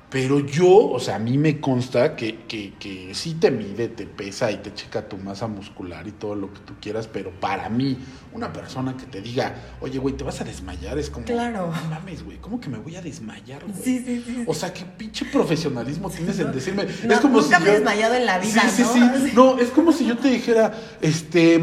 pero 0.08 0.40
yo, 0.40 0.90
o 0.90 0.98
sea, 0.98 1.16
a 1.16 1.18
mí 1.18 1.38
me 1.38 1.60
consta 1.60 2.16
que, 2.16 2.40
que, 2.48 2.72
que 2.80 3.14
sí 3.14 3.34
te 3.34 3.50
mide, 3.50 3.88
te 3.88 4.06
pesa 4.06 4.50
y 4.50 4.56
te 4.56 4.74
checa 4.74 5.08
tu 5.08 5.18
masa 5.18 5.46
muscular 5.46 6.08
y 6.08 6.12
todo 6.12 6.34
lo 6.34 6.52
que 6.52 6.60
tú 6.60 6.72
quieras, 6.80 7.06
pero 7.06 7.30
para 7.30 7.68
mí, 7.68 7.96
una 8.32 8.52
persona 8.52 8.96
que 8.96 9.04
te 9.04 9.20
diga, 9.20 9.54
oye, 9.80 9.98
güey, 9.98 10.16
te 10.16 10.24
vas 10.24 10.40
a 10.40 10.44
desmayar, 10.44 10.98
es 10.98 11.10
como, 11.10 11.26
Claro. 11.26 11.66
no 11.70 11.90
mames, 11.90 12.24
güey, 12.24 12.38
¿cómo 12.38 12.58
que 12.58 12.68
me 12.68 12.78
voy 12.78 12.96
a 12.96 13.02
desmayar, 13.02 13.62
güey? 13.64 13.76
Sí, 13.80 14.02
sí, 14.04 14.24
sí. 14.26 14.44
O 14.46 14.54
sea, 14.54 14.72
qué 14.72 14.84
pinche 14.84 15.26
profesionalismo 15.26 16.10
tienes 16.10 16.38
en 16.40 16.50
decirme. 16.52 16.86
No, 17.04 17.14
es 17.14 17.20
como 17.20 17.40
nunca 17.40 17.58
si 17.58 17.62
me 17.64 17.68
he 17.68 17.72
yo- 17.74 17.78
desmayado 17.78 18.14
en 18.14 18.26
la 18.26 18.38
vida, 18.38 18.62
Sí, 18.68 18.82
sí, 18.82 18.98
¿no? 19.00 19.16
sí. 19.18 19.32
No, 19.34 19.58
es 19.58 19.68
como 19.68 19.92
si 19.92 20.06
yo 20.06 20.16
te 20.16 20.28
dijera, 20.28 20.72
este, 21.02 21.60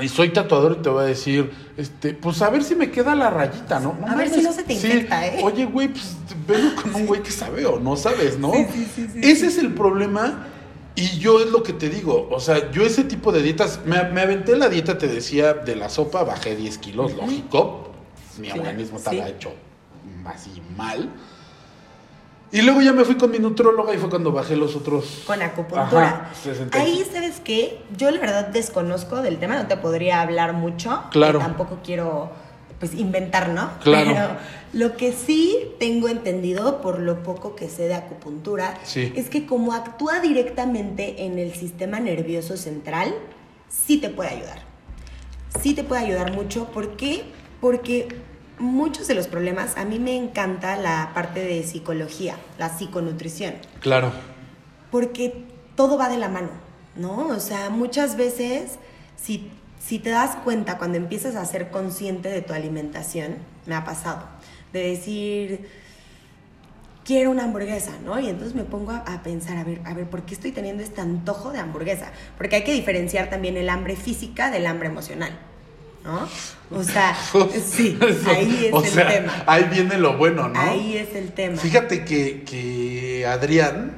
y 0.00 0.08
soy 0.08 0.30
tatuador 0.30 0.76
y 0.78 0.82
te 0.82 0.88
voy 0.88 1.04
a 1.04 1.06
decir, 1.06 1.50
este, 1.76 2.14
pues 2.14 2.42
a 2.42 2.50
ver 2.50 2.64
si 2.64 2.74
me 2.74 2.90
queda 2.90 3.14
la 3.14 3.30
rayita, 3.30 3.78
¿no? 3.80 3.96
A 4.06 4.14
ver 4.16 4.28
si 4.28 4.42
no 4.42 4.52
se 4.52 4.64
te 4.64 4.72
infecta, 4.74 5.26
¿eh? 5.26 5.40
Oye, 5.42 5.66
güey, 5.66 5.88
pues 5.88 6.16
vengo 6.46 6.74
con 6.82 6.94
un 6.94 7.06
güey 7.06 7.22
que 7.22 7.30
sabe 7.30 7.64
o 7.66 7.78
no 7.78 7.96
sabes, 7.96 8.38
¿no? 8.38 8.52
Sí, 8.52 8.66
sí, 8.72 8.88
sí, 8.94 9.08
sí, 9.12 9.20
Ese 9.22 9.46
es 9.46 9.58
el 9.58 9.72
problema. 9.74 10.48
Y 10.96 11.18
yo 11.18 11.40
es 11.40 11.50
lo 11.50 11.64
que 11.64 11.72
te 11.72 11.88
digo, 11.88 12.28
o 12.30 12.38
sea, 12.38 12.70
yo 12.70 12.84
ese 12.84 13.02
tipo 13.02 13.32
de 13.32 13.42
dietas, 13.42 13.80
me, 13.84 14.00
me 14.10 14.20
aventé 14.20 14.56
la 14.56 14.68
dieta, 14.68 14.96
te 14.96 15.08
decía, 15.08 15.52
de 15.52 15.74
la 15.74 15.88
sopa, 15.88 16.22
bajé 16.22 16.54
10 16.54 16.78
kilos, 16.78 17.14
lógico, 17.14 17.90
mi 18.38 18.48
organismo 18.52 18.98
sí. 18.98 19.04
estaba 19.08 19.28
hecho 19.28 19.52
así 20.24 20.62
mal. 20.76 21.10
Y 22.54 22.62
luego 22.62 22.80
ya 22.82 22.92
me 22.92 23.04
fui 23.04 23.16
con 23.16 23.32
mi 23.32 23.40
nutróloga 23.40 23.92
y 23.92 23.98
fue 23.98 24.08
cuando 24.08 24.30
bajé 24.30 24.54
los 24.54 24.76
otros... 24.76 25.24
Con 25.26 25.42
acupuntura. 25.42 26.28
Ajá, 26.30 26.30
65. 26.40 26.78
Ahí, 26.78 27.04
¿sabes 27.12 27.40
qué? 27.42 27.80
Yo 27.96 28.12
la 28.12 28.20
verdad 28.20 28.46
desconozco 28.46 29.22
del 29.22 29.38
tema, 29.38 29.56
no 29.56 29.66
te 29.66 29.76
podría 29.76 30.20
hablar 30.22 30.52
mucho. 30.52 31.02
Claro. 31.10 31.40
Tampoco 31.40 31.80
quiero, 31.82 32.30
pues, 32.78 32.94
inventar, 32.94 33.48
¿no? 33.48 33.70
Claro. 33.82 34.08
Pero 34.12 34.28
lo 34.72 34.96
que 34.96 35.12
sí 35.12 35.72
tengo 35.80 36.08
entendido, 36.08 36.80
por 36.80 37.00
lo 37.00 37.24
poco 37.24 37.56
que 37.56 37.68
sé 37.68 37.88
de 37.88 37.94
acupuntura, 37.94 38.78
Sí. 38.84 39.12
es 39.16 39.28
que 39.28 39.46
como 39.46 39.72
actúa 39.72 40.20
directamente 40.20 41.24
en 41.24 41.40
el 41.40 41.54
sistema 41.54 41.98
nervioso 41.98 42.56
central, 42.56 43.12
sí 43.68 43.96
te 43.98 44.10
puede 44.10 44.30
ayudar. 44.30 44.62
Sí 45.60 45.74
te 45.74 45.82
puede 45.82 46.02
ayudar 46.02 46.32
mucho. 46.32 46.66
¿Por 46.66 46.96
qué? 46.96 47.24
Porque 47.60 48.06
muchos 48.58 49.06
de 49.08 49.14
los 49.14 49.26
problemas, 49.28 49.76
a 49.76 49.84
mí 49.84 49.98
me 49.98 50.16
encanta 50.16 50.76
la 50.76 51.10
parte 51.14 51.40
de 51.40 51.62
psicología, 51.64 52.36
la 52.58 52.68
psiconutrición 52.68 53.54
Claro. 53.80 54.12
porque 54.90 55.44
todo 55.76 55.98
va 55.98 56.08
de 56.08 56.18
la 56.18 56.28
mano, 56.28 56.50
¿no? 56.96 57.28
O 57.28 57.40
sea, 57.40 57.70
muchas 57.70 58.16
veces, 58.16 58.78
si, 59.16 59.50
si 59.84 59.98
te 59.98 60.10
das 60.10 60.36
cuenta 60.44 60.78
cuando 60.78 60.98
empiezas 60.98 61.34
a 61.36 61.44
ser 61.44 61.70
consciente 61.70 62.28
de 62.28 62.42
tu 62.42 62.52
alimentación, 62.52 63.36
me 63.66 63.74
ha 63.74 63.84
pasado, 63.84 64.24
de 64.72 64.88
decir, 64.90 65.68
quiero 67.04 67.30
una 67.30 67.44
hamburguesa, 67.44 67.92
¿no? 68.04 68.18
Y 68.20 68.28
entonces 68.28 68.54
me 68.54 68.64
pongo 68.64 68.92
a, 68.92 68.98
a 68.98 69.22
pensar, 69.22 69.56
a 69.56 69.64
ver, 69.64 69.80
a 69.84 69.94
ver, 69.94 70.06
¿por 70.08 70.22
qué 70.22 70.34
estoy 70.34 70.52
teniendo 70.52 70.82
este 70.82 71.00
antojo 71.00 71.50
de 71.50 71.58
hamburguesa? 71.58 72.12
Porque 72.38 72.56
hay 72.56 72.64
que 72.64 72.72
diferenciar 72.72 73.30
también 73.30 73.56
el 73.56 73.68
hambre 73.68 73.96
física 73.96 74.50
del 74.50 74.66
hambre 74.66 74.88
emocional, 74.88 75.36
¿no? 76.04 76.28
O 76.70 76.82
sea, 76.84 77.16
sí, 77.66 77.98
ahí 78.26 78.66
es 78.66 78.72
O 78.74 78.82
el 78.84 78.90
sea, 78.90 79.08
tema. 79.08 79.42
Ahí 79.46 79.64
viene 79.64 79.98
lo 79.98 80.16
bueno, 80.16 80.48
¿no? 80.48 80.60
Ahí 80.60 80.96
es 80.96 81.14
el 81.14 81.32
tema. 81.32 81.56
Fíjate 81.56 82.04
que, 82.04 82.42
que 82.44 83.26
Adrián 83.26 83.96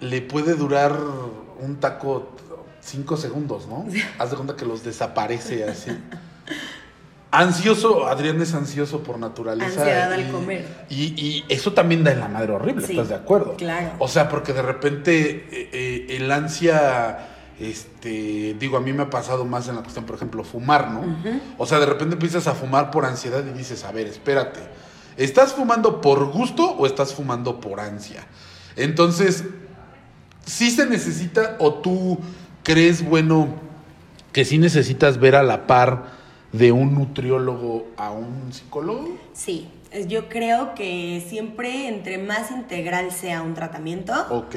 le 0.00 0.20
puede 0.22 0.54
durar 0.54 0.96
un 1.60 1.76
taco 1.80 2.32
cinco 2.80 3.16
segundos, 3.16 3.66
¿no? 3.68 3.86
Haz 4.18 4.30
de 4.30 4.36
cuenta 4.36 4.56
que 4.56 4.64
los 4.66 4.82
desaparece 4.82 5.64
así. 5.64 5.90
Ansioso, 7.30 8.06
Adrián 8.08 8.42
es 8.42 8.52
ansioso 8.52 9.02
por 9.02 9.18
naturaleza. 9.18 9.80
Ansiedad 9.80 10.12
al 10.12 10.28
y- 10.28 10.30
comer. 10.30 10.66
Y, 10.90 11.02
y 11.18 11.44
eso 11.48 11.72
también 11.72 12.04
da 12.04 12.12
en 12.12 12.20
la 12.20 12.28
madre 12.28 12.52
horrible, 12.52 12.86
Sí, 12.86 12.92
¿estás 12.92 13.08
de 13.08 13.14
acuerdo? 13.14 13.56
claro. 13.56 13.92
O 14.00 14.06
sea, 14.08 14.28
porque 14.28 14.52
de 14.52 14.60
repente 14.60 15.46
eh, 15.50 15.70
eh, 15.72 16.06
el 16.16 16.30
ansia, 16.30 17.31
este, 17.62 18.54
digo, 18.58 18.76
a 18.76 18.80
mí 18.80 18.92
me 18.92 19.04
ha 19.04 19.10
pasado 19.10 19.44
más 19.44 19.68
en 19.68 19.76
la 19.76 19.82
cuestión, 19.82 20.04
por 20.04 20.16
ejemplo, 20.16 20.42
fumar, 20.42 20.90
¿no? 20.90 21.02
O 21.58 21.66
sea, 21.66 21.78
de 21.78 21.86
repente 21.86 22.14
empiezas 22.14 22.46
a 22.48 22.54
fumar 22.54 22.90
por 22.90 23.04
ansiedad 23.04 23.44
y 23.46 23.56
dices, 23.56 23.84
a 23.84 23.92
ver, 23.92 24.08
espérate, 24.08 24.60
¿estás 25.16 25.52
fumando 25.52 26.00
por 26.00 26.32
gusto 26.32 26.72
o 26.72 26.86
estás 26.86 27.14
fumando 27.14 27.60
por 27.60 27.78
ansia? 27.78 28.26
Entonces, 28.74 29.44
sí 30.44 30.70
se 30.72 30.86
necesita 30.86 31.56
o 31.60 31.74
tú 31.74 32.18
crees, 32.64 33.04
bueno, 33.08 33.54
que 34.32 34.44
sí 34.44 34.58
necesitas 34.58 35.18
ver 35.18 35.36
a 35.36 35.42
la 35.42 35.66
par 35.66 36.20
de 36.52 36.72
un 36.72 36.94
nutriólogo 36.94 37.86
a 37.96 38.10
un 38.10 38.52
psicólogo? 38.52 39.16
Sí, 39.34 39.68
yo 40.08 40.28
creo 40.28 40.74
que 40.74 41.24
siempre 41.28 41.86
entre 41.86 42.18
más 42.18 42.50
integral 42.50 43.12
sea 43.12 43.42
un 43.42 43.54
tratamiento, 43.54 44.12
Ok. 44.30 44.56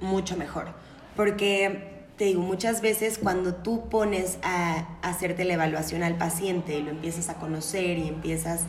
mucho 0.00 0.36
mejor. 0.36 0.68
Porque 1.16 1.95
te 2.16 2.24
digo, 2.24 2.40
muchas 2.40 2.80
veces 2.80 3.18
cuando 3.18 3.54
tú 3.54 3.88
pones 3.88 4.38
a 4.42 4.86
hacerte 5.02 5.44
la 5.44 5.54
evaluación 5.54 6.02
al 6.02 6.16
paciente 6.16 6.78
y 6.78 6.82
lo 6.82 6.90
empiezas 6.90 7.28
a 7.28 7.34
conocer 7.34 7.98
y 7.98 8.08
empiezas 8.08 8.62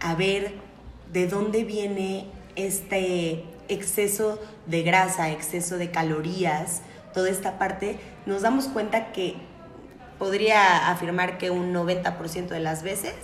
a 0.00 0.14
ver 0.14 0.52
de 1.12 1.26
dónde 1.26 1.64
viene 1.64 2.26
este 2.54 3.44
exceso 3.68 4.38
de 4.66 4.82
grasa, 4.82 5.30
exceso 5.30 5.78
de 5.78 5.90
calorías, 5.90 6.82
toda 7.12 7.28
esta 7.28 7.58
parte, 7.58 7.98
nos 8.26 8.42
damos 8.42 8.66
cuenta 8.66 9.12
que 9.12 9.34
podría 10.18 10.90
afirmar 10.90 11.38
que 11.38 11.50
un 11.50 11.74
90% 11.74 12.48
de 12.48 12.60
las 12.60 12.82
veces 12.82 13.14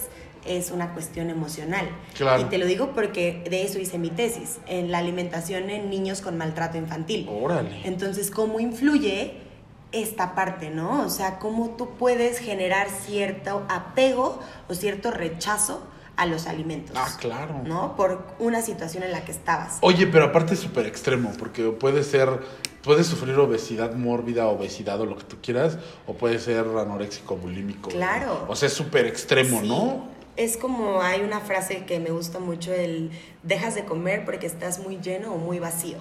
es 0.44 0.70
una 0.70 0.92
cuestión 0.92 1.30
emocional. 1.30 1.88
Claro. 2.16 2.42
Y 2.42 2.44
te 2.46 2.58
lo 2.58 2.66
digo 2.66 2.92
porque 2.94 3.44
de 3.48 3.62
eso 3.62 3.78
hice 3.78 3.98
mi 3.98 4.10
tesis, 4.10 4.58
en 4.66 4.90
la 4.90 4.98
alimentación 4.98 5.70
en 5.70 5.90
niños 5.90 6.20
con 6.20 6.36
maltrato 6.36 6.78
infantil. 6.78 7.28
Órale. 7.30 7.82
Entonces, 7.84 8.30
¿cómo 8.30 8.58
influye 8.58 9.47
esta 9.92 10.34
parte, 10.34 10.70
no? 10.70 11.02
O 11.02 11.08
sea, 11.10 11.38
¿cómo 11.38 11.70
tú 11.70 11.90
puedes 11.98 12.38
generar 12.38 12.88
cierto 12.90 13.64
apego 13.68 14.38
o 14.68 14.74
cierto 14.74 15.10
rechazo 15.10 15.82
a 16.16 16.26
los 16.26 16.46
alimentos? 16.46 16.96
Ah, 16.98 17.08
claro. 17.18 17.62
¿No? 17.64 17.96
Por 17.96 18.26
una 18.38 18.60
situación 18.62 19.02
en 19.02 19.12
la 19.12 19.24
que 19.24 19.32
estabas. 19.32 19.78
Oye, 19.80 20.06
pero 20.06 20.26
aparte 20.26 20.54
es 20.54 20.60
súper 20.60 20.86
extremo, 20.86 21.32
porque 21.38 21.64
puede 21.70 22.02
ser, 22.04 22.28
puedes 22.82 23.06
sufrir 23.06 23.38
obesidad 23.38 23.94
mórbida, 23.94 24.46
obesidad 24.48 25.00
o 25.00 25.06
lo 25.06 25.16
que 25.16 25.24
tú 25.24 25.36
quieras, 25.42 25.78
o 26.06 26.14
puede 26.14 26.38
ser 26.38 26.58
anoréxico, 26.66 27.36
bulímico. 27.36 27.88
Claro. 27.90 28.44
O 28.48 28.56
sea, 28.56 28.66
es 28.66 28.74
súper 28.74 29.06
extremo, 29.06 29.60
Sí. 29.60 29.68
¿no? 29.68 30.18
Es 30.36 30.56
como 30.56 31.00
hay 31.02 31.22
una 31.22 31.40
frase 31.40 31.84
que 31.84 31.98
me 31.98 32.10
gusta 32.10 32.38
mucho, 32.38 32.72
el 32.72 33.10
dejas 33.42 33.74
de 33.74 33.84
comer 33.84 34.24
porque 34.24 34.46
estás 34.46 34.78
muy 34.78 34.98
lleno 35.00 35.32
o 35.34 35.38
muy 35.38 35.58
vacío, 35.58 35.98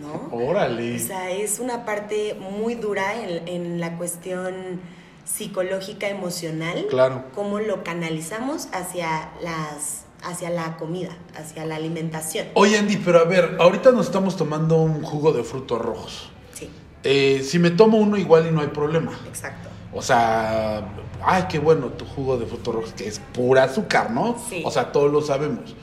¿no? 0.00 0.28
Órale. 0.36 0.96
O 0.96 0.98
sea, 0.98 1.30
es 1.30 1.58
una 1.58 1.84
parte 1.84 2.34
muy 2.34 2.74
dura 2.74 3.14
en, 3.22 3.48
en 3.48 3.80
la 3.80 3.96
cuestión 3.98 4.80
psicológica, 5.24 6.08
emocional. 6.08 6.86
Claro. 6.90 7.24
Cómo 7.34 7.58
lo 7.60 7.82
canalizamos 7.84 8.68
hacia 8.72 9.30
las 9.42 10.04
hacia 10.22 10.50
la 10.50 10.76
comida, 10.76 11.16
hacia 11.34 11.64
la 11.64 11.76
alimentación. 11.76 12.48
Oye, 12.52 12.76
Andy, 12.76 12.98
pero 12.98 13.20
a 13.20 13.24
ver, 13.24 13.56
ahorita 13.58 13.90
nos 13.92 14.04
estamos 14.06 14.36
tomando 14.36 14.76
un 14.76 15.02
jugo 15.02 15.32
de 15.32 15.42
frutos 15.44 15.80
rojos. 15.80 16.30
Sí, 16.52 16.68
Eh, 17.04 17.42
si 17.42 17.58
me 17.58 17.70
tomo 17.70 17.96
uno 17.96 18.18
igual 18.18 18.46
y 18.46 18.50
no 18.50 18.60
hay 18.60 18.66
problema. 18.68 19.18
exacto. 19.26 19.70
O 19.94 20.02
sea, 20.02 20.86
ay, 21.22 21.44
qué 21.48 21.58
bueno 21.58 21.86
tu 21.86 22.04
jugo 22.04 22.36
de 22.36 22.44
frutos 22.44 22.74
rojos, 22.74 22.92
que 22.92 23.08
es 23.08 23.18
pura 23.32 23.64
azúcar, 23.64 24.10
¿no? 24.10 24.36
Sí. 24.50 24.62
O 24.66 24.70
sea, 24.70 24.92
todos 24.92 25.10
lo 25.10 25.22
sabemos. 25.22 25.74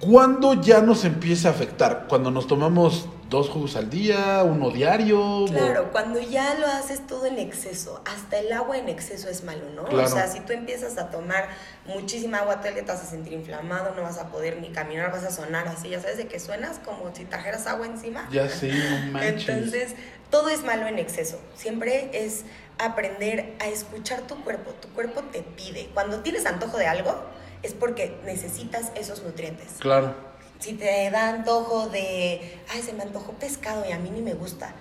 ¿Cuándo 0.00 0.54
ya 0.54 0.80
nos 0.80 1.04
empieza 1.04 1.48
a 1.48 1.50
afectar? 1.50 2.06
Cuando 2.08 2.30
nos 2.30 2.46
tomamos 2.46 3.06
dos 3.28 3.50
jugos 3.50 3.76
al 3.76 3.90
día, 3.90 4.42
uno 4.42 4.70
diario. 4.70 5.44
Claro, 5.46 5.92
cuando 5.92 6.18
ya 6.18 6.54
lo 6.54 6.66
haces 6.66 7.06
todo 7.06 7.26
en 7.26 7.38
exceso, 7.38 8.00
hasta 8.06 8.38
el 8.38 8.50
agua 8.50 8.78
en 8.78 8.88
exceso 8.88 9.28
es 9.28 9.44
malo, 9.44 9.62
¿no? 9.76 9.84
Claro. 9.84 10.08
O 10.08 10.10
sea, 10.10 10.26
si 10.26 10.40
tú 10.40 10.54
empiezas 10.54 10.96
a 10.96 11.10
tomar 11.10 11.48
muchísima 11.84 12.38
agua, 12.38 12.62
te 12.62 12.80
vas 12.80 13.02
a 13.02 13.04
sentir 13.04 13.34
inflamado, 13.34 13.94
no 13.94 14.00
vas 14.00 14.16
a 14.16 14.28
poder 14.28 14.58
ni 14.62 14.70
caminar, 14.70 15.12
vas 15.12 15.24
a 15.24 15.30
sonar 15.30 15.68
así, 15.68 15.90
ya 15.90 16.00
sabes 16.00 16.16
de 16.16 16.26
que 16.26 16.40
suenas 16.40 16.80
como 16.82 17.14
si 17.14 17.26
trajeras 17.26 17.66
agua 17.66 17.86
encima. 17.86 18.26
Ya 18.32 18.44
no 18.44 19.12
manches. 19.12 19.48
Entonces, 19.50 19.94
todo 20.30 20.48
es 20.48 20.64
malo 20.64 20.86
en 20.86 20.98
exceso. 20.98 21.38
Siempre 21.54 22.10
es 22.14 22.46
aprender 22.78 23.54
a 23.60 23.68
escuchar 23.68 24.22
tu 24.22 24.42
cuerpo. 24.42 24.70
Tu 24.80 24.88
cuerpo 24.88 25.20
te 25.30 25.42
pide. 25.42 25.90
Cuando 25.92 26.20
tienes 26.20 26.46
antojo 26.46 26.78
de 26.78 26.86
algo, 26.86 27.14
es 27.62 27.74
porque 27.74 28.16
necesitas 28.24 28.92
esos 28.94 29.22
nutrientes. 29.22 29.76
Claro. 29.78 30.14
Si 30.58 30.74
te 30.74 31.10
da 31.10 31.30
antojo 31.30 31.88
de, 31.88 32.58
ay, 32.72 32.82
se 32.82 32.92
me 32.92 33.02
antojó 33.02 33.32
pescado 33.32 33.84
y 33.88 33.92
a 33.92 33.98
mí 33.98 34.10
ni 34.10 34.20
me 34.20 34.34
gusta, 34.34 34.74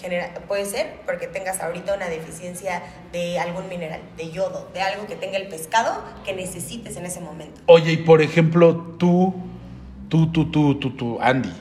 genera, 0.00 0.32
puede 0.46 0.64
ser 0.64 1.00
porque 1.04 1.26
tengas 1.26 1.60
ahorita 1.60 1.94
una 1.94 2.08
deficiencia 2.08 2.82
de 3.12 3.38
algún 3.38 3.68
mineral, 3.68 4.00
de 4.16 4.30
yodo, 4.30 4.70
de 4.72 4.80
algo 4.80 5.06
que 5.06 5.16
tenga 5.16 5.36
el 5.36 5.48
pescado 5.48 6.02
que 6.24 6.34
necesites 6.34 6.96
en 6.96 7.04
ese 7.04 7.20
momento. 7.20 7.60
Oye, 7.66 7.92
y 7.92 7.96
por 7.98 8.22
ejemplo, 8.22 8.94
tú, 8.98 9.34
tú, 10.08 10.32
tú, 10.32 10.50
tú, 10.50 10.76
tú, 10.76 10.90
tú, 10.96 11.18
Andy, 11.20 11.52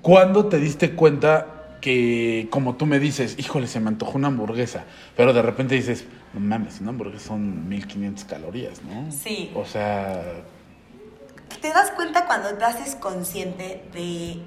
¿cuándo 0.00 0.46
te 0.46 0.58
diste 0.58 0.92
cuenta 0.92 1.76
que, 1.80 2.46
como 2.50 2.76
tú 2.76 2.86
me 2.86 2.98
dices, 2.98 3.36
híjole, 3.38 3.66
se 3.66 3.80
me 3.80 3.88
antojó 3.88 4.16
una 4.16 4.28
hamburguesa, 4.28 4.84
pero 5.16 5.32
de 5.32 5.42
repente 5.42 5.74
dices, 5.74 6.04
no 6.32 6.40
mames, 6.40 6.80
una 6.80 6.90
hamburguesa 6.90 7.28
son 7.28 7.68
1500 7.68 8.24
calorías, 8.24 8.82
¿no? 8.82 9.10
Sí. 9.10 9.50
O 9.54 9.64
sea, 9.64 10.22
Te 11.60 11.68
das 11.70 11.90
cuenta 11.90 12.26
cuando 12.26 12.54
te 12.54 12.64
haces 12.64 12.94
consciente 12.94 13.82
de, 13.92 14.40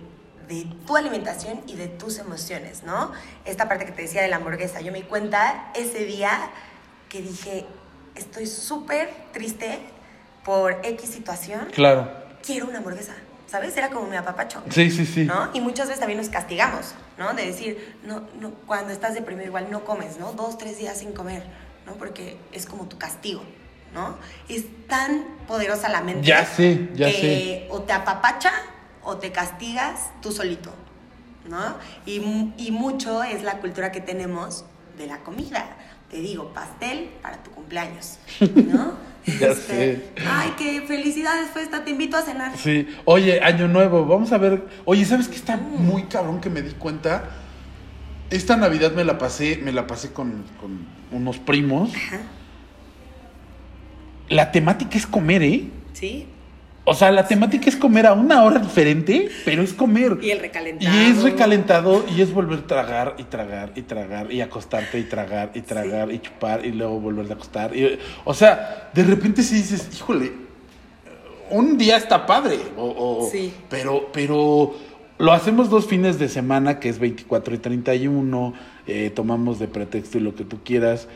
de 0.47 0.65
tu 0.87 0.95
alimentación 0.95 1.61
y 1.67 1.75
de 1.75 1.87
tus 1.87 2.19
emociones, 2.19 2.83
¿no? 2.83 3.11
Esta 3.45 3.67
parte 3.67 3.85
que 3.85 3.91
te 3.91 4.03
decía 4.03 4.21
de 4.21 4.29
la 4.29 4.37
hamburguesa, 4.37 4.81
yo 4.81 4.91
me 4.91 4.99
di 4.99 5.03
cuenta 5.05 5.71
ese 5.75 6.05
día 6.05 6.49
que 7.09 7.21
dije, 7.21 7.65
estoy 8.15 8.47
súper 8.47 9.09
triste 9.33 9.79
por 10.45 10.79
X 10.83 11.09
situación, 11.09 11.67
claro. 11.73 12.09
quiero 12.45 12.67
una 12.67 12.77
hamburguesa. 12.79 13.13
¿sabes? 13.45 13.77
Era 13.77 13.89
como 13.91 14.07
mi 14.07 14.15
apapacho. 14.15 14.63
Sí, 14.71 14.89
sí, 14.89 15.05
sí. 15.05 15.25
¿no? 15.25 15.51
Y 15.53 15.61
muchas 15.61 15.85
veces 15.85 15.99
también 15.99 16.17
nos 16.17 16.29
castigamos, 16.29 16.95
¿no? 17.19 17.35
De 17.35 17.45
decir, 17.45 17.99
no, 18.03 18.23
no, 18.39 18.49
cuando 18.65 18.91
estás 18.91 19.13
deprimido 19.13 19.45
igual 19.45 19.67
no 19.69 19.83
comes, 19.85 20.17
¿no? 20.17 20.31
Dos, 20.33 20.57
tres 20.57 20.79
días 20.79 20.97
sin 20.97 21.11
comer, 21.11 21.43
¿no? 21.85 21.93
Porque 21.93 22.37
es 22.51 22.65
como 22.65 22.87
tu 22.87 22.97
castigo, 22.97 23.43
¿no? 23.93 24.17
Es 24.49 24.65
tan 24.87 25.25
poderosa 25.47 25.89
la 25.89 26.01
mente. 26.01 26.27
Ya 26.27 26.45
sé, 26.45 26.89
ya 26.93 27.07
que 27.07 27.13
sé. 27.13 27.67
o 27.69 27.81
te 27.81 27.93
apapacha 27.93 28.51
o 29.03 29.17
te 29.17 29.31
castigas 29.31 30.11
tú 30.21 30.31
solito, 30.31 30.73
¿no? 31.47 31.77
Y, 32.05 32.53
y 32.57 32.71
mucho 32.71 33.23
es 33.23 33.43
la 33.43 33.59
cultura 33.59 33.91
que 33.91 34.01
tenemos 34.01 34.65
de 34.97 35.07
la 35.07 35.19
comida. 35.19 35.77
Te 36.09 36.17
digo, 36.17 36.53
pastel 36.53 37.09
para 37.21 37.41
tu 37.41 37.51
cumpleaños, 37.51 38.19
¿no? 38.55 38.93
Ya 39.39 39.47
Este, 39.47 40.11
Ay, 40.27 40.53
qué 40.57 40.81
felicidades, 40.81 41.49
Festa, 41.51 41.83
te 41.85 41.91
invito 41.91 42.17
a 42.17 42.23
cenar. 42.23 42.57
Sí, 42.57 42.87
oye, 43.05 43.41
año 43.41 43.67
nuevo, 43.67 44.05
vamos 44.05 44.33
a 44.33 44.37
ver. 44.37 44.67
Oye, 44.85 45.05
¿sabes 45.05 45.29
qué 45.29 45.35
está 45.35 45.55
muy 45.55 46.03
cabrón 46.03 46.41
que 46.41 46.49
me 46.49 46.61
di 46.61 46.71
cuenta? 46.71 47.29
Esta 48.29 48.57
Navidad 48.57 48.91
me 48.91 49.03
la 49.03 49.17
pasé, 49.17 49.61
me 49.63 49.71
la 49.71 49.87
pasé 49.87 50.11
con, 50.11 50.43
con 50.59 50.85
unos 51.13 51.37
primos. 51.39 51.91
Ajá. 51.95 52.19
La 54.29 54.51
temática 54.51 54.97
es 54.97 55.05
comer, 55.05 55.43
¿eh? 55.43 55.65
Sí. 55.93 56.25
O 56.85 56.93
sea, 56.93 57.11
la 57.11 57.25
temática 57.27 57.69
es 57.69 57.77
comer 57.77 58.05
a 58.07 58.13
una 58.13 58.43
hora 58.43 58.59
diferente, 58.59 59.29
pero 59.45 59.61
es 59.61 59.71
comer. 59.73 60.17
Y 60.21 60.31
el 60.31 60.39
recalentado. 60.39 60.91
Y 60.97 61.05
es 61.05 61.23
recalentado 61.23 62.05
y 62.13 62.21
es 62.21 62.33
volver 62.33 62.59
a 62.59 62.67
tragar 62.67 63.15
y 63.17 63.23
tragar 63.23 63.71
y 63.75 63.81
tragar 63.83 64.31
y 64.33 64.41
acostarte 64.41 64.99
y 64.99 65.03
tragar 65.03 65.51
y 65.53 65.61
tragar 65.61 66.11
y 66.11 66.19
chupar 66.19 66.65
y 66.65 66.71
luego 66.73 66.99
volver 66.99 67.29
a 67.31 67.35
acostar. 67.35 67.73
Y, 67.75 67.97
o 68.25 68.33
sea, 68.33 68.89
de 68.93 69.03
repente 69.03 69.43
si 69.43 69.55
dices, 69.55 69.89
híjole, 69.95 70.33
un 71.51 71.77
día 71.77 71.95
está 71.95 72.25
padre. 72.25 72.59
O, 72.75 72.83
o- 72.85 73.29
Sí. 73.31 73.53
Pero, 73.69 74.09
pero 74.11 74.73
lo 75.19 75.31
hacemos 75.31 75.69
dos 75.69 75.87
fines 75.87 76.19
de 76.19 76.27
semana, 76.27 76.81
que 76.81 76.89
es 76.89 76.99
24 76.99 77.55
y 77.55 77.59
31, 77.59 78.53
eh, 78.87 79.11
tomamos 79.13 79.59
de 79.59 79.67
pretexto 79.67 80.17
y 80.17 80.21
lo 80.21 80.35
que 80.35 80.43
tú 80.43 80.57
quieras, 80.63 81.07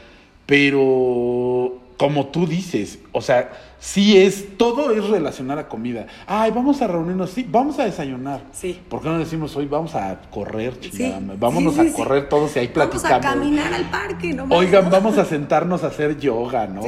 pero 0.45 1.79
como 1.97 2.27
tú 2.27 2.45
dices, 2.45 2.99
o 3.11 3.21
sea, 3.21 3.51
sí 3.79 4.17
es, 4.17 4.55
todo 4.57 4.91
es 4.91 5.03
relacionar 5.09 5.57
a 5.57 5.67
comida. 5.67 6.05
Ay, 6.27 6.51
vamos 6.51 6.79
a 6.83 6.87
reunirnos, 6.87 7.31
sí, 7.31 7.43
vamos 7.49 7.79
a 7.79 7.85
desayunar. 7.85 8.41
Sí. 8.51 8.79
¿Por 8.87 9.01
qué 9.01 9.09
no 9.09 9.17
decimos 9.17 9.55
hoy 9.55 9.65
vamos 9.65 9.95
a 9.95 10.19
correr, 10.29 10.79
chingada? 10.79 11.19
Vámonos 11.39 11.73
Sí, 11.73 11.81
sí, 11.81 11.87
a 11.89 11.93
correr 11.93 12.29
todos 12.29 12.55
y 12.55 12.59
ahí 12.59 12.71
Vamos 12.75 12.89
platicamos. 13.01 13.25
a 13.25 13.29
caminar 13.33 13.73
al 13.73 13.89
parque, 13.89 14.31
¿no? 14.33 14.45
Oigan, 14.55 14.91
vamos 14.91 15.17
a 15.17 15.25
sentarnos 15.35 15.83
a 15.83 15.87
hacer 15.87 16.19
yoga, 16.19 16.67
¿no? 16.67 16.83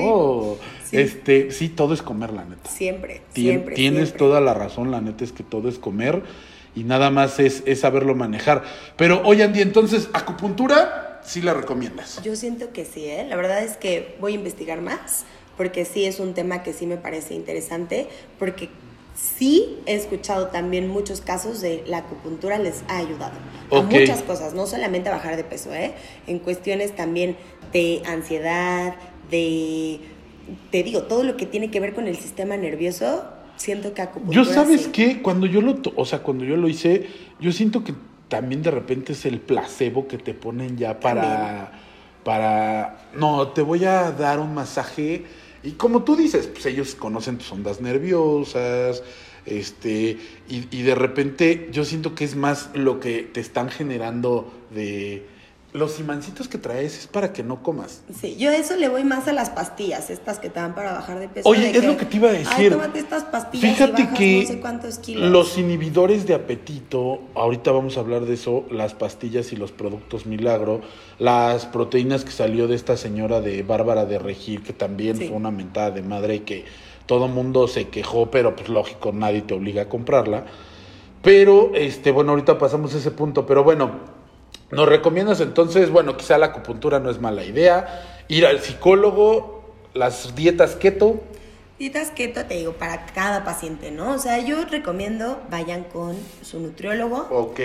Este, 0.92 1.50
sí, 1.52 1.70
todo 1.70 1.94
es 1.96 2.04
comer, 2.04 2.32
la 2.32 2.46
neta. 2.46 2.70
Siempre, 2.70 3.22
Tien- 3.34 3.44
siempre. 3.44 3.76
tienes 3.76 4.10
siempre. 4.10 4.20
toda 4.20 4.42
la 4.42 4.54
razón, 4.54 4.92
la 4.92 5.02
neta 5.02 5.24
es 5.24 5.32
que 5.32 5.44
todo 5.44 5.70
es 5.70 5.80
comer 5.80 6.22
y 6.76 6.84
nada 6.84 7.10
más 7.10 7.40
es, 7.40 7.64
es 7.66 7.82
saberlo 7.82 8.16
manejar. 8.16 8.64
Pero, 8.96 9.22
oye, 9.26 9.44
Andy, 9.44 9.62
entonces, 9.62 10.10
acupuntura, 10.14 11.22
sí 11.24 11.42
la 11.42 11.54
recomiendas. 11.54 12.22
Yo 12.24 12.36
siento 12.36 12.72
que 12.72 12.86
sí, 12.86 13.06
¿eh? 13.06 13.26
La 13.28 13.36
verdad 13.36 13.64
es 13.64 13.78
que 13.78 14.16
voy 14.20 14.34
a 14.34 14.36
investigar 14.36 14.82
más, 14.82 15.26
porque 15.58 15.86
sí 15.86 16.06
es 16.06 16.20
un 16.20 16.34
tema 16.34 16.64
que 16.64 16.74
sí 16.74 16.86
me 16.86 16.98
parece 16.98 17.34
interesante, 17.34 18.08
porque 18.38 18.70
sí 19.16 19.80
he 19.86 19.96
escuchado 19.96 20.48
también 20.48 20.88
muchos 20.88 21.22
casos 21.22 21.62
de 21.62 21.84
la 21.86 21.98
acupuntura 21.98 22.58
les 22.58 22.84
ha 22.88 22.98
ayudado 22.98 23.34
a 23.72 23.82
muchas 23.82 24.22
cosas, 24.22 24.54
no 24.54 24.66
solamente 24.66 25.10
a 25.10 25.12
bajar 25.12 25.36
de 25.36 25.44
peso, 25.44 25.74
¿eh? 25.74 25.94
En 26.28 26.40
cuestiones 26.40 26.96
también 26.96 27.36
de 27.74 28.02
ansiedad, 28.06 28.96
de, 29.30 30.00
te 30.72 30.84
digo, 30.84 31.04
todo 31.04 31.24
lo 31.24 31.38
que 31.38 31.46
tiene 31.46 31.70
que 31.70 31.80
ver 31.80 31.94
con 31.94 32.08
el 32.08 32.18
sistema 32.18 32.58
nervioso, 32.58 33.26
siento 33.60 33.94
que 33.94 34.02
acupuntura 34.02 34.36
Yo 34.36 34.46
sabes 34.46 34.84
sí. 34.84 34.90
qué, 34.92 35.22
cuando 35.22 35.46
yo 35.46 35.62
lo, 35.62 35.78
o 35.96 36.06
sea, 36.06 36.20
cuando 36.20 36.46
yo 36.46 36.56
lo 36.58 36.68
hice, 36.68 37.08
yo 37.40 37.52
siento 37.52 37.84
que 37.84 37.94
también 38.28 38.62
de 38.62 38.72
repente 38.72 39.14
es 39.14 39.26
el 39.26 39.40
placebo 39.40 40.08
que 40.08 40.18
te 40.18 40.34
ponen 40.34 40.78
ya 40.78 41.00
para, 41.00 41.72
para, 42.24 43.10
no, 43.16 43.50
te 43.50 43.62
voy 43.62 43.86
a 43.86 44.12
dar 44.12 44.40
un 44.40 44.54
masaje 44.54 45.26
y 45.62 45.72
como 45.72 46.04
tú 46.04 46.16
dices, 46.16 46.48
pues 46.48 46.66
ellos 46.68 46.96
conocen 46.96 47.38
tus 47.38 47.52
ondas 47.52 47.82
nerviosas, 47.82 49.04
este, 49.46 50.18
y, 50.48 50.68
y 50.72 50.84
de 50.84 50.96
repente 50.96 51.70
yo 51.72 51.84
siento 51.84 52.16
que 52.16 52.24
es 52.24 52.36
más 52.36 52.70
lo 52.76 53.00
que 53.00 53.24
te 53.24 53.42
están 53.42 53.70
generando 53.70 54.54
de 54.74 55.28
los 55.72 56.00
imancitos 56.00 56.48
que 56.48 56.58
traes 56.58 56.98
es 56.98 57.08
para 57.08 57.32
que 57.32 57.44
no 57.44 57.62
comas. 57.62 58.02
Sí, 58.20 58.36
yo 58.38 58.50
a 58.50 58.56
eso 58.58 58.76
le 58.76 58.90
voy 58.90 59.04
más 59.04 59.28
a 59.28 59.34
las 59.34 59.52
pastillas, 59.52 60.10
estas 60.10 60.40
que 60.40 60.50
te 60.50 60.60
dan 60.60 60.74
para 60.74 60.94
bajar 60.94 61.20
de 61.20 61.28
peso. 61.30 61.48
Oye, 61.48 61.72
de 61.72 61.78
es 61.78 61.84
lo 61.86 61.96
que 61.96 62.06
te 62.06 62.18
iba 62.18 62.30
a 62.30 62.32
decir. 62.34 62.48
Ay, 62.56 62.70
tómate 62.72 63.00
estas 63.00 63.24
pastillas 63.26 63.74
Fíjate 63.76 64.02
y 64.02 64.06
bajas 64.06 64.18
que 64.18 64.42
no 64.42 64.48
sé 64.48 64.60
cuántos 64.60 64.98
kilos. 65.00 65.30
los 65.32 65.58
inhibidores 65.60 66.26
de 66.26 66.34
apetito, 66.34 67.22
ahorita 67.36 67.72
vamos 67.72 67.98
a 67.98 68.00
hablar 68.00 68.26
de 68.26 68.34
eso, 68.34 68.66
las 68.72 68.96
pastillas 68.96 69.54
y 69.54 69.58
los 69.58 69.72
productos 69.72 70.26
milagro, 70.26 70.82
las 71.20 71.68
proteínas 71.68 72.26
que 72.26 72.32
salió 72.32 72.68
de 72.68 72.76
esta 72.76 72.98
señora 72.98 73.40
de 73.42 73.62
Bárbara 73.62 74.06
de 74.06 74.18
Regil, 74.18 74.64
que 74.64 74.74
también 74.74 75.18
Sí. 75.18 75.28
fue 75.28 75.38
una 75.38 75.52
mentada 75.52 75.92
de 75.92 76.02
madre 76.02 76.36
y 76.36 76.40
que 76.40 76.66
todo 77.06 77.28
mundo 77.28 77.68
se 77.68 77.90
quejó, 77.90 78.32
pero 78.32 78.56
pues 78.56 78.70
lógico, 78.70 79.12
nadie 79.12 79.42
te 79.44 79.54
obliga 79.54 79.84
a 79.84 79.90
comprarla. 79.90 80.46
Pero, 81.22 81.72
este, 81.76 82.12
bueno, 82.12 82.32
ahorita 82.32 82.58
pasamos 82.58 82.96
a 82.96 82.98
ese 82.98 83.12
punto, 83.12 83.46
pero 83.46 83.64
bueno, 83.64 84.19
nos 84.72 84.88
recomiendas 84.88 85.42
entonces, 85.42 85.90
bueno, 85.90 86.16
quizá 86.18 86.38
la 86.38 86.48
acupuntura 86.48 87.00
no 87.00 87.10
es 87.10 87.20
mala 87.20 87.44
idea, 87.44 88.24
ir 88.28 88.46
al 88.46 88.60
psicólogo, 88.62 89.64
las 89.94 90.36
dietas 90.36 90.76
keto, 90.76 91.22
Dietas 91.80 92.12
keto, 92.12 92.44
te 92.46 92.56
digo, 92.56 92.74
para 92.74 93.06
cada 93.06 93.46
paciente, 93.46 93.90
¿no? 93.90 94.12
O 94.14 94.20
sea, 94.20 94.38
yo 94.40 94.66
recomiendo 94.66 95.42
vayan 95.50 95.86
con 95.86 96.14
su 96.42 96.60
nutriólogo 96.60 97.28
ok. 97.32 97.60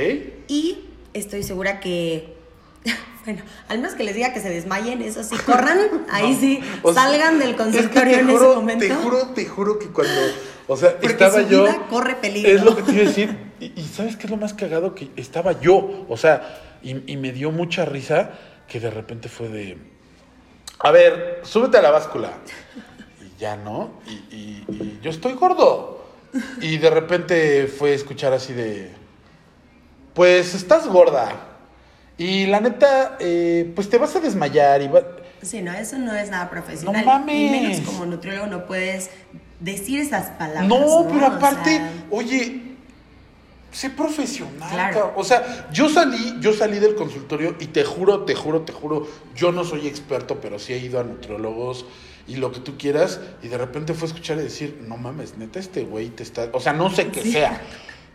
y 0.47 0.85
estoy 1.15 1.43
segura 1.43 1.81
que, 1.81 2.37
bueno, 3.25 3.43
al 3.69 3.79
menos 3.79 3.95
que 3.95 4.05
les 4.05 4.15
diga 4.15 4.33
que 4.33 4.41
se 4.41 4.51
desmayen, 4.51 5.03
eso 5.03 5.25
sí, 5.25 5.37
corran, 5.45 5.79
ahí 6.13 6.37
sí, 6.39 6.61
O 6.83 6.93
sea, 6.93 7.03
salgan 7.03 7.41
del 7.41 7.51
es 7.51 7.57
que 7.57 7.63
consultorio 7.65 8.19
en 8.21 8.29
juro, 8.29 8.47
ese 8.51 8.55
momento. 8.55 8.87
Te 8.87 8.95
juro, 8.95 9.29
te 9.35 9.47
juro 9.47 9.79
que 9.81 9.87
cuando, 9.89 10.21
o 10.69 10.77
sea, 10.77 10.91
Porque 10.93 11.09
estaba 11.09 11.43
su 11.43 11.49
yo. 11.49 11.65
vida 11.65 11.87
corre 11.91 12.15
peligro. 12.15 12.53
Es 12.53 12.63
lo 12.63 12.77
que 12.77 12.83
te 12.83 12.93
iba 12.93 13.03
a 13.03 13.07
decir. 13.07 13.37
Y, 13.75 13.81
y 13.81 13.85
¿sabes 13.85 14.17
qué 14.17 14.27
es 14.27 14.31
lo 14.31 14.37
más 14.37 14.55
cagado? 14.55 14.95
Que 14.95 15.11
estaba 15.17 15.61
yo, 15.61 16.05
o 16.09 16.17
sea, 16.17 16.61
y, 16.83 17.11
y 17.13 17.17
me 17.17 17.33
dio 17.33 17.51
mucha 17.51 17.85
risa 17.85 18.31
que 18.69 18.81
de 18.81 18.91
repente 18.91 19.29
fue 19.29 19.49
de. 19.49 19.79
A 20.81 20.91
ver, 20.91 21.41
súbete 21.45 21.79
a 21.79 21.83
la 21.83 21.91
báscula. 21.91 22.31
Y 23.21 23.41
ya 23.41 23.57
no. 23.57 24.01
Y, 24.07 24.35
y- 24.35 24.65
y 24.69 25.01
yo 25.03 25.11
estoy 25.11 25.33
gordo. 25.35 26.05
Y 26.61 26.79
de 26.79 26.91
repente 26.91 27.67
fue 27.69 27.95
escuchar 27.95 28.33
así 28.33 28.53
de. 28.53 28.91
Pues 30.15 30.55
estás 30.55 30.87
gorda. 30.87 31.33
Y 32.19 32.47
la 32.47 32.61
neta, 32.61 33.17
eh, 33.19 33.73
pues 33.75 33.89
te 33.89 33.99
vas 33.99 34.15
a 34.15 34.21
desmayar 34.21 34.83
y 34.83 34.89
va- 34.89 35.03
Sí, 35.43 35.61
no, 35.63 35.73
eso 35.73 35.99
no 35.99 36.15
es 36.15 36.31
nada 36.31 36.49
profesional. 36.49 37.05
No 37.05 37.11
mames. 37.13 37.35
Y 37.37 37.51
menos 37.51 37.81
como 37.81 38.07
nutriólogo 38.07 38.47
no 38.47 38.67
puedes 38.67 39.11
decir 39.61 40.01
esas 40.01 40.31
palabras. 40.31 40.69
No, 40.69 41.07
pero 41.13 41.27
O 41.27 41.31
aparte, 41.31 41.71
sea, 41.77 41.93
oye, 42.11 42.74
sé 43.75 43.91
profesional. 43.91 44.71
Claro. 44.71 44.95
cabrón. 44.95 45.13
O 45.17 45.25
sea, 45.25 45.69
yo 45.73 45.89
salí, 45.89 46.37
yo 46.41 46.53
salí 46.53 46.79
del 46.79 46.95
consultorio 46.95 47.57
y 47.61 47.67
te 47.67 47.85
juro, 47.85 48.21
te 48.25 48.35
juro, 48.35 48.63
te 48.63 48.73
juro, 48.73 49.07
yo 49.35 49.53
no 49.53 49.65
soy 49.65 49.87
experto, 49.89 50.41
pero 50.41 50.59
sí 50.59 50.73
he 50.73 50.79
ido 50.79 51.01
a 51.01 51.05
nutriólogos 51.05 51.85
y 52.27 52.37
lo 52.37 52.53
que 52.53 52.61
tú 52.61 52.79
quieras, 52.79 53.21
y 53.43 53.49
de 53.49 53.59
repente 53.59 53.93
fue 53.93 54.07
a 54.07 54.11
escuchar 54.13 54.39
y 54.39 54.43
decir, 54.43 54.83
no 54.89 54.97
mames, 54.97 55.37
neta, 55.37 55.59
este 55.59 55.85
güey 55.85 56.09
te 56.09 56.23
está, 56.23 56.49
o 56.53 56.61
sea, 56.61 56.73
no 56.73 56.89
sé 56.89 57.09
qué 57.09 57.23
Sí. 57.23 57.33
sea. 57.33 57.61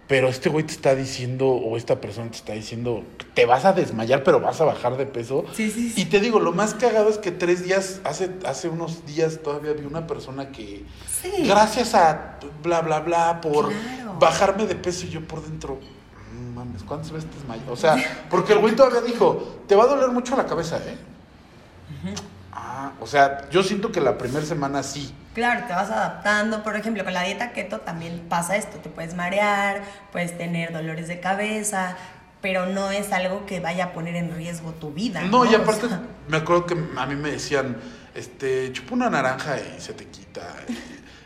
Pero 0.07 0.27
este 0.27 0.49
güey 0.49 0.65
te 0.65 0.71
está 0.73 0.95
diciendo, 0.95 1.45
o 1.49 1.77
esta 1.77 2.01
persona 2.01 2.31
te 2.31 2.37
está 2.37 2.53
diciendo, 2.53 3.03
te 3.35 3.45
vas 3.45 3.65
a 3.65 3.73
desmayar, 3.73 4.23
pero 4.23 4.39
vas 4.39 4.59
a 4.59 4.65
bajar 4.65 4.97
de 4.97 5.05
peso. 5.05 5.45
Sí, 5.53 5.69
sí, 5.69 5.91
sí. 5.91 6.01
Y 6.01 6.05
te 6.05 6.19
digo, 6.19 6.39
lo 6.39 6.51
más 6.51 6.73
cagado 6.73 7.09
es 7.11 7.19
que 7.19 7.29
tres 7.29 7.63
días, 7.63 8.01
hace, 8.03 8.31
hace 8.43 8.69
unos 8.69 9.05
días 9.05 9.41
todavía 9.43 9.73
vi 9.73 9.85
una 9.85 10.07
persona 10.07 10.51
que, 10.51 10.83
Sí. 11.21 11.31
gracias 11.45 11.93
a 11.93 12.39
bla, 12.63 12.81
bla, 12.81 13.01
bla, 13.01 13.39
por 13.39 13.69
Claro. 13.69 13.98
Bajarme 14.19 14.65
de 14.67 14.75
peso 14.75 15.05
y 15.05 15.09
yo 15.09 15.21
por 15.27 15.41
dentro, 15.43 15.79
"Mm, 16.33 16.53
mames, 16.55 16.83
¿cuántas 16.83 17.11
veces 17.11 17.29
te 17.29 17.37
desmayas? 17.37 17.65
O 17.69 17.75
sea, 17.75 17.95
porque 18.29 18.53
el 18.53 18.59
güey 18.59 18.75
todavía 18.75 19.01
dijo, 19.01 19.61
te 19.67 19.75
va 19.75 19.83
a 19.83 19.87
doler 19.87 20.09
mucho 20.09 20.35
la 20.35 20.45
cabeza, 20.45 20.77
¿eh? 20.77 20.97
Ah, 22.51 22.91
o 22.99 23.07
sea, 23.07 23.49
yo 23.49 23.63
siento 23.63 23.91
que 23.91 24.01
la 24.01 24.17
primera 24.17 24.45
semana 24.45 24.83
sí. 24.83 25.13
Claro, 25.33 25.65
te 25.67 25.73
vas 25.73 25.89
adaptando. 25.89 26.63
Por 26.63 26.75
ejemplo, 26.75 27.03
con 27.03 27.13
la 27.13 27.23
dieta 27.23 27.51
keto 27.51 27.79
también 27.81 28.25
pasa 28.27 28.55
esto. 28.55 28.77
Te 28.79 28.89
puedes 28.89 29.15
marear, 29.15 29.81
puedes 30.11 30.37
tener 30.37 30.73
dolores 30.73 31.07
de 31.07 31.19
cabeza, 31.19 31.95
pero 32.41 32.65
no 32.65 32.91
es 32.91 33.11
algo 33.11 33.45
que 33.45 33.59
vaya 33.59 33.85
a 33.85 33.93
poner 33.93 34.15
en 34.15 34.35
riesgo 34.35 34.71
tu 34.73 34.91
vida. 34.91 35.21
No, 35.21 35.45
y 35.45 35.55
O 35.55 35.57
aparte 35.61 35.87
sea, 35.87 36.01
me 36.27 36.37
acuerdo 36.37 36.65
que 36.65 36.75
a 36.97 37.05
mí 37.05 37.15
me 37.15 37.31
decían, 37.31 37.77
este, 38.15 38.71
chupa 38.73 38.95
una 38.95 39.09
naranja 39.09 39.57
y 39.59 39.79
se 39.79 39.93
te 39.93 40.05
quita. 40.05 40.41
y, 40.67 40.73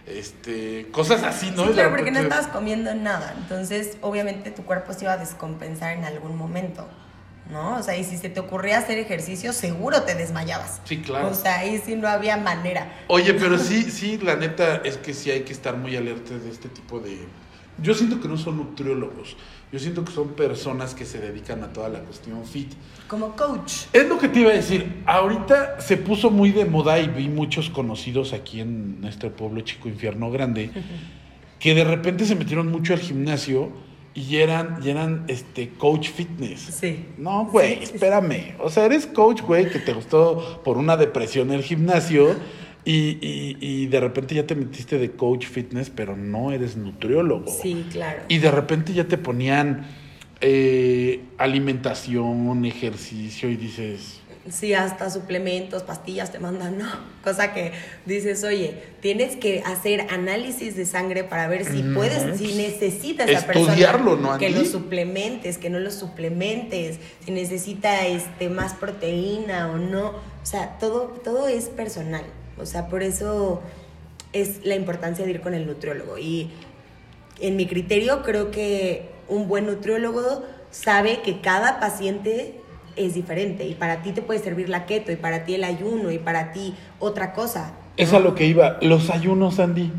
este, 0.06 0.88
cosas 0.91 1.24
así, 1.24 1.51
¿no? 1.51 1.68
sí, 1.68 1.74
claro, 1.74 1.91
porque 1.91 2.12
no 2.12 2.20
estabas 2.20 2.47
comiendo 2.47 2.93
nada. 2.93 3.34
Entonces, 3.38 3.97
obviamente, 4.01 4.51
tu 4.51 4.64
cuerpo 4.64 4.93
se 4.93 5.06
iba 5.06 5.14
a 5.14 5.18
descompensar 5.18 5.97
en 5.97 6.06
algún 6.06 6.38
momento. 6.38 6.88
¿No? 7.49 7.76
O 7.76 7.84
sea, 7.84 7.97
y 7.97 8.06
si 8.06 8.18
se 8.18 8.30
te 8.30 8.39
ocurría 8.39 8.78
hacer 8.78 8.97
ejercicio, 8.97 9.51
seguro 9.51 10.04
te 10.04 10.16
desmayabas. 10.16 10.80
Sí, 10.86 11.01
claro. 11.01 11.28
O 11.28 11.34
sea, 11.34 11.60
ahí 11.60 11.82
sí 11.86 11.97
no 11.97 12.08
había 12.08 12.38
manera. 12.38 13.04
Oye, 13.08 13.34
pero 13.34 13.60
sí, 13.60 13.84
sí, 13.91 14.18
la 14.18 14.38
neta 14.38 14.78
es 14.78 14.95
que 14.97 15.14
sí 15.14 15.30
hay 15.30 15.41
que 15.41 15.51
estar 15.51 15.76
muy 15.76 15.95
alerta 15.97 16.36
de 16.38 16.49
este 16.49 16.70
tipo 16.70 17.01
de, 17.01 17.28
yo 17.80 17.93
siento 17.93 18.22
que 18.22 18.30
no 18.30 18.38
son 18.38 18.58
nutriólogos. 18.58 19.36
Yo 19.74 19.80
siento 19.80 20.06
que 20.06 20.12
son 20.12 20.36
personas 20.36 20.94
que 20.94 21.04
se 21.04 21.18
dedican 21.18 21.64
a 21.64 21.74
toda 21.74 21.90
la 21.90 22.02
cuestión 22.02 22.46
fit. 22.46 22.72
Como 23.08 23.36
coach. 23.36 23.86
Es 23.92 24.08
lo 24.08 24.20
que 24.20 24.30
te 24.30 24.42
iba 24.42 24.52
a 24.52 24.54
decir. 24.54 25.02
Ahorita 25.08 25.82
se 25.82 25.98
puso 25.98 26.30
muy 26.30 26.52
de 26.52 26.66
moda 26.66 27.00
y 27.00 27.08
vi 27.08 27.28
muchos 27.28 27.72
conocidos 27.72 28.34
aquí 28.34 28.60
en 28.60 29.02
nuestro 29.02 29.36
pueblo 29.36 29.62
chico 29.62 29.90
infierno 29.90 30.30
grande 30.30 30.70
que 31.60 31.74
de 31.74 31.86
repente 31.86 32.26
se 32.26 32.36
metieron 32.36 32.70
mucho 32.70 32.94
al 32.94 33.00
gimnasio 33.00 33.72
y 34.14 34.36
eran, 34.36 34.78
y 34.84 34.92
eran 34.92 35.24
este 35.28 35.70
coach 35.70 36.10
fitness. 36.10 36.60
Sí. 36.60 37.08
No, 37.18 37.46
güey, 37.46 37.82
espérame. 37.82 38.54
O 38.60 38.70
sea, 38.70 38.86
eres 38.86 39.08
coach, 39.08 39.42
güey, 39.42 39.72
que 39.72 39.80
te 39.80 39.94
gustó 39.94 40.62
por 40.64 40.78
una 40.78 40.98
depresión 40.98 41.50
el 41.50 41.64
gimnasio 41.64 42.36
y, 42.86 43.18
y- 43.22 43.58
y 43.62 43.86
de 43.88 44.00
repente 44.00 44.36
ya 44.36 44.46
te 44.46 44.56
metiste 44.56 44.98
de 44.98 45.12
coach 45.12 45.46
fitness, 45.48 45.90
pero 45.90 46.18
no 46.18 46.52
eres 46.52 46.76
nutriólogo. 46.76 47.52
Sí, 47.52 47.86
claro. 47.92 48.22
Y 48.28 48.40
de 48.40 48.52
repente 48.52 48.94
ya 48.94 49.06
te 49.06 49.18
ponían 49.18 49.86
eh, 50.42 51.22
alimentación, 51.38 52.66
ejercicio 52.66 53.50
y 53.50 53.56
dices, 53.56 54.20
Sí, 54.52 54.74
hasta 54.74 55.10
suplementos, 55.10 55.84
pastillas 55.84 56.34
te 56.34 56.40
mandan, 56.40 56.78
¿no? 56.78 56.86
Cosa 57.24 57.54
que 57.54 57.72
dices, 58.06 58.44
oye, 58.44 58.74
tienes 59.02 59.38
que 59.38 59.62
hacer 59.66 60.08
análisis 60.10 60.76
de 60.76 60.86
sangre 60.86 61.24
para 61.24 61.48
ver 61.48 61.64
si 61.64 61.82
No, 61.82 61.96
puedes, 61.96 62.38
si 62.38 62.44
pues, 62.48 62.56
necesitas 62.58 63.30
esa 63.30 63.40
estudiarlo, 63.54 64.12
persona 64.18 64.34
¿no, 64.34 64.38
que 64.38 64.50
lo 64.50 64.66
suplementes, 64.66 65.58
que 65.58 65.70
no 65.70 65.80
lo 65.80 65.90
suplementes, 65.92 67.00
si 67.26 67.32
necesita 67.32 68.06
este 68.06 68.50
más 68.50 68.74
proteína 68.74 69.72
o 69.72 69.78
no. 69.78 70.08
O 70.10 70.46
sea, 70.46 70.78
todo, 70.78 71.04
todo 71.24 71.48
es 71.48 71.70
personal. 71.70 72.26
O 72.58 72.66
sea, 72.66 72.88
por 72.88 73.04
eso 73.04 73.62
es 74.32 74.66
la 74.66 74.76
importancia 74.76 75.26
de 75.26 75.32
ir 75.32 75.41
con 75.41 75.54
el 75.54 75.66
nutriólogo. 75.66 76.18
Y 76.18 76.49
en 77.39 77.56
mi 77.56 77.68
criterio, 77.68 78.24
creo 78.24 78.51
que 78.51 79.10
un 79.28 79.47
buen 79.47 79.66
nutriólogo 79.66 80.43
sabe 80.72 81.22
que 81.22 81.41
cada 81.41 81.80
paciente 81.80 82.60
es 82.95 83.14
diferente 83.14 83.66
y 83.66 83.74
para 83.74 84.01
ti 84.01 84.12
te 84.12 84.22
puede 84.22 84.39
servir 84.39 84.70
la 84.70 84.86
keto 84.86 85.12
y 85.12 85.16
para 85.16 85.45
ti 85.45 85.56
el 85.56 85.64
ayuno 85.64 86.12
y 86.12 86.20
para 86.20 86.51
ti 86.51 86.76
otra 86.99 87.34
cosa. 87.34 87.74
es 87.97 88.14
a 88.14 88.20
lo 88.20 88.36
que 88.36 88.45
iba. 88.45 88.78
Los 88.82 89.10
ayunos, 89.10 89.60
Andy. 89.60 89.91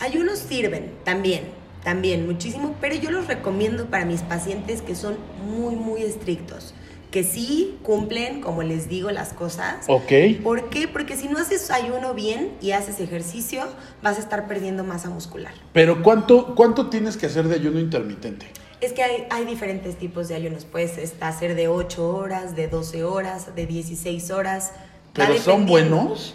Ayunos 0.00 0.38
sirven 0.38 0.90
también, 1.04 1.44
también 1.82 2.26
muchísimo, 2.26 2.74
pero 2.80 2.94
yo 2.94 3.10
los 3.10 3.26
recomiendo 3.26 3.86
para 3.86 4.04
mis 4.04 4.22
pacientes 4.22 4.82
que 4.82 4.94
son 4.94 5.16
muy, 5.46 5.76
muy 5.76 6.02
estrictos, 6.02 6.74
que 7.14 7.22
sí 7.22 7.78
cumplen, 7.84 8.40
como 8.40 8.64
les 8.64 8.88
digo, 8.88 9.12
las 9.12 9.32
cosas. 9.32 9.84
Ok. 9.86 10.10
¿Por 10.42 10.68
qué? 10.68 10.88
Porque 10.88 11.16
si 11.16 11.28
no 11.28 11.38
haces 11.38 11.70
ayuno 11.70 12.12
bien 12.12 12.50
y 12.60 12.72
haces 12.72 12.98
ejercicio, 12.98 13.68
vas 14.02 14.16
a 14.16 14.20
estar 14.20 14.48
perdiendo 14.48 14.82
masa 14.82 15.10
muscular. 15.10 15.54
Pero 15.72 16.02
¿cuánto, 16.02 16.56
¿cuánto 16.56 16.90
tienes 16.90 17.16
que 17.16 17.26
hacer 17.26 17.46
de 17.46 17.54
ayuno 17.54 17.78
intermitente? 17.78 18.48
Es 18.80 18.92
que 18.92 19.04
hay, 19.04 19.28
hay 19.30 19.44
diferentes 19.44 19.96
tipos 19.96 20.26
de 20.26 20.34
ayunos. 20.34 20.64
Puedes 20.64 21.14
hacer 21.20 21.54
de 21.54 21.68
8 21.68 22.16
horas, 22.16 22.56
de 22.56 22.66
12 22.66 23.04
horas, 23.04 23.54
de 23.54 23.66
16 23.66 24.32
horas. 24.32 24.72
¿Pero 25.12 25.38
son 25.38 25.66
buenos? 25.66 26.34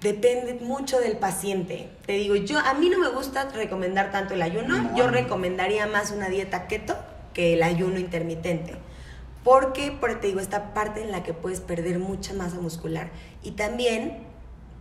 Depende 0.00 0.54
mucho 0.64 1.00
del 1.00 1.16
paciente. 1.16 1.88
Te 2.06 2.12
digo, 2.12 2.36
yo 2.36 2.60
a 2.60 2.74
mí 2.74 2.90
no 2.90 3.00
me 3.00 3.08
gusta 3.08 3.48
recomendar 3.52 4.12
tanto 4.12 4.34
el 4.34 4.42
ayuno. 4.42 4.82
No, 4.82 4.96
yo 4.96 5.08
recomendaría 5.08 5.88
más 5.88 6.12
una 6.12 6.28
dieta 6.28 6.68
keto 6.68 6.94
que 7.32 7.54
el 7.54 7.64
ayuno 7.64 7.98
intermitente. 7.98 8.74
Porque, 9.44 9.96
porque 10.00 10.16
te 10.16 10.26
digo, 10.28 10.40
esta 10.40 10.74
parte 10.74 11.02
en 11.02 11.12
la 11.12 11.22
que 11.22 11.34
puedes 11.34 11.60
perder 11.60 11.98
mucha 11.98 12.32
masa 12.32 12.56
muscular. 12.56 13.10
Y 13.42 13.52
también 13.52 14.26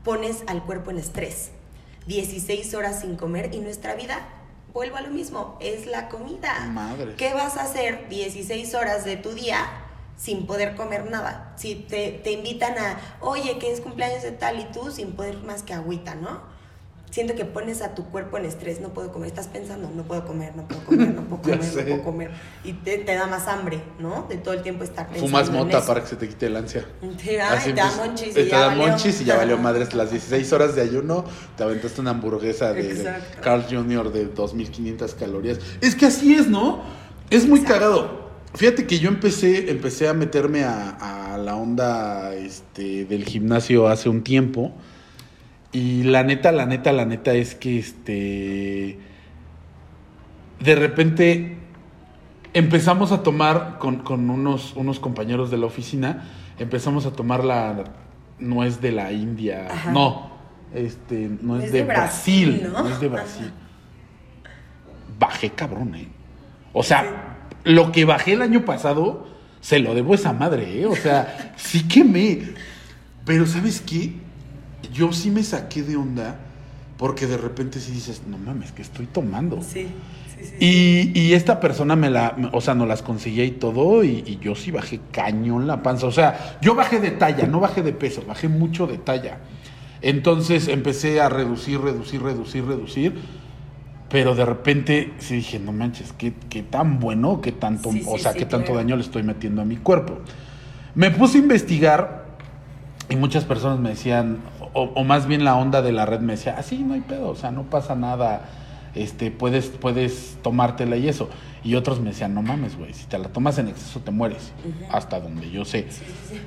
pones 0.04 0.44
al 0.48 0.64
cuerpo 0.64 0.90
en 0.92 0.98
estrés. 0.98 1.52
16 2.08 2.74
horas 2.74 3.02
sin 3.02 3.16
comer 3.16 3.54
y 3.54 3.60
nuestra 3.60 3.96
vida, 3.96 4.20
vuelvo 4.74 4.98
a 4.98 5.02
lo 5.02 5.10
mismo, 5.10 5.58
es 5.62 5.86
la 5.86 6.10
comida. 6.10 6.66
Madres. 6.66 7.16
¿Qué 7.16 7.34
vas 7.34 7.58
a 7.58 7.64
hacer 7.64 8.10
16 8.10 8.74
horas 8.74 9.06
de 9.06 9.18
tu 9.18 9.34
día 9.34 9.60
sin 10.18 10.46
poder 10.46 10.76
comer 10.76 11.10
nada? 11.10 11.54
Si 11.58 11.76
te, 11.76 12.12
te 12.24 12.32
invitan 12.32 12.78
a, 12.78 13.18
oye, 13.22 13.58
que 13.58 13.72
es 13.72 13.82
cumpleaños 13.82 14.24
de 14.24 14.32
tal 14.32 14.60
y 14.60 14.66
tú 14.66 14.92
sin 14.92 15.14
poder 15.14 15.38
más 15.44 15.64
que 15.64 15.74
agüita, 15.74 16.16
¿no? 16.16 16.42
Siento 17.14 17.36
que 17.36 17.46
pones 17.46 17.84
a 17.84 17.94
tu 17.94 18.06
cuerpo 18.06 18.40
en 18.40 18.46
estrés, 18.46 18.82
no 18.82 18.90
puedo 18.90 19.12
comer, 19.12 19.28
estás 19.28 19.48
pensando, 19.48 19.88
no 19.96 20.02
puedo 20.02 20.26
comer, 20.26 20.56
no 20.56 20.68
puedo 20.68 20.84
comer, 20.84 21.14
no 21.14 21.22
puedo 21.22 21.42
comer, 21.44 21.60
no 21.64 21.84
puedo 21.84 22.04
comer. 22.04 22.32
Y 22.64 22.74
te, 22.74 22.98
te 22.98 23.14
da 23.14 23.28
más 23.28 23.48
hambre, 23.48 23.84
¿no? 24.00 24.26
De 24.28 24.38
todo 24.38 24.56
el 24.56 24.64
tiempo 24.64 24.84
estar 24.84 25.06
pensando 25.10 25.28
Fumas 25.28 25.48
en 25.50 25.54
mota 25.54 25.78
eso. 25.78 25.88
para 25.88 26.02
que 26.02 26.08
se 26.08 26.16
te 26.16 26.28
quite 26.28 26.48
el 26.48 26.56
ansia. 26.56 26.86
Te, 27.24 27.40
ay, 27.40 27.58
Así 27.60 27.70
te 27.70 27.76
da 27.76 27.84
empieza- 27.92 28.06
monchis 28.08 28.28
y 28.30 28.34
te 28.34 28.48
ya 28.50 28.60
da 28.62 28.66
valió. 28.70 28.88
monchis 28.88 29.22
y 29.22 29.26
ya 29.26 29.38
valió 29.38 29.58
madres. 29.60 29.94
Las 29.94 30.10
16 30.10 30.54
horas 30.54 30.76
de 30.76 30.82
ayuno, 30.82 31.24
te 31.56 31.64
aventaste 31.64 32.02
una 32.02 32.10
hamburguesa 32.10 32.74
de. 32.74 33.14
Carl 33.42 33.64
Jr. 33.70 34.12
de 34.12 34.26
2500 34.26 35.14
calorías. 35.14 35.60
Es 35.82 35.94
que 35.96 36.08
así 36.08 36.34
es, 36.34 36.48
¿no? 36.48 36.82
Es 37.30 37.48
muy 37.48 37.60
Exacto. 37.60 37.80
cagado. 37.80 38.24
Fíjate 38.56 38.88
que 38.88 38.98
yo 38.98 39.10
empecé, 39.10 39.70
empecé 39.70 40.08
a 40.08 40.14
meterme 40.16 40.64
a, 40.64 41.34
a 41.34 41.38
la 41.38 41.56
onda 41.56 42.34
este, 42.34 43.06
del 43.06 43.24
gimnasio 43.26 43.88
hace 43.88 44.10
un 44.10 44.24
tiempo. 44.24 44.74
Y 45.74 46.04
la 46.04 46.24
neta, 46.24 46.52
la 46.52 46.66
neta, 46.66 46.92
la 46.92 47.06
neta 47.06 47.34
es 47.34 47.56
que 47.56 47.80
este. 47.80 49.00
De 50.60 50.76
repente 50.76 51.58
empezamos 52.54 53.12
a 53.12 53.24
tomar 53.24 53.78
con, 53.80 53.98
con 53.98 54.30
unos, 54.30 54.74
unos 54.76 55.00
compañeros 55.00 55.52
de 55.52 55.58
la 55.58 55.66
oficina, 55.66 56.30
empezamos 56.60 57.06
a 57.06 57.12
tomar 57.12 57.44
la 57.44 57.84
nuez 58.40 58.80
de 58.80 58.92
la 58.92 59.12
India. 59.12 59.68
Ajá. 59.70 59.92
No, 59.92 60.32
este, 60.74 61.30
no 61.42 61.58
es 61.58 61.66
Es 61.66 61.72
de, 61.72 61.80
de 61.80 61.84
Brasil. 61.86 62.50
Brasil, 62.50 62.72
no 62.72 62.84
¿no? 62.84 62.90
es 62.90 63.00
de 63.00 63.08
Brasil. 63.08 63.52
Bajé 65.20 65.50
cabrón, 65.50 65.96
¿eh? 65.96 66.08
O 66.72 66.84
sea, 66.84 67.38
lo 67.64 67.92
que 67.92 68.06
bajé 68.06 68.34
el 68.34 68.42
año 68.42 68.66
pasado, 68.66 69.28
se 69.62 69.80
lo 69.80 69.96
debo 69.96 70.14
a 70.14 70.16
esa 70.16 70.34
madre, 70.34 70.82
¿eh? 70.82 70.86
O 70.86 70.96
sea, 70.96 71.54
sí 71.58 71.88
quemé. 71.88 72.54
Pero 73.26 73.46
¿sabes 73.46 73.82
qué? 73.82 74.14
Yo 74.94 75.12
sí 75.12 75.32
me 75.32 75.44
saqué 75.44 75.84
de 75.84 75.96
onda 75.98 76.40
porque 76.98 77.28
de 77.28 77.38
repente 77.38 77.80
sí 77.80 77.92
dices, 77.92 78.22
no 78.28 78.38
mames, 78.38 78.72
que 78.72 78.82
estoy 78.82 79.08
tomando. 79.08 79.62
Sí, 79.62 79.88
sí, 80.38 80.46
sí. 80.46 80.56
Y, 80.60 81.20
y 81.20 81.34
esta 81.34 81.60
persona 81.60 81.96
me 81.96 82.10
la, 82.10 82.36
o 82.54 82.62
sea, 82.62 82.76
nos 82.76 82.88
las 82.88 83.02
conseguía 83.02 83.44
y 83.44 83.52
todo, 83.52 84.04
y, 84.04 84.24
y 84.26 84.40
yo 84.42 84.56
sí 84.56 84.72
bajé 84.72 85.00
cañón 85.12 85.68
la 85.68 85.82
panza. 85.84 86.06
O 86.08 86.12
sea, 86.12 86.58
yo 86.62 86.76
bajé 86.76 87.00
de 87.00 87.12
talla, 87.12 87.48
no 87.48 87.60
bajé 87.60 87.82
de 87.82 87.94
peso, 87.94 88.24
bajé 88.28 88.48
mucho 88.48 88.88
de 88.88 89.00
talla. 89.00 89.40
Entonces 90.02 90.68
empecé 90.68 91.20
a 91.22 91.30
reducir, 91.30 91.82
reducir, 91.82 92.22
reducir, 92.22 92.64
reducir. 92.66 93.16
Pero 94.10 94.36
de 94.36 94.46
repente 94.46 95.14
sí 95.18 95.36
dije, 95.36 95.60
no 95.60 95.72
manches, 95.72 96.14
qué, 96.14 96.34
qué 96.50 96.62
tan 96.62 97.00
bueno, 97.00 97.42
qué 97.42 97.52
tanto, 97.52 97.92
Sí, 97.92 98.04
o 98.06 98.18
sea, 98.20 98.34
qué 98.34 98.46
tanto 98.46 98.68
claro. 98.68 98.80
daño 98.80 98.96
le 98.96 99.02
estoy 99.02 99.24
metiendo 99.24 99.62
a 99.64 99.66
mi 99.66 99.78
cuerpo. 99.78 100.20
Me 100.94 101.10
puse 101.10 101.40
a 101.40 101.42
investigar 101.42 102.26
y 103.10 103.16
muchas 103.16 103.44
personas 103.46 103.80
me 103.80 103.90
decían, 103.90 104.38
o, 104.74 104.84
o 104.96 105.04
más 105.04 105.28
bien 105.28 105.44
la 105.44 105.56
onda 105.56 105.82
de 105.82 105.92
la 105.92 106.06
red 106.06 106.20
me 106.20 106.34
decía, 106.34 106.56
así 106.58 106.80
no 106.80 106.94
hay 106.94 107.02
pedo, 107.02 107.30
o 107.30 107.36
sea, 107.36 107.52
no 107.52 107.64
pasa 107.64 107.96
nada, 107.96 108.50
este, 108.96 109.32
puedes, 109.32 109.68
puedes 109.68 110.38
tomártela 110.42 110.98
y 110.98 111.08
eso. 111.08 111.30
Y 111.64 111.76
otros 111.76 112.00
me 112.02 112.10
decían, 112.10 112.34
no 112.34 112.42
mames, 112.42 112.78
güey, 112.78 112.94
si 112.94 113.06
te 113.06 113.18
la 113.18 113.30
tomas 113.30 113.58
en 113.58 113.70
exceso 113.70 114.02
te 114.02 114.12
mueres, 114.12 114.52
hasta 114.92 115.20
donde 115.20 115.50
yo 115.50 115.64
sé. 115.64 115.88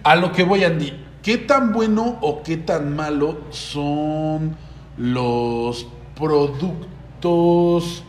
A 0.03 0.15
lo 0.15 0.33
que 0.33 0.43
voy, 0.43 0.65
Andy, 0.65 0.93
¿qué 1.23 1.39
tan 1.39 1.73
bueno 1.73 2.19
o 2.21 2.43
qué 2.43 2.59
tan 2.59 2.95
malo 2.95 3.39
son 3.51 4.57
los 4.99 5.87
productos 6.15 8.05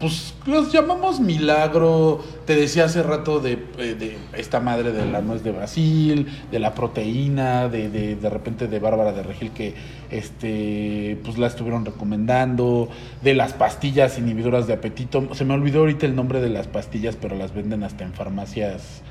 pues 0.00 0.34
los 0.46 0.72
llamamos 0.72 1.20
milagro. 1.20 2.24
Te 2.46 2.56
decía 2.56 2.86
hace 2.86 3.02
rato 3.02 3.38
de, 3.38 3.52
eh, 3.78 3.94
de 3.98 4.18
esta 4.32 4.58
madre 4.58 4.90
de 4.92 5.04
la 5.06 5.20
nuez 5.20 5.44
de 5.44 5.52
Brasil, 5.52 6.26
de 6.50 6.58
la 6.58 6.74
proteína, 6.74 7.68
de, 7.68 7.88
de, 7.90 8.16
de 8.16 8.30
repente 8.30 8.66
de 8.66 8.78
Bárbara 8.80 9.12
de 9.12 9.22
Regil 9.22 9.50
que 9.52 9.74
este 10.10 11.18
pues 11.24 11.38
la 11.38 11.46
estuvieron 11.46 11.84
recomendando, 11.84 12.88
de 13.22 13.34
las 13.34 13.52
pastillas 13.52 14.18
inhibidoras 14.18 14.66
de 14.66 14.72
apetito. 14.74 15.34
Se 15.34 15.44
me 15.44 15.54
olvidó 15.54 15.80
ahorita 15.80 16.06
el 16.06 16.16
nombre 16.16 16.40
de 16.40 16.48
las 16.48 16.66
pastillas, 16.66 17.16
pero 17.20 17.36
las 17.36 17.54
venden 17.54 17.84
hasta 17.84 18.04
en 18.04 18.12
farmacias, 18.14 19.02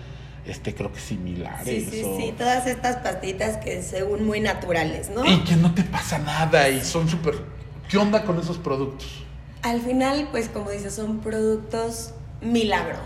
este 0.45 0.73
creo 0.73 0.91
que 0.91 0.99
similares. 0.99 1.65
Sí, 1.67 1.87
sí, 1.91 2.03
o- 2.03 2.17
sí, 2.17 2.33
todas 2.37 2.65
estas 2.67 2.97
pastillas 2.97 3.57
que 3.57 3.81
según 3.83 4.25
muy 4.25 4.39
naturales, 4.39 5.09
¿no? 5.13 5.23
Y 5.25 5.37
que 5.43 5.55
no 5.55 5.73
te 5.73 5.83
pasa 5.83 6.17
nada 6.19 6.67
y 6.69 6.81
son 6.81 7.07
súper... 7.07 7.35
¿Qué 7.89 7.97
onda 7.97 8.23
con 8.23 8.39
esos 8.39 8.57
productos? 8.57 9.23
Al 9.61 9.81
final, 9.81 10.29
pues 10.31 10.49
como 10.49 10.69
dices, 10.71 10.93
son 10.93 11.19
productos 11.19 12.13
milagro. 12.41 12.97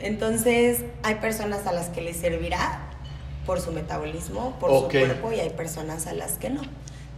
Entonces, 0.00 0.84
hay 1.02 1.16
personas 1.16 1.66
a 1.66 1.72
las 1.72 1.88
que 1.88 2.00
les 2.00 2.16
servirá 2.16 2.80
por 3.44 3.60
su 3.60 3.72
metabolismo, 3.72 4.56
por 4.58 4.70
su 4.70 4.88
cuerpo, 4.88 5.32
y 5.32 5.40
hay 5.40 5.50
personas 5.50 6.06
a 6.06 6.12
las 6.12 6.32
que 6.32 6.50
no. 6.50 6.62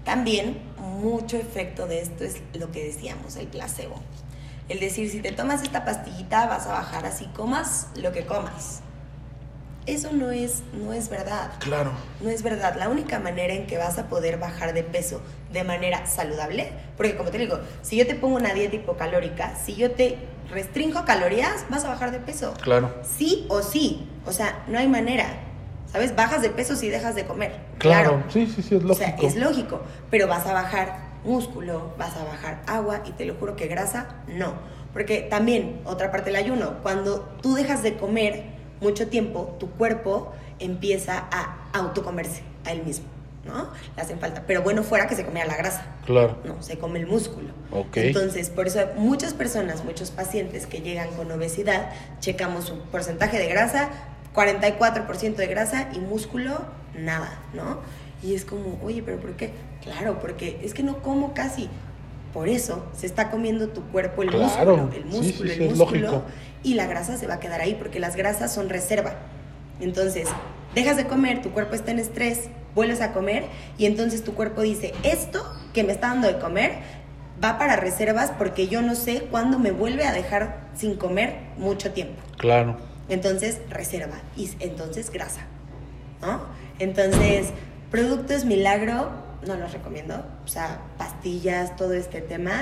También, 0.04 0.58
mucho 0.78 1.36
efecto 1.36 1.86
de 1.86 2.00
esto 2.00 2.24
es 2.24 2.36
lo 2.54 2.72
que 2.72 2.84
decíamos, 2.84 3.36
el 3.36 3.46
placebo. 3.46 3.96
El 4.68 4.80
decir, 4.80 5.10
si 5.10 5.20
te 5.20 5.32
tomas 5.32 5.62
esta 5.62 5.84
pastillita, 5.84 6.46
vas 6.46 6.66
a 6.66 6.72
bajar 6.72 7.04
así 7.04 7.26
comas 7.34 7.88
lo 7.96 8.12
que 8.12 8.24
comas. 8.24 8.80
Eso 9.94 10.12
no 10.12 10.30
es, 10.30 10.62
no 10.72 10.92
es 10.92 11.08
verdad. 11.08 11.50
Claro. 11.58 11.92
No 12.20 12.30
es 12.30 12.42
verdad. 12.42 12.76
La 12.78 12.88
única 12.88 13.18
manera 13.18 13.52
en 13.54 13.66
que 13.66 13.78
vas 13.78 13.98
a 13.98 14.08
poder 14.08 14.38
bajar 14.38 14.72
de 14.74 14.82
peso 14.82 15.20
de 15.52 15.64
manera 15.64 16.06
saludable, 16.06 16.70
porque 16.96 17.16
como 17.16 17.30
te 17.30 17.38
digo, 17.38 17.58
si 17.82 17.96
yo 17.96 18.06
te 18.06 18.14
pongo 18.14 18.36
una 18.36 18.54
dieta 18.54 18.76
hipocalórica, 18.76 19.54
si 19.56 19.74
yo 19.74 19.90
te 19.92 20.18
restringo 20.50 21.04
calorías, 21.04 21.66
vas 21.68 21.84
a 21.84 21.88
bajar 21.88 22.10
de 22.12 22.18
peso. 22.20 22.54
Claro. 22.62 22.92
Sí 23.02 23.46
o 23.48 23.62
sí. 23.62 24.08
O 24.26 24.32
sea, 24.32 24.64
no 24.68 24.78
hay 24.78 24.88
manera. 24.88 25.26
¿Sabes? 25.92 26.14
Bajas 26.14 26.40
de 26.40 26.50
peso 26.50 26.76
si 26.76 26.88
dejas 26.88 27.16
de 27.16 27.24
comer. 27.24 27.52
Claro. 27.78 28.22
Sí, 28.28 28.46
sí, 28.46 28.62
sí, 28.62 28.76
es 28.76 28.82
O 28.84 28.86
lógico. 28.86 28.94
sea, 28.94 29.16
es 29.28 29.36
lógico. 29.36 29.82
Pero 30.08 30.28
vas 30.28 30.46
a 30.46 30.52
bajar 30.52 31.10
músculo, 31.24 31.94
vas 31.98 32.16
a 32.16 32.22
bajar 32.24 32.62
agua 32.66 33.02
y 33.06 33.10
te 33.12 33.24
lo 33.24 33.34
juro 33.34 33.56
que 33.56 33.66
grasa, 33.66 34.06
no. 34.28 34.54
Porque 34.92 35.22
también, 35.22 35.80
otra 35.84 36.10
parte 36.12 36.26
del 36.30 36.36
ayuno, 36.36 36.74
cuando 36.82 37.20
tú 37.42 37.54
dejas 37.54 37.82
de 37.82 37.96
comer 37.96 38.59
mucho 38.80 39.08
tiempo, 39.08 39.56
tu 39.58 39.70
cuerpo 39.70 40.32
empieza 40.58 41.26
a 41.30 41.68
autocomerse 41.72 42.42
a 42.64 42.72
él 42.72 42.82
mismo, 42.84 43.06
¿no? 43.44 43.70
Le 43.96 44.02
hacen 44.02 44.18
falta. 44.18 44.44
Pero 44.46 44.62
bueno, 44.62 44.82
fuera 44.82 45.06
que 45.06 45.16
se 45.16 45.24
comiera 45.24 45.46
la 45.48 45.56
grasa. 45.56 45.86
Claro. 46.06 46.38
No, 46.44 46.62
se 46.62 46.78
come 46.78 46.98
el 46.98 47.06
músculo. 47.06 47.48
Ok. 47.70 47.96
Entonces, 47.96 48.50
por 48.50 48.66
eso 48.66 48.80
muchas 48.96 49.34
personas, 49.34 49.84
muchos 49.84 50.10
pacientes 50.10 50.66
que 50.66 50.80
llegan 50.80 51.10
con 51.16 51.30
obesidad, 51.32 51.90
checamos 52.20 52.64
su 52.66 52.78
porcentaje 52.90 53.38
de 53.38 53.48
grasa, 53.48 53.88
44% 54.34 55.36
de 55.36 55.46
grasa 55.46 55.88
y 55.94 55.98
músculo, 55.98 56.60
nada, 56.98 57.38
¿no? 57.54 57.78
Y 58.22 58.34
es 58.34 58.44
como, 58.44 58.78
oye, 58.82 59.02
pero 59.02 59.18
¿por 59.18 59.32
qué? 59.32 59.52
Claro, 59.82 60.18
porque 60.20 60.60
es 60.62 60.74
que 60.74 60.82
no 60.82 60.98
como 60.98 61.32
casi. 61.34 61.68
Por 62.34 62.48
eso 62.48 62.84
se 62.96 63.06
está 63.06 63.30
comiendo 63.30 63.68
tu 63.70 63.82
cuerpo 63.90 64.22
el 64.22 64.30
Claro, 64.30 64.76
músculo, 64.76 64.92
el 64.94 65.04
músculo, 65.06 65.22
sí, 65.24 65.32
sí, 65.32 65.42
el 65.42 65.62
es 65.62 65.76
músculo, 65.76 66.00
lógico. 66.00 66.22
Y 66.62 66.74
la 66.74 66.86
grasa 66.86 67.16
se 67.16 67.26
va 67.26 67.34
a 67.34 67.40
quedar 67.40 67.60
ahí, 67.60 67.74
porque 67.74 68.00
las 68.00 68.16
grasas 68.16 68.52
son 68.52 68.68
reserva. 68.68 69.14
Entonces, 69.80 70.28
dejas 70.74 70.96
de 70.96 71.06
comer, 71.06 71.42
tu 71.42 71.50
cuerpo 71.50 71.74
está 71.74 71.90
en 71.90 71.98
estrés, 71.98 72.48
vuelves 72.74 73.00
a 73.00 73.12
comer, 73.12 73.44
y 73.78 73.86
entonces 73.86 74.22
tu 74.22 74.34
cuerpo 74.34 74.62
dice, 74.62 74.92
esto 75.02 75.44
que 75.72 75.84
me 75.84 75.92
está 75.92 76.08
dando 76.08 76.28
de 76.28 76.38
comer 76.38 76.78
va 77.42 77.58
para 77.58 77.76
reservas 77.76 78.32
porque 78.36 78.68
yo 78.68 78.82
no 78.82 78.94
sé 78.94 79.22
cuándo 79.30 79.58
me 79.58 79.70
vuelve 79.70 80.04
a 80.04 80.12
dejar 80.12 80.68
sin 80.74 80.96
comer 80.96 81.36
mucho 81.56 81.92
tiempo. 81.92 82.20
Claro. 82.36 82.76
Entonces, 83.08 83.58
reserva. 83.70 84.16
Y 84.36 84.50
entonces, 84.60 85.10
grasa. 85.10 85.40
¿No? 86.20 86.42
Entonces, 86.78 87.48
productos 87.90 88.44
milagro, 88.44 89.10
no 89.46 89.56
los 89.56 89.72
recomiendo. 89.72 90.24
O 90.44 90.48
sea, 90.48 90.80
pastillas, 90.98 91.76
todo 91.76 91.94
este 91.94 92.20
tema, 92.20 92.52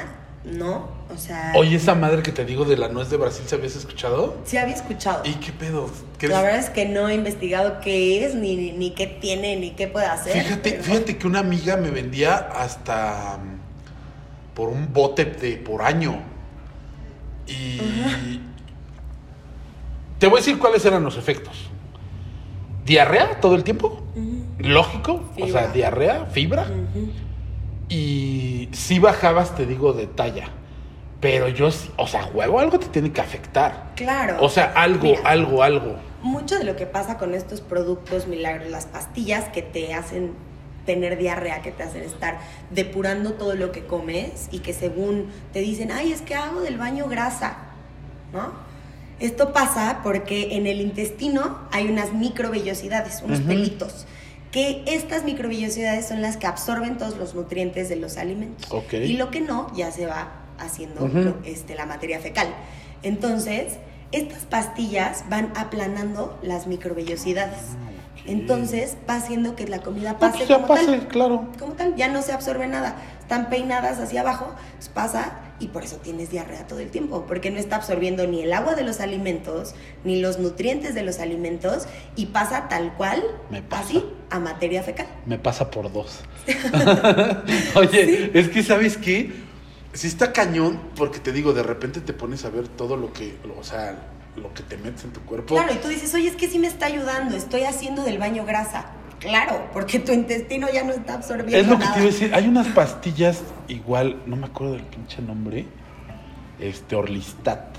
no. 0.53 0.99
O 1.12 1.16
sea, 1.16 1.53
Oye, 1.57 1.76
esa 1.76 1.94
madre 1.94 2.22
que 2.22 2.32
te 2.32 2.44
digo 2.44 2.64
de 2.66 2.76
la 2.76 2.88
nuez 2.88 3.09
de 3.11 3.16
Brasil, 3.16 3.42
¿se 3.46 3.55
habías 3.55 3.74
escuchado? 3.76 4.36
sí 4.44 4.57
había 4.59 4.74
escuchado. 4.74 5.22
¿Y 5.24 5.32
qué 5.34 5.53
pedo? 5.53 5.88
¿Qué 6.18 6.28
La 6.28 6.42
verdad 6.42 6.59
es 6.61 6.68
que 6.70 6.86
no 6.86 7.09
he 7.09 7.14
investigado 7.14 7.80
qué 7.80 8.24
es, 8.26 8.34
ni, 8.34 8.57
ni, 8.57 8.72
ni 8.72 8.90
qué 8.90 9.07
tiene, 9.07 9.57
ni 9.57 9.70
qué 9.70 9.88
puede 9.88 10.07
hacer. 10.07 10.32
Fíjate, 10.34 10.70
pero- 10.72 10.82
fíjate 10.84 11.16
que 11.18 11.26
una 11.26 11.38
amiga 11.40 11.76
me 11.78 11.90
vendía 11.90 12.36
hasta 12.36 13.38
mm, 13.38 14.55
por 14.55 14.68
un 14.68 14.92
bote 14.92 15.24
de 15.24 15.57
por 15.57 15.82
año. 15.82 16.20
Y 17.46 17.78
te 20.18 20.26
voy 20.26 20.38
a 20.38 20.40
decir 20.40 20.59
cuáles 20.59 20.84
eran 20.84 21.03
los 21.03 21.16
efectos. 21.16 21.70
Diarrea 22.84 23.40
todo 23.40 23.55
el 23.55 23.64
tiempo, 23.64 24.03
lógico, 24.59 25.22
o 25.40 25.46
sea, 25.49 25.68
diarrea, 25.68 26.26
fibra. 26.26 26.66
Y 27.89 28.68
si 28.72 28.99
bajabas, 28.99 29.55
te 29.55 29.66
digo, 29.66 29.93
de 29.93 30.07
talla. 30.07 30.49
Pero 31.20 31.49
yo, 31.49 31.70
sí- 31.70 31.91
o 31.97 32.07
sea, 32.07 32.26
huevo, 32.26 32.61
algo 32.61 32.78
te 32.78 32.86
tiene 32.86 33.11
que 33.12 33.20
afectar. 33.20 33.93
Claro. 33.97 34.36
O 34.41 34.49
sea, 34.49 34.72
algo, 34.76 35.03
Mira, 35.05 35.20
algo, 35.24 35.62
algo. 35.62 35.97
Mucho 36.22 36.59
de 36.59 36.64
lo 36.64 36.76
que 36.76 36.86
pasa 36.86 37.18
con 37.18 37.34
estos 37.34 37.61
productos 37.61 38.26
milagros, 38.26 38.70
las 38.70 38.86
pastillas 38.86 39.47
que 39.49 39.62
te 39.62 39.95
hacen 39.95 40.32
tener 40.86 41.18
diarrea, 41.18 41.61
que 41.61 41.70
te 41.72 41.82
hacen 41.82 42.03
estar 42.03 42.39
depurando 42.70 43.32
todo 43.34 43.55
lo 43.55 43.72
que 43.72 43.84
comes 43.84 44.49
y 44.53 44.61
que 44.61 44.72
según 44.72 45.26
te 45.53 45.59
dicen, 45.61 45.91
ay, 45.93 46.12
es 46.12 46.22
que 46.22 46.34
hago 46.34 46.61
del 46.61 46.78
baño 46.78 47.09
grasa, 47.09 47.57
¿no? 48.32 48.53
Esto 49.20 49.53
pasa 49.53 50.01
porque 50.05 50.57
en 50.57 50.66
el 50.66 50.80
intestino 50.80 51.59
hay 51.72 51.89
unas 51.89 52.12
microvellosidades, 52.12 53.20
unos 53.24 53.41
pelitos, 53.41 54.07
que 54.53 54.82
estas 54.86 55.24
microvellosidades 55.24 56.09
son 56.09 56.22
las 56.22 56.36
que 56.36 56.46
absorben 56.46 56.96
todos 56.99 57.16
los 57.16 57.34
nutrientes 57.34 57.88
de 57.88 57.96
los 57.96 58.16
alimentos. 58.16 58.70
Ok. 58.72 58.94
Y 58.94 59.14
lo 59.16 59.30
que 59.30 59.40
no, 59.40 59.72
ya 59.74 59.90
se 59.90 60.07
va 60.07 60.28
haciendo 60.59 61.07
lo- 61.07 61.36
este, 61.44 61.74
la 61.74 61.86
materia 61.86 62.18
fecal. 62.20 62.49
Entonces, 63.03 63.74
estas 64.12 64.44
pastillas 64.44 65.24
van 65.28 65.53
aplanando 65.57 66.38
las 66.42 66.66
microvellosidades. 66.66 67.59
Ah. 67.59 67.90
Entonces, 68.26 68.96
va 69.09 69.16
haciendo 69.16 69.55
que 69.55 69.66
la 69.66 69.80
comida 69.80 70.12
Ah, 70.12 70.18
pase 70.18 70.38
pues 70.38 70.49
ya 70.49 70.57
como 70.57 70.68
pase, 70.68 70.86
tal. 70.86 71.09
claro. 71.09 71.49
Como 71.59 71.72
tal, 71.74 71.94
ya 71.96 72.09
no 72.09 72.22
se 72.22 72.32
absorbe 72.32 72.66
nada. 72.66 72.96
Están 73.20 73.49
peinadas 73.51 73.99
hacia 74.01 74.22
abajo, 74.22 74.53
pues 74.76 74.88
pasa 74.88 75.32
y 75.61 75.68
por 75.68 75.84
eso 75.84 75.96
tienes 75.96 76.30
diarrea 76.30 76.66
todo 76.66 76.80
el 76.80 76.90
tiempo, 76.90 77.24
porque 77.26 77.50
no 77.50 77.59
está 77.59 77.76
absorbiendo 77.76 78.26
ni 78.26 78.42
el 78.42 78.52
agua 78.52 78.74
de 78.74 78.84
los 78.84 79.00
alimentos, 79.00 79.74
ni 80.04 80.20
los 80.20 80.38
nutrientes 80.38 80.94
de 80.94 81.02
los 81.02 81.18
alimentos 81.18 81.86
y 82.16 82.26
pasa 82.26 82.68
tal 82.68 82.94
cual, 82.94 83.22
Me 83.50 83.62
pasa. 83.62 83.82
así, 83.84 84.04
a 84.30 84.38
materia 84.38 84.82
fecal. 84.82 85.06
Me 85.26 85.38
pasa 85.38 85.70
por 85.70 85.92
dos. 85.92 86.20
Oye, 87.74 88.30
es 88.34 88.48
que 88.48 88.62
sabes 88.62 88.96
qué, 88.96 89.32
sí 89.92 90.06
está 90.06 90.32
cañón, 90.32 90.80
porque 90.96 91.18
te 91.18 91.32
digo, 91.32 91.52
de 91.52 91.62
repente 91.62 92.00
te 92.00 92.12
pones 92.12 92.44
a 92.44 92.50
ver 92.50 92.68
todo 92.68 92.96
lo 92.96 93.12
que, 93.12 93.36
o 93.59 93.64
sea, 93.64 93.98
lo 94.36 94.52
que 94.54 94.62
te 94.62 94.76
metes 94.76 95.04
en 95.04 95.12
tu 95.12 95.20
cuerpo. 95.20 95.54
Claro, 95.54 95.72
y 95.74 95.78
tú 95.78 95.88
dices, 95.88 96.14
oye, 96.14 96.28
es 96.28 96.36
que 96.36 96.48
sí 96.48 96.59
me 96.59 96.68
está 96.68 96.86
ayudando, 96.86 97.36
estoy 97.36 97.64
haciendo 97.64 98.04
del 98.04 98.18
baño 98.18 98.44
grasa. 98.44 98.92
Claro, 99.20 99.68
porque 99.72 99.98
tu 99.98 100.12
intestino 100.12 100.68
ya 100.72 100.84
no 100.84 100.92
está 100.92 101.14
absorbiendo 101.14 101.56
es 101.56 101.66
lo 101.66 101.78
que 101.78 101.84
te 101.84 101.90
iba 101.90 102.00
a 102.00 102.04
decir, 102.04 102.34
hay 102.34 102.46
unas 102.46 102.68
pastillas 102.68 103.42
igual, 103.66 104.16
no 104.26 104.36
me 104.36 104.46
acuerdo 104.46 104.74
del 104.74 104.82
pinche 104.84 105.20
nombre, 105.22 105.66
este, 106.60 106.96
Orlistat. 106.96 107.76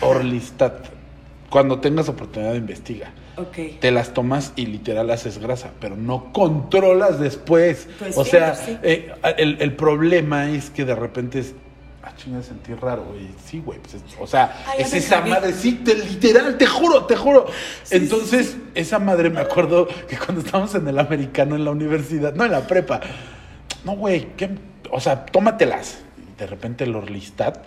Orlistat. 0.00 0.86
Cuando 1.48 1.80
tengas 1.80 2.08
oportunidad 2.08 2.52
de 2.52 2.58
investiga. 2.58 3.12
Ok. 3.36 3.80
te 3.80 3.90
las 3.90 4.12
tomas 4.12 4.52
y 4.54 4.66
literal 4.66 5.08
haces 5.10 5.38
grasa, 5.38 5.70
pero 5.80 5.96
no 5.96 6.30
controlas 6.32 7.18
después. 7.18 7.88
Pues 7.98 8.18
o 8.18 8.24
sí, 8.24 8.32
sea, 8.32 8.54
sí. 8.54 8.76
eh, 8.82 9.12
el, 9.38 9.56
el 9.60 9.72
problema 9.74 10.50
es 10.50 10.68
que 10.70 10.84
de 10.84 10.94
repente 10.94 11.38
es. 11.38 11.54
Sentí 12.42 12.74
raro, 12.74 13.04
güey. 13.04 13.28
Sí, 13.44 13.60
güey. 13.64 13.78
pues 13.80 13.94
es- 13.94 14.02
o 14.20 14.26
sea, 14.26 14.64
es 14.78 14.92
esa 14.92 15.18
cagué. 15.20 15.30
madre, 15.30 15.52
sí, 15.52 15.72
te- 15.84 15.94
literal, 15.94 16.56
te 16.58 16.66
juro, 16.66 17.06
te 17.06 17.16
juro. 17.16 17.46
Sí, 17.84 17.96
Entonces, 17.96 18.48
sí, 18.50 18.62
esa 18.74 18.98
madre, 18.98 19.30
me 19.30 19.40
acuerdo 19.40 19.86
que 20.08 20.16
cuando 20.18 20.40
estábamos 20.42 20.74
en 20.74 20.86
el 20.88 20.98
americano 20.98 21.56
en 21.56 21.64
la 21.64 21.70
universidad, 21.70 22.34
no 22.34 22.44
en 22.44 22.52
la 22.52 22.66
prepa, 22.66 23.00
no, 23.84 23.96
güey, 23.96 24.34
¿qué? 24.36 24.50
o 24.90 25.00
sea, 25.00 25.24
tómatelas. 25.26 25.98
Y 26.18 26.38
de 26.38 26.46
repente 26.46 26.84
el 26.84 26.94
Orlistat, 26.96 27.58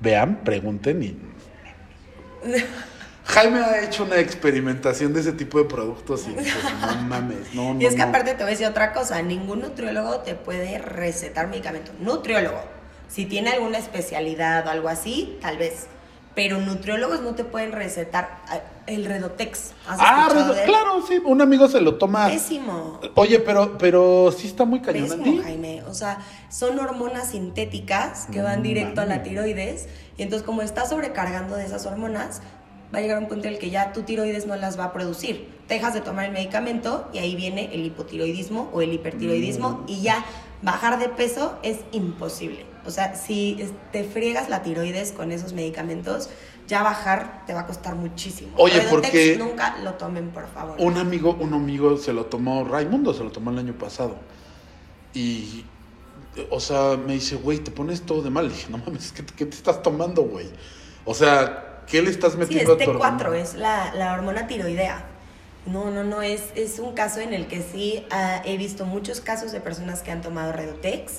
vean, 0.00 0.40
pregunten 0.44 1.02
y. 1.02 1.16
Jaime 3.24 3.58
ha 3.60 3.82
hecho 3.84 4.04
una 4.04 4.16
experimentación 4.20 5.12
de 5.12 5.20
ese 5.20 5.32
tipo 5.32 5.58
de 5.58 5.64
productos 5.66 6.26
y 6.26 6.30
dices, 6.34 6.54
no 6.80 7.02
mames, 7.02 7.54
no, 7.54 7.74
no. 7.74 7.80
Y 7.80 7.84
es 7.84 7.94
que 7.94 8.00
aparte 8.02 8.30
te 8.32 8.38
voy 8.38 8.46
a 8.46 8.50
decir 8.50 8.66
otra 8.66 8.92
cosa, 8.94 9.20
ningún 9.20 9.60
nutriólogo 9.60 10.20
te 10.20 10.34
puede 10.34 10.78
recetar 10.78 11.46
medicamento. 11.48 11.92
Nutriólogo, 12.00 12.62
si 13.08 13.26
tiene 13.26 13.50
alguna 13.50 13.78
especialidad 13.78 14.66
o 14.66 14.70
algo 14.70 14.88
así, 14.88 15.36
tal 15.40 15.56
vez. 15.58 15.86
Pero 16.34 16.60
nutriólogos 16.60 17.20
no 17.20 17.34
te 17.34 17.42
pueden 17.42 17.72
recetar 17.72 18.38
ah, 18.46 18.60
el 18.86 19.04
Redotex. 19.06 19.72
¿Has 19.88 19.98
Ah, 20.00 20.28
redo- 20.30 20.54
claro, 20.66 21.04
sí, 21.06 21.20
un 21.24 21.40
amigo 21.42 21.66
se 21.66 21.80
lo 21.80 21.96
toma. 21.96 22.28
Pésimo. 22.28 23.00
Oye, 23.16 23.40
pero, 23.40 23.76
pero 23.76 24.30
sí 24.30 24.46
está 24.46 24.64
muy 24.64 24.80
cañón 24.80 25.08
Pésimo. 25.08 25.42
Jaime. 25.42 25.82
O 25.88 25.94
sea, 25.94 26.18
son 26.48 26.78
hormonas 26.78 27.30
sintéticas 27.30 28.26
que 28.30 28.40
van 28.40 28.58
No 28.58 28.62
directo 28.62 29.00
a 29.00 29.04
la 29.06 29.24
tiroides. 29.24 29.88
Y 30.16 30.22
entonces, 30.22 30.46
como 30.46 30.62
estás 30.62 30.90
sobrecargando 30.90 31.56
de 31.56 31.64
esas 31.64 31.86
hormonas, 31.86 32.40
va 32.94 32.98
a 32.98 33.02
llegar 33.02 33.18
un 33.18 33.26
punto 33.26 33.48
en 33.48 33.54
el 33.54 33.58
que 33.58 33.70
ya 33.70 33.92
tu 33.92 34.02
tiroides 34.02 34.46
no 34.46 34.54
las 34.54 34.78
va 34.78 34.84
a 34.84 34.92
producir. 34.92 35.48
Te 35.66 35.74
dejas 35.74 35.92
de 35.92 36.02
tomar 36.02 36.24
el 36.26 36.32
medicamento 36.32 37.08
y 37.12 37.18
ahí 37.18 37.34
viene 37.34 37.74
el 37.74 37.84
hipotiroidismo 37.84 38.70
o 38.72 38.80
el 38.80 38.92
hipertiroidismo 38.92 39.70
Mm. 39.70 39.84
y 39.88 40.02
ya 40.02 40.24
bajar 40.62 41.00
de 41.00 41.08
peso 41.08 41.58
es 41.64 41.78
imposible. 41.90 42.64
O 42.86 42.90
sea, 42.90 43.14
si 43.14 43.58
te 43.92 44.04
friegas 44.04 44.48
la 44.48 44.62
tiroides 44.62 45.12
con 45.12 45.32
esos 45.32 45.52
medicamentos, 45.52 46.30
ya 46.66 46.82
bajar 46.82 47.44
te 47.46 47.54
va 47.54 47.60
a 47.60 47.66
costar 47.66 47.94
muchísimo. 47.94 48.52
Oye, 48.56 48.80
porque- 48.90 49.36
nunca 49.38 49.78
lo 49.82 49.94
tomen, 49.94 50.30
por 50.30 50.46
favor. 50.48 50.76
Un 50.78 50.96
amigo, 50.98 51.36
un 51.40 51.54
amigo 51.54 51.96
se 51.96 52.12
lo 52.12 52.26
tomó, 52.26 52.64
Raimundo 52.64 53.14
se 53.14 53.24
lo 53.24 53.30
tomó 53.30 53.50
el 53.50 53.58
año 53.58 53.74
pasado. 53.74 54.16
Y, 55.14 55.64
o 56.50 56.60
sea, 56.60 56.96
me 56.96 57.14
dice, 57.14 57.36
güey, 57.36 57.58
te 57.58 57.70
pones 57.70 58.02
todo 58.02 58.22
de 58.22 58.30
mal. 58.30 58.48
Le 58.48 58.54
dije, 58.54 58.68
no 58.70 58.78
mames, 58.78 59.12
¿qué, 59.12 59.24
qué 59.24 59.46
te 59.46 59.56
estás 59.56 59.82
tomando, 59.82 60.22
güey? 60.22 60.48
O 61.04 61.14
sea, 61.14 61.82
¿qué 61.86 62.02
le 62.02 62.10
estás 62.10 62.32
Sí, 62.32 62.38
metiendo 62.38 62.76
es 62.76 62.82
a 62.82 62.84
tu 62.84 62.90
T4, 62.92 63.00
hormona? 63.00 63.38
es 63.38 63.54
la, 63.54 63.94
la 63.94 64.12
hormona 64.14 64.46
tiroidea. 64.46 65.04
No, 65.66 65.90
no, 65.90 66.04
no, 66.04 66.22
es, 66.22 66.44
es 66.54 66.78
un 66.78 66.94
caso 66.94 67.20
en 67.20 67.34
el 67.34 67.46
que 67.46 67.62
sí 67.62 68.06
ah, 68.10 68.40
he 68.44 68.56
visto 68.56 68.86
muchos 68.86 69.20
casos 69.20 69.52
de 69.52 69.60
personas 69.60 70.00
que 70.02 70.10
han 70.10 70.22
tomado 70.22 70.52
Redotex 70.52 71.14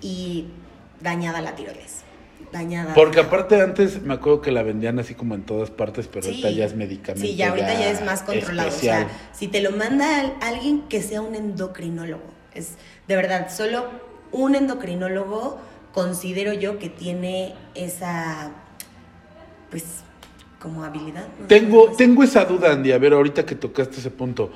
y 0.00 0.46
dañada 1.00 1.40
la 1.40 1.54
tiroides. 1.54 2.02
dañada. 2.52 2.94
Porque 2.94 3.20
aparte 3.20 3.60
antes 3.60 4.00
me 4.00 4.14
acuerdo 4.14 4.40
que 4.40 4.50
la 4.52 4.62
vendían 4.62 4.98
así 4.98 5.14
como 5.14 5.34
en 5.34 5.42
todas 5.42 5.70
partes, 5.70 6.06
pero 6.08 6.22
Sí. 6.22 6.30
ahorita 6.30 6.50
ya 6.50 6.64
es 6.64 6.74
medicamento. 6.74 7.26
Sí, 7.28 7.36
ya 7.36 7.50
ahorita 7.50 7.74
ya, 7.74 7.90
es 7.90 8.02
más 8.04 8.22
controlado. 8.22 8.68
especial. 8.68 9.04
O 9.04 9.08
sea, 9.08 9.18
si 9.32 9.48
te 9.48 9.60
lo 9.60 9.72
manda 9.72 10.20
al- 10.20 10.34
alguien 10.40 10.82
que 10.88 11.02
sea 11.02 11.20
un 11.20 11.34
endocrinólogo, 11.34 12.22
es 12.54 12.76
de 13.06 13.16
verdad, 13.16 13.50
solo 13.54 13.86
un 14.32 14.54
endocrinólogo 14.54 15.58
considero 15.92 16.52
yo 16.54 16.78
que 16.78 16.88
tiene 16.88 17.54
esa, 17.74 18.50
pues, 19.70 19.84
como 20.58 20.84
habilidad. 20.84 21.26
no 21.40 21.46
Tengo, 21.48 21.82
decir. 21.82 21.96
tengo 21.98 22.22
esa 22.22 22.44
duda, 22.46 22.72
Andy, 22.72 22.92
a 22.92 22.98
ver, 22.98 23.12
ahorita 23.12 23.44
que 23.44 23.56
tocaste 23.56 23.98
ese 23.98 24.10
punto. 24.10 24.50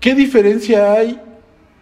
¿Qué 0.00 0.14
diferencia 0.14 0.92
hay 0.92 1.20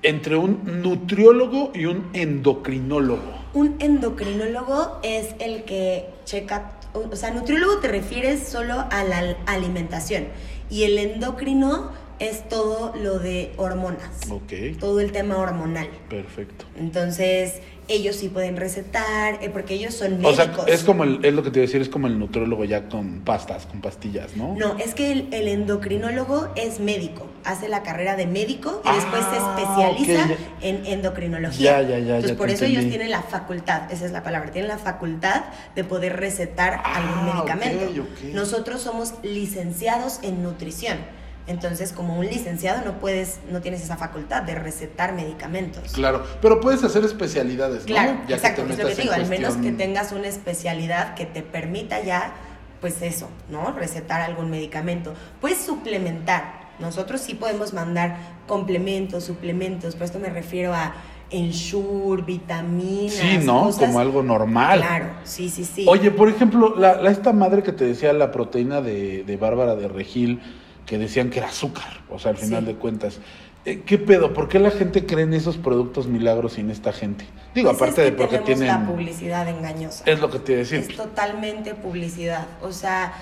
entre 0.02 0.36
un 0.36 0.82
nutriólogo 0.82 1.72
y 1.74 1.84
un 1.86 2.08
endocrinólogo? 2.12 3.22
Un 3.52 3.76
endocrinólogo 3.80 4.98
es 5.02 5.34
el 5.40 5.64
que 5.64 6.06
checa, 6.24 6.72
o 6.94 7.14
sea, 7.16 7.30
nutriólogo 7.32 7.78
te 7.78 7.88
refieres 7.88 8.48
solo 8.48 8.84
a 8.90 9.04
la 9.04 9.36
alimentación 9.46 10.24
y 10.70 10.84
el 10.84 10.98
endocrino 10.98 11.90
es 12.20 12.46
todo 12.48 12.94
lo 12.96 13.18
de 13.18 13.50
hormonas, 13.56 14.30
Ok, 14.30 14.78
todo 14.78 15.00
el 15.00 15.10
tema 15.10 15.38
hormonal. 15.38 15.88
perfecto. 16.10 16.66
Entonces, 16.78 17.60
ellos 17.88 18.14
sí 18.16 18.28
pueden 18.28 18.56
recetar, 18.58 19.38
eh, 19.42 19.48
porque 19.50 19.74
ellos 19.74 19.94
son 19.94 20.12
O 20.24 20.30
médicos. 20.30 20.36
sea, 20.36 20.74
es 20.74 20.84
como 20.84 21.04
el, 21.04 21.24
es 21.24 21.32
lo 21.32 21.42
que 21.42 21.50
te 21.50 21.58
iba 21.60 21.64
a 21.64 21.66
decir, 21.66 21.80
es 21.80 21.88
como 21.88 22.06
el 22.08 22.18
nutriólogo 22.18 22.64
ya 22.64 22.88
con 22.90 23.20
pastas, 23.20 23.64
con 23.66 23.80
pastillas, 23.80 24.36
¿no? 24.36 24.54
No, 24.54 24.76
es 24.78 24.94
que 24.94 25.10
el, 25.12 25.28
el 25.32 25.48
endocrinólogo 25.48 26.48
es 26.56 26.78
médico, 26.78 27.26
hace 27.44 27.68
la 27.68 27.82
carrera 27.82 28.16
de 28.16 28.26
médico 28.26 28.82
y 28.84 28.88
Ah, 28.88 28.94
después 28.94 29.24
se 29.30 29.36
especializa 29.36 30.34
en 30.60 30.86
endocrinología. 30.86 31.82
Ya, 31.82 31.88
ya, 31.88 31.98
ya, 31.98 31.98
Entonces, 32.16 32.30
ya 32.32 32.36
por 32.36 32.50
eso 32.50 32.64
entendí. 32.64 32.78
ellos 32.78 32.90
tienen 32.90 33.10
la 33.10 33.22
facultad, 33.22 33.90
esa 33.92 34.04
es 34.06 34.12
la 34.12 34.22
palabra, 34.22 34.50
tienen 34.50 34.68
la 34.68 34.78
facultad 34.78 35.42
de 35.74 35.84
poder 35.84 36.16
recetar 36.18 36.80
Ah, 36.84 36.96
algún 36.96 37.34
medicamento. 37.34 38.04
Nosotros 38.32 38.80
somos 38.82 39.14
licenciados 39.22 40.20
en 40.22 40.42
nutrición. 40.42 40.98
Entonces, 41.46 41.92
como 41.92 42.16
un 42.18 42.26
licenciado 42.26 42.82
no 42.84 42.98
puedes, 43.00 43.40
no 43.50 43.60
tienes 43.60 43.82
esa 43.82 43.96
facultad 43.96 44.42
de 44.42 44.54
recetar 44.54 45.14
medicamentos. 45.14 45.92
Claro, 45.92 46.24
pero 46.40 46.60
puedes 46.60 46.84
hacer 46.84 47.02
especialidades, 47.04 47.80
¿no? 47.80 47.86
Claro, 47.86 48.20
Ya 48.28 48.36
exacto, 48.36 48.64
que 48.66 48.72
es 48.74 48.78
lo 48.78 48.86
que 48.86 48.94
digo, 48.94 49.12
al 49.14 49.26
menos 49.26 49.56
que 49.56 49.72
tengas 49.72 50.12
una 50.12 50.28
especialidad 50.28 51.14
que 51.14 51.26
te 51.26 51.42
permita 51.42 52.00
ya, 52.02 52.32
pues 52.80 53.02
eso, 53.02 53.28
¿no? 53.48 53.72
Recetar 53.72 54.20
algún 54.20 54.50
medicamento. 54.50 55.14
Puedes 55.40 55.58
suplementar. 55.58 56.59
Nosotros 56.80 57.20
sí 57.20 57.34
podemos 57.34 57.72
mandar 57.72 58.16
complementos, 58.46 59.24
suplementos, 59.24 59.94
por 59.94 60.04
esto 60.04 60.18
me 60.18 60.30
refiero 60.30 60.72
a 60.74 60.94
ensure, 61.30 62.22
vitaminas. 62.22 63.12
Sí, 63.14 63.38
¿no? 63.44 63.64
cosas- 63.64 63.86
Como 63.86 64.00
algo 64.00 64.22
normal. 64.22 64.80
Claro, 64.80 65.06
sí, 65.24 65.48
sí, 65.48 65.64
sí. 65.64 65.84
Oye, 65.88 66.10
por 66.10 66.28
ejemplo, 66.28 66.74
la, 66.76 67.00
la- 67.00 67.10
esta 67.10 67.32
madre 67.32 67.62
que 67.62 67.72
te 67.72 67.84
decía, 67.84 68.12
la 68.12 68.32
proteína 68.32 68.80
de, 68.80 69.22
de 69.24 69.36
Bárbara 69.36 69.76
de 69.76 69.86
Regil, 69.88 70.40
que 70.86 70.98
decían 70.98 71.30
que 71.30 71.38
era 71.38 71.48
azúcar, 71.48 72.00
o 72.10 72.18
sea, 72.18 72.32
al 72.32 72.36
final 72.36 72.62
Sí. 72.62 72.66
de 72.66 72.74
cuentas. 72.74 73.20
eh, 73.64 73.82
¿Qué 73.86 73.98
pedo? 73.98 74.32
¿Por 74.32 74.48
qué 74.48 74.58
la 74.58 74.70
gente 74.72 75.06
cree 75.06 75.22
en 75.22 75.34
esos 75.34 75.56
productos 75.58 76.08
milagros 76.08 76.54
sin 76.54 76.68
esta 76.70 76.92
gente? 76.92 77.26
Digo, 77.54 77.68
Pues 77.70 77.76
aparte 77.82 78.00
es 78.00 78.10
de 78.10 78.16
que 78.16 78.16
porque 78.16 78.38
tenemos 78.38 78.58
tienen... 78.58 78.66
la 78.82 78.86
publicidad 78.90 79.48
engañosa. 79.48 80.02
Es 80.06 80.18
lo 80.18 80.30
que 80.30 80.38
te 80.40 80.52
iba 80.52 80.60
a 80.60 80.64
decir. 80.64 80.78
Es 80.80 80.96
totalmente 80.96 81.74
publicidad. 81.76 82.46
O 82.62 82.72
sea, 82.72 83.12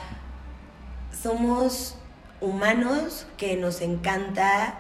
somos 1.23 1.98
humanos 2.41 3.27
que 3.37 3.57
nos 3.57 3.81
encanta 3.81 4.79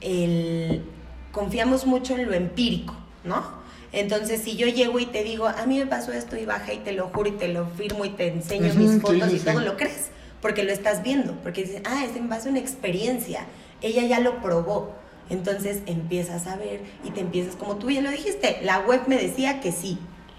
el... 0.00 0.84
Confiamos 1.32 1.86
mucho 1.86 2.16
en 2.16 2.26
lo 2.26 2.34
empírico, 2.34 2.94
¿no? 3.24 3.58
Entonces, 3.92 4.42
si 4.42 4.56
yo 4.56 4.66
llego 4.66 4.98
y 4.98 5.06
te 5.06 5.24
digo, 5.24 5.46
a 5.46 5.66
mí 5.66 5.78
me 5.78 5.86
pasó 5.86 6.12
esto 6.12 6.36
y 6.36 6.44
baja 6.44 6.72
y 6.72 6.78
te 6.78 6.92
lo 6.92 7.08
juro 7.08 7.30
y 7.30 7.32
te 7.32 7.48
lo 7.48 7.66
firmo 7.66 8.04
y 8.04 8.10
te 8.10 8.28
enseño 8.28 8.74
mis 8.74 9.00
fotos 9.00 9.30
sí, 9.30 9.36
y 9.36 9.38
sí. 9.38 9.44
todo, 9.46 9.60
lo 9.60 9.76
crees, 9.76 10.08
porque 10.42 10.62
lo 10.62 10.72
estás 10.72 11.02
viendo, 11.02 11.32
porque 11.42 11.62
dices, 11.62 11.82
ah, 11.86 12.04
es 12.04 12.16
en 12.16 12.28
base 12.28 12.48
a 12.48 12.50
una 12.50 12.60
experiencia, 12.60 13.46
ella 13.80 14.02
ya 14.02 14.20
lo 14.20 14.42
probó. 14.42 14.92
Entonces 15.30 15.80
empiezas 15.86 16.46
a 16.46 16.56
ver 16.56 16.80
y 17.04 17.10
te 17.10 17.20
empiezas, 17.20 17.54
como 17.54 17.76
tú 17.76 17.90
ya 17.90 18.00
lo 18.00 18.10
dijiste, 18.10 18.60
la 18.62 18.80
web 18.80 19.02
me 19.06 19.16
decía 19.16 19.60
que 19.60 19.72
sí. 19.72 19.98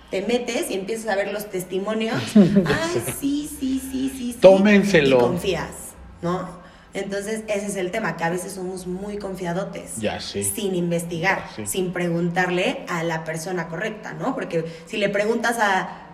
Te 0.10 0.24
metes 0.24 0.72
y 0.72 0.74
empiezas 0.74 1.08
a 1.10 1.16
ver 1.16 1.32
los 1.32 1.52
testimonios. 1.52 2.16
ah, 2.66 2.90
sí, 3.20 3.48
sí, 3.48 3.48
sí, 3.60 3.80
sí, 3.92 4.12
sí. 4.18 4.38
Tómenselo. 4.42 5.18
Y 5.18 5.20
confías, 5.20 5.70
¿no? 6.24 6.59
Entonces, 6.94 7.44
ese 7.48 7.68
es 7.68 7.76
el 7.76 7.92
tema, 7.92 8.18
que 8.18 8.24
a 8.24 8.30
veces 8.30 8.54
somos 8.54 8.88
muy 8.88 9.18
confiadotes. 9.18 9.98
Ya 9.98 10.20
sé. 10.20 10.44
Sin 10.44 10.74
investigar, 10.76 11.44
Sí. 11.56 11.66
sin 11.68 11.94
preguntarle 11.94 12.80
a 12.88 13.04
la 13.04 13.24
persona 13.24 13.68
correcta, 13.68 14.14
¿no? 14.14 14.34
Porque 14.34 14.66
si 14.88 14.98
le 14.98 15.10
preguntas 15.10 15.58
a, 15.60 16.08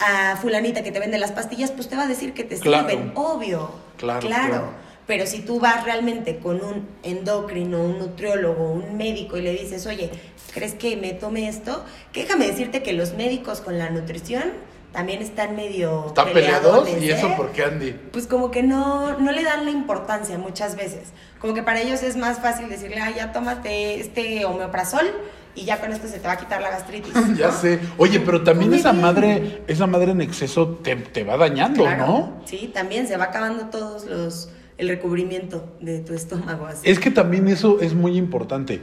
a 0.00 0.36
fulanita 0.36 0.82
que 0.82 0.90
te 0.90 0.98
vende 0.98 1.18
las 1.18 1.30
pastillas, 1.32 1.70
pues 1.70 1.88
te 1.88 1.94
va 1.96 2.02
a 2.04 2.06
decir 2.08 2.32
que 2.34 2.42
te 2.44 2.56
Claro. 2.58 2.88
sirven, 2.88 3.12
obvio. 3.14 3.70
Claro, 3.98 4.20
claro. 4.26 4.64
Pero 5.06 5.26
si 5.26 5.40
tú 5.40 5.58
vas 5.60 5.84
realmente 5.84 6.38
con 6.38 6.56
un 6.64 6.88
endocrino, 7.02 7.82
un 7.82 7.98
nutriólogo, 7.98 8.70
un 8.70 8.96
médico 8.96 9.36
y 9.36 9.42
le 9.42 9.52
dices, 9.52 9.86
oye, 9.86 10.10
¿crees 10.54 10.74
que 10.74 10.96
me 10.96 11.12
tome 11.14 11.48
esto? 11.48 11.84
Que 12.12 12.22
déjame 12.22 12.46
decirte 12.46 12.82
que 12.82 12.92
los 12.92 13.14
médicos 13.14 13.60
con 13.60 13.76
la 13.78 13.90
nutrición 13.90 14.44
también 14.92 15.22
están 15.22 15.54
medio 15.56 16.06
¿Están 16.08 16.32
peleados? 16.32 16.88
¿Y 17.00 17.10
eso 17.10 17.28
¿eh? 17.28 17.34
por 17.36 17.52
qué, 17.52 17.64
Andy? 17.64 17.94
Pues 18.12 18.26
como 18.26 18.50
que 18.50 18.62
no, 18.62 19.18
no 19.18 19.32
le 19.32 19.44
dan 19.44 19.64
la 19.64 19.70
importancia 19.70 20.36
muchas 20.36 20.76
veces. 20.76 21.12
Como 21.38 21.54
que 21.54 21.62
para 21.62 21.80
ellos 21.80 22.02
es 22.02 22.16
más 22.16 22.38
fácil 22.40 22.68
decirle, 22.68 22.98
ah, 23.00 23.10
ya 23.14 23.32
tómate 23.32 24.00
este 24.00 24.44
omeprazol 24.44 25.06
y 25.54 25.64
ya 25.64 25.80
con 25.80 25.92
esto 25.92 26.08
se 26.08 26.18
te 26.18 26.26
va 26.26 26.34
a 26.34 26.38
quitar 26.38 26.60
la 26.60 26.70
gastritis. 26.70 27.12
Ya 27.36 27.52
sé. 27.52 27.78
Oye, 27.98 28.20
pero 28.20 28.42
también 28.42 28.74
esa 28.74 28.92
bien. 28.92 29.02
madre, 29.02 29.62
esa 29.68 29.86
madre 29.86 30.10
en 30.10 30.20
exceso 30.20 30.68
te, 30.82 30.96
te 30.96 31.24
va 31.24 31.36
dañando, 31.36 31.84
Claro, 31.84 32.06
¿no? 32.06 32.42
Sí, 32.44 32.70
también 32.74 33.06
se 33.06 33.16
va 33.16 33.24
acabando 33.24 33.66
todos 33.66 34.04
los 34.06 34.50
el 34.76 34.88
recubrimiento 34.88 35.76
de 35.80 36.00
tu 36.00 36.14
estómago 36.14 36.66
así. 36.66 36.88
Es 36.88 36.98
que 36.98 37.10
también 37.10 37.48
eso 37.48 37.80
es 37.80 37.92
muy 37.92 38.16
importante. 38.16 38.80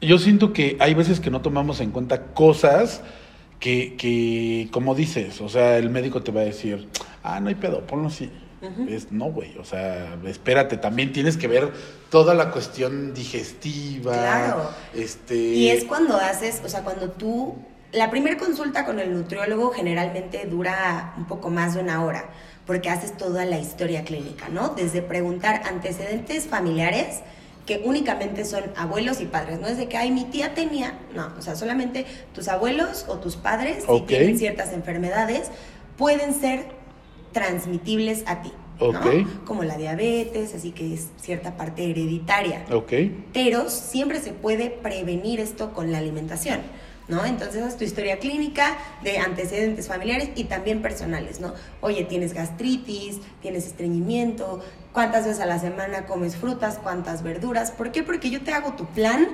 Yo 0.00 0.18
siento 0.18 0.54
que 0.54 0.76
hay 0.80 0.94
veces 0.94 1.20
que 1.20 1.30
no 1.30 1.42
tomamos 1.42 1.80
en 1.80 1.90
cuenta 1.90 2.22
cosas 2.32 3.02
que, 3.58 3.96
que 3.96 4.68
como 4.70 4.94
dices, 4.94 5.40
o 5.40 5.48
sea, 5.48 5.76
el 5.78 5.90
médico 5.90 6.22
te 6.22 6.32
va 6.32 6.42
a 6.42 6.44
decir, 6.44 6.88
ah, 7.22 7.40
no 7.40 7.48
hay 7.48 7.54
pedo, 7.54 7.86
ponlo 7.86 8.08
así. 8.08 8.30
Es, 8.88 9.12
no, 9.12 9.26
güey, 9.26 9.56
o 9.58 9.64
sea, 9.64 10.18
espérate, 10.26 10.78
también 10.78 11.12
tienes 11.12 11.36
que 11.36 11.46
ver 11.46 11.72
toda 12.10 12.34
la 12.34 12.50
cuestión 12.50 13.14
digestiva. 13.14 14.12
Claro. 14.12 14.70
Este... 14.94 15.36
Y 15.36 15.68
es 15.68 15.84
cuando 15.84 16.16
haces, 16.16 16.60
o 16.64 16.68
sea, 16.68 16.82
cuando 16.82 17.10
tú, 17.10 17.54
la 17.92 18.10
primera 18.10 18.36
consulta 18.36 18.84
con 18.84 18.98
el 18.98 19.12
nutriólogo 19.12 19.70
generalmente 19.70 20.44
dura 20.46 21.14
un 21.16 21.26
poco 21.26 21.50
más 21.50 21.74
de 21.74 21.82
una 21.82 22.04
hora, 22.04 22.30
porque 22.66 22.90
haces 22.90 23.16
toda 23.16 23.44
la 23.44 23.60
historia 23.60 24.02
clínica, 24.02 24.48
¿no? 24.48 24.70
Desde 24.70 25.02
preguntar 25.02 25.62
antecedentes 25.64 26.48
familiares, 26.48 27.20
que 27.68 27.82
únicamente 27.84 28.46
son 28.46 28.64
abuelos 28.76 29.20
y 29.20 29.26
padres, 29.26 29.60
no 29.60 29.66
es 29.66 29.76
de 29.76 29.88
que, 29.88 29.98
ay, 29.98 30.10
mi 30.10 30.24
tía 30.24 30.54
tenía, 30.54 30.98
no, 31.14 31.30
o 31.38 31.42
sea, 31.42 31.54
solamente 31.54 32.06
tus 32.32 32.48
abuelos 32.48 33.04
o 33.08 33.18
tus 33.18 33.36
padres, 33.36 33.84
si 33.86 34.00
tienen 34.06 34.38
ciertas 34.38 34.72
enfermedades, 34.72 35.50
pueden 35.98 36.32
ser 36.32 36.64
transmitibles 37.32 38.24
a 38.26 38.40
ti, 38.40 38.52
¿no? 38.80 39.00
Como 39.44 39.64
la 39.64 39.76
diabetes, 39.76 40.54
así 40.54 40.70
que 40.70 40.94
es 40.94 41.08
cierta 41.20 41.58
parte 41.58 41.90
hereditaria 41.90 42.64
Ok. 42.72 42.92
pero 43.34 43.68
siempre 43.68 44.18
se 44.20 44.32
puede 44.32 44.70
prevenir 44.70 45.38
esto 45.38 45.74
con 45.74 45.92
la 45.92 45.98
alimentación, 45.98 46.60
¿no? 47.06 47.26
Entonces 47.26 47.62
es 47.66 47.76
tu 47.76 47.84
historia 47.84 48.18
clínica 48.18 48.78
de 49.02 49.18
antecedentes 49.18 49.88
familiares 49.88 50.30
y 50.36 50.44
también 50.44 50.80
personales, 50.80 51.38
¿no? 51.38 51.52
Oye, 51.82 52.04
tienes 52.04 52.32
gastritis, 52.32 53.18
tienes 53.42 53.66
estreñimiento, 53.66 54.60
cuántas 54.92 55.26
veces 55.26 55.40
a 55.40 55.46
la 55.46 55.58
semana 55.58 56.06
comes 56.06 56.36
frutas, 56.36 56.78
cuántas 56.82 57.22
verduras, 57.22 57.70
¿por 57.70 57.92
qué? 57.92 58.02
Porque 58.02 58.30
yo 58.30 58.42
te 58.42 58.52
hago 58.52 58.72
tu 58.72 58.86
plan 58.86 59.28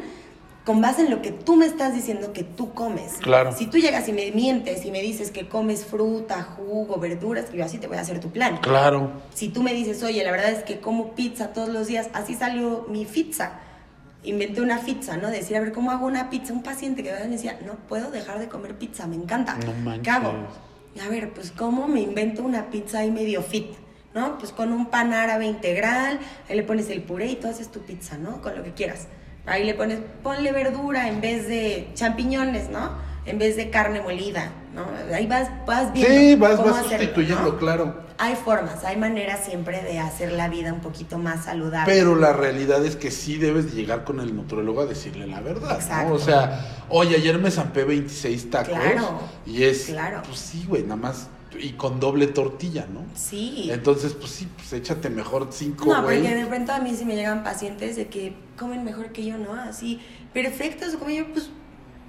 con 0.64 0.80
base 0.80 1.02
en 1.02 1.10
lo 1.10 1.20
que 1.20 1.30
tú 1.30 1.56
me 1.56 1.66
estás 1.66 1.94
diciendo 1.94 2.32
que 2.32 2.42
tú 2.42 2.72
comes. 2.72 3.14
Claro. 3.20 3.52
Si 3.52 3.66
tú 3.66 3.76
llegas 3.76 4.08
y 4.08 4.12
me 4.12 4.30
mientes 4.32 4.84
y 4.86 4.90
me 4.90 5.02
dices 5.02 5.30
que 5.30 5.46
comes 5.46 5.84
fruta, 5.84 6.42
jugo, 6.42 6.96
verduras, 6.96 7.52
yo 7.52 7.64
así 7.64 7.78
te 7.78 7.86
voy 7.86 7.98
a 7.98 8.00
hacer 8.00 8.18
tu 8.18 8.30
plan. 8.30 8.56
Claro. 8.58 9.12
Si 9.34 9.48
tú 9.48 9.62
me 9.62 9.74
dices, 9.74 10.02
oye, 10.02 10.24
la 10.24 10.30
verdad 10.30 10.50
es 10.50 10.64
que 10.64 10.80
como 10.80 11.14
pizza 11.14 11.52
todos 11.52 11.68
los 11.68 11.86
días, 11.86 12.08
así 12.14 12.34
salió 12.34 12.86
mi 12.88 13.04
pizza. 13.04 13.60
Inventé 14.22 14.62
una 14.62 14.78
pizza, 14.78 15.18
¿no? 15.18 15.28
Decir, 15.28 15.58
a 15.58 15.60
ver, 15.60 15.72
¿cómo 15.72 15.90
hago 15.90 16.06
una 16.06 16.30
pizza? 16.30 16.54
Un 16.54 16.62
paciente 16.62 17.02
que 17.02 17.12
me 17.12 17.28
decía, 17.28 17.58
no 17.66 17.74
puedo 17.86 18.10
dejar 18.10 18.38
de 18.38 18.48
comer 18.48 18.78
pizza, 18.78 19.06
me 19.06 19.16
encanta. 19.16 19.56
No 19.56 19.72
manches. 19.84 20.02
¿Qué 20.02 20.10
hago? 20.10 20.32
Y 20.96 21.00
a 21.00 21.08
ver, 21.08 21.34
pues, 21.34 21.50
¿cómo 21.50 21.88
me 21.88 22.00
invento 22.00 22.42
una 22.42 22.70
pizza 22.70 23.00
ahí 23.00 23.10
medio 23.10 23.42
fit? 23.42 23.66
¿No? 24.14 24.38
Pues 24.38 24.52
con 24.52 24.72
un 24.72 24.86
pan 24.86 25.12
árabe 25.12 25.46
integral, 25.46 26.20
ahí 26.48 26.56
le 26.56 26.62
pones 26.62 26.88
el 26.90 27.02
puré 27.02 27.26
y 27.26 27.36
tú 27.36 27.48
haces 27.48 27.70
tu 27.70 27.80
pizza, 27.80 28.16
¿no? 28.16 28.40
Con 28.40 28.56
lo 28.56 28.62
que 28.62 28.72
quieras. 28.72 29.08
Ahí 29.46 29.64
le 29.64 29.74
pones, 29.74 29.98
ponle 30.22 30.52
verdura 30.52 31.08
en 31.08 31.20
vez 31.20 31.48
de 31.48 31.90
champiñones, 31.94 32.70
¿no? 32.70 33.12
en 33.26 33.38
vez 33.38 33.56
de 33.56 33.70
carne 33.70 34.02
molida, 34.02 34.50
¿no? 34.74 34.84
Ahí 35.14 35.26
vas, 35.26 35.48
vas 35.66 35.92
viendo 35.92 36.12
Sí, 36.14 36.34
vas, 36.36 36.56
cómo 36.56 36.70
vas 36.72 36.80
hacerlo, 36.84 36.98
sustituyendo, 36.98 37.52
¿no? 37.52 37.58
claro. 37.58 38.04
Hay 38.18 38.36
formas, 38.36 38.84
hay 38.84 38.96
maneras 38.96 39.40
siempre 39.44 39.82
de 39.82 39.98
hacer 39.98 40.32
la 40.32 40.48
vida 40.48 40.72
un 40.72 40.80
poquito 40.80 41.18
más 41.18 41.46
saludable. 41.46 41.92
Pero 41.92 42.14
la 42.14 42.32
realidad 42.32 42.84
es 42.84 42.96
que 42.96 43.10
sí 43.10 43.38
debes 43.38 43.70
de 43.74 43.80
llegar 43.80 44.04
con 44.04 44.20
el 44.20 44.36
nutriólogo 44.36 44.82
a 44.82 44.86
decirle 44.86 45.26
la 45.26 45.40
verdad, 45.40 45.74
Exacto. 45.74 46.10
¿no? 46.10 46.14
O 46.16 46.18
sea, 46.18 46.84
oye, 46.90 47.16
ayer 47.16 47.38
me 47.38 47.50
zampé 47.50 47.84
26 47.84 48.50
tacos 48.50 48.68
Claro, 48.68 49.20
y 49.46 49.64
es, 49.64 49.86
claro. 49.86 50.22
pues 50.26 50.38
sí, 50.38 50.64
güey, 50.68 50.82
nada 50.82 50.96
más, 50.96 51.28
y 51.60 51.72
con 51.72 52.00
doble 52.00 52.26
tortilla, 52.28 52.86
¿no? 52.92 53.04
sí. 53.14 53.68
Entonces, 53.70 54.12
pues 54.14 54.30
sí, 54.32 54.48
pues 54.56 54.72
échate 54.72 55.10
mejor 55.10 55.48
cinco, 55.50 55.86
No, 55.92 56.02
güey. 56.02 56.20
porque 56.22 56.34
de 56.34 56.46
pronto 56.46 56.72
a 56.72 56.78
mí 56.80 56.94
sí 56.96 57.04
me 57.04 57.14
llegan 57.16 57.42
pacientes 57.44 57.96
de 57.96 58.08
que 58.08 58.34
comen 58.58 58.84
mejor 58.84 59.12
que 59.12 59.24
yo, 59.24 59.36
¿no? 59.38 59.52
Así, 59.54 60.00
perfecto, 60.32 60.90
su 60.90 60.98
comida, 60.98 61.24
pues, 61.32 61.50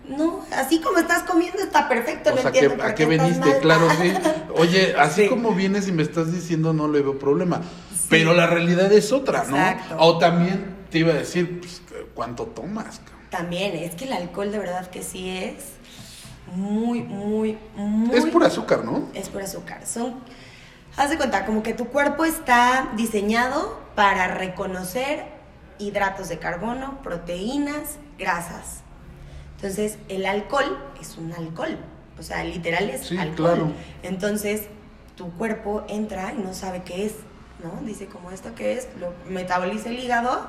no, 0.08 0.46
así 0.52 0.80
como 0.82 1.00
estás 1.00 1.24
comiendo 1.24 1.60
está 1.64 1.88
perfecto, 1.90 2.32
O 2.32 2.36
no 2.36 2.42
sea, 2.42 2.52
¿qué- 2.52 2.60
entiendo 2.60 2.84
por 2.84 2.92
¿a 2.92 2.96
qué 2.96 3.06
veniste? 3.06 3.40
mal. 3.40 3.60
Claro, 3.60 3.88
sí. 4.00 4.14
Oye, 4.56 4.96
así 4.98 5.24
Sí. 5.24 5.30
como 5.30 5.54
vienes 5.56 5.88
y 5.88 5.92
me 5.92 6.04
estás 6.04 6.32
diciendo 6.34 6.74
no 6.74 6.88
le 6.88 7.02
veo 7.02 7.18
problema. 7.18 7.62
Pero 8.10 8.34
la 8.36 8.46
realidad 8.46 8.92
es 8.94 9.12
otra, 9.12 9.46
¿no? 9.50 9.58
Exacto. 9.58 9.96
O 10.00 10.18
también 10.20 10.76
te 10.92 11.00
iba 11.00 11.12
a 11.12 11.16
decir, 11.18 11.60
pues, 11.60 11.82
¿cuánto 12.14 12.44
tomas? 12.46 13.02
También, 13.32 13.76
es 13.76 13.96
que 13.96 14.06
el 14.06 14.14
alcohol 14.14 14.52
de 14.52 14.60
verdad 14.60 14.88
que 14.92 15.02
sí 15.02 15.28
es 15.30 15.56
muy, 16.54 17.02
muy, 17.04 17.58
muy... 17.76 18.16
Es 18.16 18.26
por 18.26 18.44
azúcar, 18.44 18.84
¿no? 18.86 19.10
Es 19.14 19.30
por 19.30 19.42
azúcar. 19.42 19.86
Son, 19.86 20.16
haz 20.98 21.10
de 21.10 21.18
cuenta, 21.18 21.46
como 21.46 21.64
que 21.64 21.74
tu 21.74 21.88
cuerpo 21.88 22.26
está 22.26 22.90
diseñado 22.96 23.80
para 23.96 24.28
reconocer 24.28 25.26
hidratos 25.80 26.30
de 26.30 26.38
carbono, 26.40 27.00
proteínas, 27.04 27.98
grasas. 28.18 28.82
Entonces, 29.56 29.98
el 30.10 30.26
alcohol 30.26 30.78
es 31.02 31.18
un 31.18 31.34
alcohol. 31.34 31.78
O 32.20 32.24
sea, 32.24 32.44
literal 32.44 32.90
es 32.90 33.08
Sí, 33.08 33.18
alcohol. 33.18 33.36
claro. 33.56 33.72
Entonces, 34.04 34.64
tu 35.18 35.32
cuerpo 35.34 35.84
entra 35.90 36.34
y 36.38 36.42
no 36.42 36.54
sabe 36.54 36.84
qué 36.84 37.06
es, 37.06 37.14
¿no? 37.64 37.86
Dice, 37.86 38.06
como 38.08 38.32
esto 38.32 38.50
qué 38.56 38.74
es, 38.74 38.88
lo 39.00 39.14
metaboliza 39.30 39.90
el 39.90 40.00
hígado, 40.00 40.46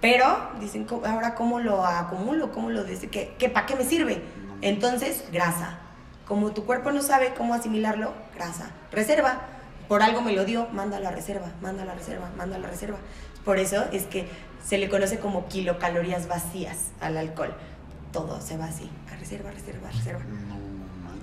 pero 0.00 0.26
dicen, 0.60 0.84
"¿Cómo- 0.84 1.06
ahora 1.06 1.34
cómo 1.36 1.60
lo 1.60 1.84
acumulo, 1.84 2.50
cómo 2.52 2.70
lo 2.70 2.82
dice, 2.84 3.08
¿qué, 3.08 3.34
qué, 3.38 3.48
¿para 3.48 3.66
qué 3.66 3.76
me 3.76 3.84
sirve? 3.84 4.20
Entonces, 4.62 5.24
grasa. 5.32 5.78
Como 6.26 6.52
tu 6.52 6.64
cuerpo 6.64 6.92
no 6.92 7.02
sabe 7.02 7.34
cómo 7.36 7.52
asimilarlo, 7.52 8.14
grasa. 8.34 8.70
Reserva. 8.90 9.42
Por 9.88 10.02
algo 10.02 10.22
me 10.22 10.32
lo 10.32 10.44
dio, 10.44 10.68
manda 10.72 10.96
a 10.96 11.00
la 11.00 11.10
reserva, 11.10 11.48
manda 11.60 11.82
a 11.82 11.86
la 11.86 11.94
reserva, 11.94 12.30
manda 12.36 12.56
a 12.56 12.58
la 12.58 12.68
reserva. 12.68 12.96
Por 13.44 13.58
eso 13.58 13.84
es 13.92 14.04
que 14.04 14.26
se 14.64 14.78
le 14.78 14.88
conoce 14.88 15.18
como 15.18 15.48
kilocalorías 15.48 16.28
vacías 16.28 16.92
al 17.00 17.16
alcohol. 17.18 17.52
Todo 18.12 18.40
se 18.40 18.56
va 18.56 18.66
así, 18.66 18.88
a 19.12 19.16
reserva, 19.16 19.50
reserva, 19.50 19.90
reserva. 19.90 20.22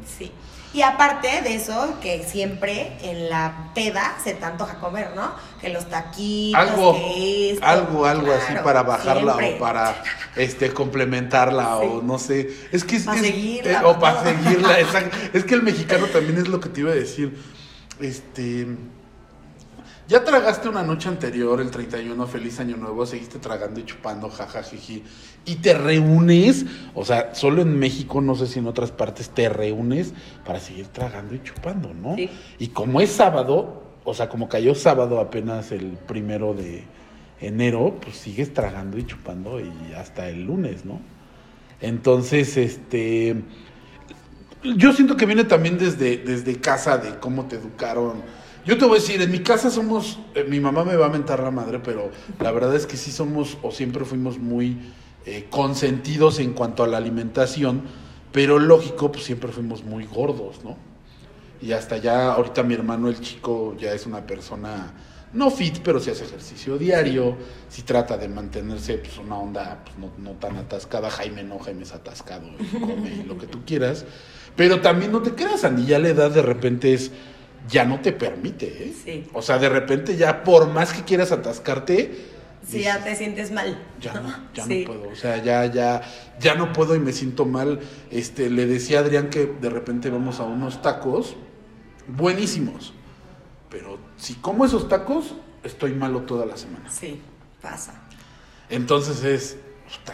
Sí. 0.06 0.32
Y 0.72 0.84
aparte 0.84 1.42
de 1.42 1.56
eso, 1.56 1.96
que 2.00 2.24
siempre 2.24 2.96
en 3.02 3.28
la 3.30 3.72
peda 3.74 4.16
se 4.24 4.36
te 4.36 4.46
antoja 4.46 4.76
comer, 4.76 5.12
¿no? 5.16 5.32
Que 5.60 5.70
los 5.70 5.90
taquitos, 5.90 6.60
algo, 6.62 6.94
que 6.94 7.52
esto. 7.54 7.66
algo, 7.66 8.06
algo 8.06 8.32
así 8.32 8.54
para 8.64 8.84
bajarla 8.84 9.34
siempre. 9.34 9.56
o 9.56 9.60
para 9.60 10.04
este 10.36 10.72
complementarla 10.72 11.78
o 11.78 12.04
no 12.04 12.20
sé. 12.20 12.52
Es 12.72 12.84
que 12.84 12.98
es, 12.98 13.04
Pa' 13.04 13.16
es- 13.16 13.22
seguirla, 13.22 13.72
eh, 13.72 13.78
pa' 13.82 13.88
o 13.88 14.00
para 14.00 14.24
seguirla, 14.24 14.80
exacto. 14.80 15.18
Es 15.34 15.44
que 15.44 15.56
el 15.56 15.64
mexicano 15.64 16.06
también 16.08 16.38
es 16.38 16.48
lo 16.48 16.60
que 16.60 16.70
te 16.70 16.82
iba 16.82 16.92
a 16.92 16.96
decir. 16.96 17.36
Este 18.00 18.68
ya 20.08 20.24
tragaste 20.24 20.68
una 20.70 20.82
noche 20.82 21.08
anterior, 21.08 21.62
el 21.62 21.70
31, 21.70 22.26
feliz 22.26 22.60
año 22.60 22.78
nuevo, 22.78 23.06
seguiste 23.06 23.38
tragando 23.38 23.80
y 23.80 23.86
chupando, 23.86 24.28
jajajiji, 24.30 25.04
y 25.50 25.56
te 25.56 25.74
reúnes, 25.74 26.68
o 26.94 27.04
sea, 27.04 27.34
solo 27.34 27.64
en 27.64 27.80
México, 27.80 28.22
no 28.22 28.36
sé 28.36 28.46
si 28.46 28.60
en 28.60 28.68
otras 28.68 28.92
partes, 28.92 29.30
te 29.32 29.50
reúnes 29.50 30.14
para 30.46 30.60
seguir 30.60 30.88
tragando 30.88 31.34
y 31.34 31.42
chupando, 31.42 31.92
¿no? 31.92 32.16
Sí. 32.16 32.30
Y 32.60 32.68
como 32.68 33.02
es 33.02 33.10
sábado, 33.10 33.82
o 34.04 34.14
sea, 34.14 34.30
como 34.30 34.48
cayó 34.48 34.76
sábado 34.76 35.20
apenas 35.20 35.72
el 35.72 35.98
primero 36.08 36.54
de 36.54 36.84
enero, 37.42 37.98
pues 38.00 38.18
sigues 38.18 38.54
tragando 38.54 39.00
y 39.00 39.08
chupando 39.08 39.60
y 39.60 39.94
hasta 39.94 40.30
el 40.30 40.44
lunes, 40.44 40.86
¿no? 40.86 41.02
Entonces, 41.82 42.56
este, 42.56 43.42
yo 44.78 44.94
siento 44.94 45.18
que 45.18 45.26
viene 45.26 45.46
también 45.46 45.80
desde, 45.80 46.18
desde 46.18 46.60
casa, 46.60 47.00
de 47.00 47.18
cómo 47.18 47.46
te 47.46 47.56
educaron. 47.56 48.22
Yo 48.68 48.78
te 48.78 48.86
voy 48.86 48.98
a 48.98 49.02
decir, 49.02 49.20
en 49.20 49.32
mi 49.32 49.40
casa 49.40 49.72
somos, 49.72 50.20
eh, 50.36 50.46
mi 50.48 50.60
mamá 50.60 50.84
me 50.84 50.96
va 50.96 51.08
a 51.08 51.10
mentar 51.10 51.42
la 51.42 51.50
madre, 51.50 51.80
pero 51.80 52.12
la 52.40 52.52
verdad 52.52 52.76
es 52.76 52.86
que 52.86 52.98
sí 52.98 53.12
somos 53.12 53.58
o 53.64 53.72
siempre 53.72 54.06
fuimos 54.06 54.38
muy 54.38 54.78
eh, 55.26 55.48
consentidos 55.50 56.40
en 56.40 56.54
cuanto 56.54 56.84
a 56.84 56.88
la 56.88 56.98
alimentación, 56.98 57.84
pero 58.32 58.60
lógico, 58.60 59.12
pues 59.12 59.26
siempre 59.26 59.52
fuimos 59.52 59.84
muy 59.84 60.06
gordos, 60.06 60.64
¿no? 60.64 60.78
Y 61.62 61.74
hasta 61.74 61.98
ya, 61.98 62.34
ahorita 62.34 62.64
mi 62.64 62.74
hermano, 62.74 63.10
el 63.10 63.20
chico, 63.20 63.76
ya 63.78 63.94
es 63.94 64.06
una 64.06 64.26
persona 64.26 64.94
no 65.34 65.52
fit, 65.52 65.80
pero 65.84 66.00
sí 66.00 66.10
hace 66.10 66.24
ejercicio 66.24 66.78
diario, 66.78 67.38
sí 67.70 67.84
trata 67.84 68.18
de 68.18 68.28
mantenerse 68.28 68.98
pues, 68.98 69.18
una 69.18 69.38
onda 69.38 69.84
pues, 69.84 69.98
no, 69.98 70.12
no 70.18 70.38
tan 70.38 70.58
atascada. 70.58 71.10
Jaime 71.12 71.44
no, 71.44 71.60
Jaime 71.60 71.84
es 71.84 71.94
atascado 71.94 72.48
y 72.60 72.80
come 72.80 73.10
y 73.10 73.24
lo 73.24 73.38
que 73.38 73.46
tú 73.46 73.60
quieras. 73.66 74.06
Pero 74.56 74.82
también 74.82 75.12
no 75.12 75.22
te 75.22 75.36
creas, 75.36 75.64
Andy, 75.64 75.86
ya 75.86 76.00
la 76.00 76.10
edad 76.10 76.32
de 76.32 76.42
repente 76.42 76.94
es, 76.94 77.12
ya 77.70 77.86
no 77.86 78.00
te 78.00 78.12
permite, 78.12 78.66
¿eh? 78.68 78.94
Sí. 79.04 79.28
O 79.34 79.42
sea, 79.42 79.60
de 79.60 79.70
repente 79.70 80.18
ya 80.18 80.44
por 80.44 80.68
más 80.70 80.94
que 80.94 81.04
quieras 81.04 81.32
atascarte, 81.32 82.39
Si 82.68 82.82
ya 82.84 83.04
te 83.04 83.16
sientes 83.16 83.52
mal. 83.52 83.78
ya 84.00 84.14
no, 84.14 84.30
ya 84.54 84.66
Sí. 84.66 84.86
no 84.86 84.94
puedo, 84.94 85.10
o 85.10 85.16
sea, 85.16 85.42
ya, 85.44 85.66
ya, 85.66 86.02
ya 86.40 86.56
no 86.56 86.72
puedo 86.74 86.96
y 86.96 87.00
me 87.00 87.14
siento 87.14 87.46
mal. 87.46 87.80
Este, 88.12 88.50
le 88.50 88.66
decía 88.68 89.00
a 89.00 89.02
Adrián 89.02 89.30
que 89.30 89.46
de 89.46 89.70
repente 89.70 90.10
vamos 90.10 90.40
a 90.40 90.44
unos 90.44 90.82
tacos 90.82 91.36
buenísimos, 92.08 92.94
pero 93.70 93.98
si 94.18 94.36
como 94.36 94.66
esos 94.66 94.88
tacos, 94.90 95.36
estoy 95.64 95.94
malo 95.94 96.22
toda 96.24 96.46
la 96.46 96.58
semana. 96.58 96.90
Sí, 96.92 97.22
pasa. 97.62 98.02
Entonces 98.70 99.24
es, 99.24 99.58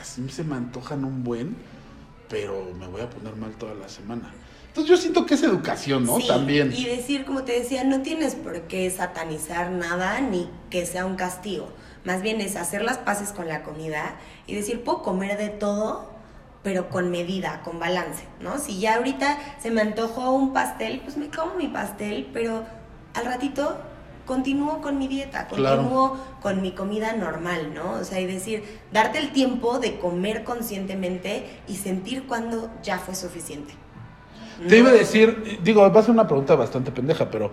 sí 0.03 0.29
se 0.29 0.43
me 0.43 0.55
antojan 0.55 1.03
un 1.03 1.23
buen, 1.23 1.55
pero 2.29 2.71
me 2.79 2.87
voy 2.87 3.01
a 3.01 3.09
poner 3.09 3.35
mal 3.35 3.51
toda 3.55 3.73
la 3.73 3.89
semana. 3.89 4.33
Entonces 4.67 4.89
yo 4.89 4.97
siento 4.97 5.25
que 5.25 5.35
es 5.35 5.43
educación, 5.43 6.05
¿no? 6.05 6.19
Sí, 6.19 6.27
También. 6.27 6.71
Y 6.73 6.85
decir, 6.85 7.23
como 7.25 7.43
te 7.43 7.53
decía, 7.59 7.83
no 7.85 8.01
tienes 8.01 8.35
por 8.35 8.61
qué 8.63 8.89
satanizar 8.89 9.71
nada 9.71 10.19
ni 10.21 10.49
que 10.69 10.85
sea 10.85 11.05
un 11.05 11.15
castigo. 11.15 11.69
Más 12.05 12.21
bien 12.21 12.39
es 12.39 12.55
hacer 12.55 12.83
las 12.83 12.97
paces 12.99 13.31
con 13.31 13.47
la 13.47 13.63
comida 13.63 14.15
y 14.47 14.55
decir, 14.55 14.83
puedo 14.83 15.01
comer 15.01 15.37
de 15.37 15.49
todo, 15.49 16.05
pero 16.63 16.89
con 16.89 17.11
medida, 17.11 17.61
con 17.63 17.79
balance, 17.79 18.23
¿no? 18.41 18.57
Si 18.59 18.79
ya 18.79 18.95
ahorita 18.95 19.37
se 19.59 19.71
me 19.71 19.81
antojó 19.81 20.31
un 20.31 20.53
pastel, 20.53 21.01
pues 21.03 21.17
me 21.17 21.29
como 21.29 21.55
mi 21.55 21.67
pastel, 21.67 22.29
pero 22.31 22.63
al 23.15 23.25
ratito 23.25 23.77
continúo 24.25 24.81
con 24.81 24.97
mi 24.97 25.07
dieta, 25.07 25.47
Claro. 25.47 25.77
continúo 25.77 26.17
con 26.41 26.61
mi 26.61 26.71
comida 26.71 27.13
normal, 27.13 27.73
¿no? 27.75 27.91
O 27.93 28.03
sea, 28.03 28.19
y 28.19 28.25
decir, 28.25 28.63
darte 28.91 29.19
el 29.19 29.31
tiempo 29.31 29.79
de 29.79 29.97
comer 29.99 30.43
conscientemente 30.43 31.45
y 31.67 31.75
sentir 31.75 32.25
cuando 32.27 32.71
ya 32.83 32.97
fue 32.97 33.15
suficiente. 33.15 33.73
Te 34.67 34.77
iba 34.77 34.89
a 34.89 34.93
decir, 34.93 35.59
digo, 35.63 35.81
va 35.91 35.99
a 35.99 36.03
ser 36.03 36.11
una 36.11 36.27
pregunta 36.27 36.55
bastante 36.55 36.91
pendeja, 36.91 37.29
pero 37.29 37.51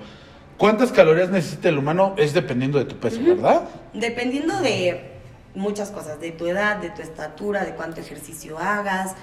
¿cuántas 0.59 0.93
calorías 0.93 1.31
necesita 1.31 1.69
el 1.69 1.79
humano? 1.79 2.15
Es 2.17 2.33
dependiendo 2.35 2.79
de 2.79 2.85
tu 2.85 2.97
peso, 2.97 3.21
¿verdad? 3.23 3.63
Dependiendo 3.95 4.61
de 4.61 5.11
muchas 5.55 5.91
cosas, 5.91 6.21
de 6.21 6.33
tu 6.33 6.47
edad, 6.47 6.77
de 6.79 6.91
tu 6.91 7.03
estatura, 7.03 7.65
de 7.65 7.73
cuánto 7.75 8.01
ejercicio 8.01 8.59
hagas, 8.59 9.15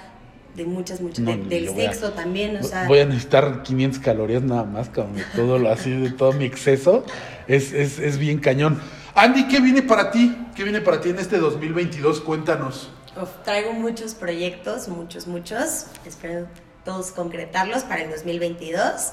de 0.54 0.64
muchas, 0.64 1.00
muchas, 1.00 1.20
No, 1.24 1.30
de- 1.36 1.44
del 1.44 1.68
a- 1.68 1.72
sexo 1.74 2.10
también, 2.12 2.56
o 2.56 2.62
sea, 2.62 2.86
Voy 2.86 2.98
a 3.00 3.04
necesitar 3.06 3.62
500 3.62 4.00
calorías 4.00 4.42
nada 4.42 4.64
más, 4.64 4.88
cabrón, 4.88 5.16
de 5.16 5.24
todo 5.36 5.58
lo 5.58 5.70
así, 5.70 5.90
de 5.90 6.10
todo 6.10 6.32
mi 6.32 6.44
exceso. 6.44 7.04
Es, 7.48 7.72
es, 7.72 7.98
es 7.98 8.18
bien 8.18 8.38
cañón. 8.38 8.80
Andy, 9.14 9.48
¿qué 9.48 9.60
viene 9.60 9.82
para 9.82 10.10
ti? 10.10 10.36
¿Qué 10.54 10.62
viene 10.64 10.80
para 10.80 11.00
ti 11.00 11.10
en 11.10 11.18
este 11.18 11.38
2022? 11.38 12.20
Cuéntanos. 12.20 12.90
uf, 13.20 13.28
traigo 13.44 13.72
muchos 13.72 14.14
proyectos, 14.14 14.88
muchos, 14.88 15.26
muchos, 15.26 15.86
espero 16.06 16.46
todos 16.84 17.10
concretarlos 17.10 17.82
para 17.84 18.02
el 18.02 18.10
2022. 18.10 19.10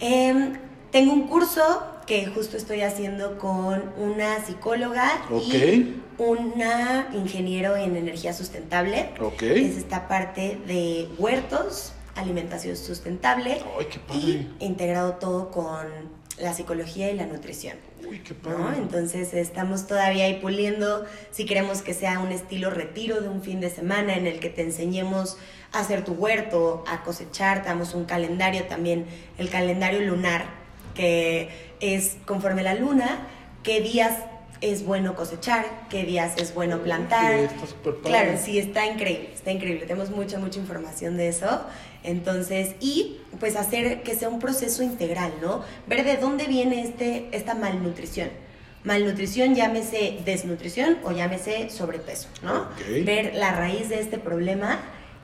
Em, 0.00 0.54
tengo 0.90 1.12
un 1.12 1.26
curso 1.28 1.62
que 2.06 2.26
justo 2.26 2.56
estoy 2.56 2.80
haciendo 2.82 3.38
con 3.38 3.92
una 3.96 4.44
psicóloga 4.44 5.22
y 5.30 6.00
una 6.18 7.08
ingeniero 7.12 7.76
en 7.76 7.96
energía 7.96 8.32
sustentable. 8.32 9.10
Ok. 9.20 9.42
Es 9.42 9.76
esta 9.76 10.08
parte 10.08 10.58
de 10.66 11.08
huertos, 11.18 11.92
alimentación 12.16 12.76
sustentable 12.76 13.58
Ay, 13.78 13.86
qué 13.90 13.98
padre. 14.00 14.20
y 14.20 14.48
integrado 14.58 15.14
todo 15.14 15.50
con 15.50 15.86
la 16.38 16.52
psicología 16.54 17.10
y 17.10 17.16
la 17.16 17.26
nutrición. 17.26 17.76
Uy, 18.08 18.18
qué 18.20 18.34
¿no? 18.42 18.56
padre. 18.56 18.78
Entonces 18.78 19.32
estamos 19.34 19.86
todavía 19.86 20.24
ahí 20.24 20.40
puliendo 20.40 21.04
si 21.30 21.44
queremos 21.44 21.82
que 21.82 21.94
sea 21.94 22.18
un 22.18 22.32
estilo 22.32 22.70
retiro 22.70 23.20
de 23.20 23.28
un 23.28 23.42
fin 23.42 23.60
de 23.60 23.70
semana 23.70 24.14
en 24.16 24.26
el 24.26 24.40
que 24.40 24.50
te 24.50 24.62
enseñemos 24.62 25.36
a 25.72 25.78
hacer 25.80 26.04
tu 26.04 26.12
huerto, 26.14 26.82
a 26.88 27.04
cosechar, 27.04 27.62
te 27.62 27.68
damos 27.68 27.94
un 27.94 28.04
calendario 28.04 28.64
también, 28.64 29.06
el 29.38 29.48
calendario 29.48 30.00
lunar, 30.00 30.59
que 30.94 31.48
es 31.80 32.16
conforme 32.26 32.62
la 32.62 32.74
luna, 32.74 33.26
qué 33.62 33.80
días 33.80 34.14
es 34.60 34.84
bueno 34.84 35.14
cosechar, 35.14 35.64
qué 35.88 36.04
días 36.04 36.34
es 36.36 36.54
bueno 36.54 36.80
plantar. 36.80 37.38
Sí, 37.38 37.44
está 37.44 37.84
padre. 37.84 38.00
Claro, 38.04 38.32
sí, 38.42 38.58
está 38.58 38.86
increíble, 38.86 39.30
está 39.34 39.50
increíble. 39.50 39.86
Tenemos 39.86 40.10
mucha, 40.10 40.38
mucha 40.38 40.58
información 40.58 41.16
de 41.16 41.28
eso. 41.28 41.62
Entonces, 42.02 42.74
y 42.80 43.18
pues 43.38 43.56
hacer 43.56 44.02
que 44.02 44.14
sea 44.14 44.28
un 44.28 44.38
proceso 44.38 44.82
integral, 44.82 45.32
¿no? 45.40 45.62
Ver 45.86 46.04
de 46.04 46.16
dónde 46.16 46.46
viene 46.46 46.82
este, 46.82 47.28
esta 47.32 47.54
malnutrición. 47.54 48.28
Malnutrición, 48.84 49.54
llámese 49.54 50.18
desnutrición 50.24 50.98
o 51.04 51.12
llámese 51.12 51.68
sobrepeso, 51.68 52.28
¿no? 52.42 52.66
Ver 53.04 53.34
la 53.34 53.52
raíz 53.52 53.90
de 53.90 54.00
este 54.00 54.16
problema 54.16 54.78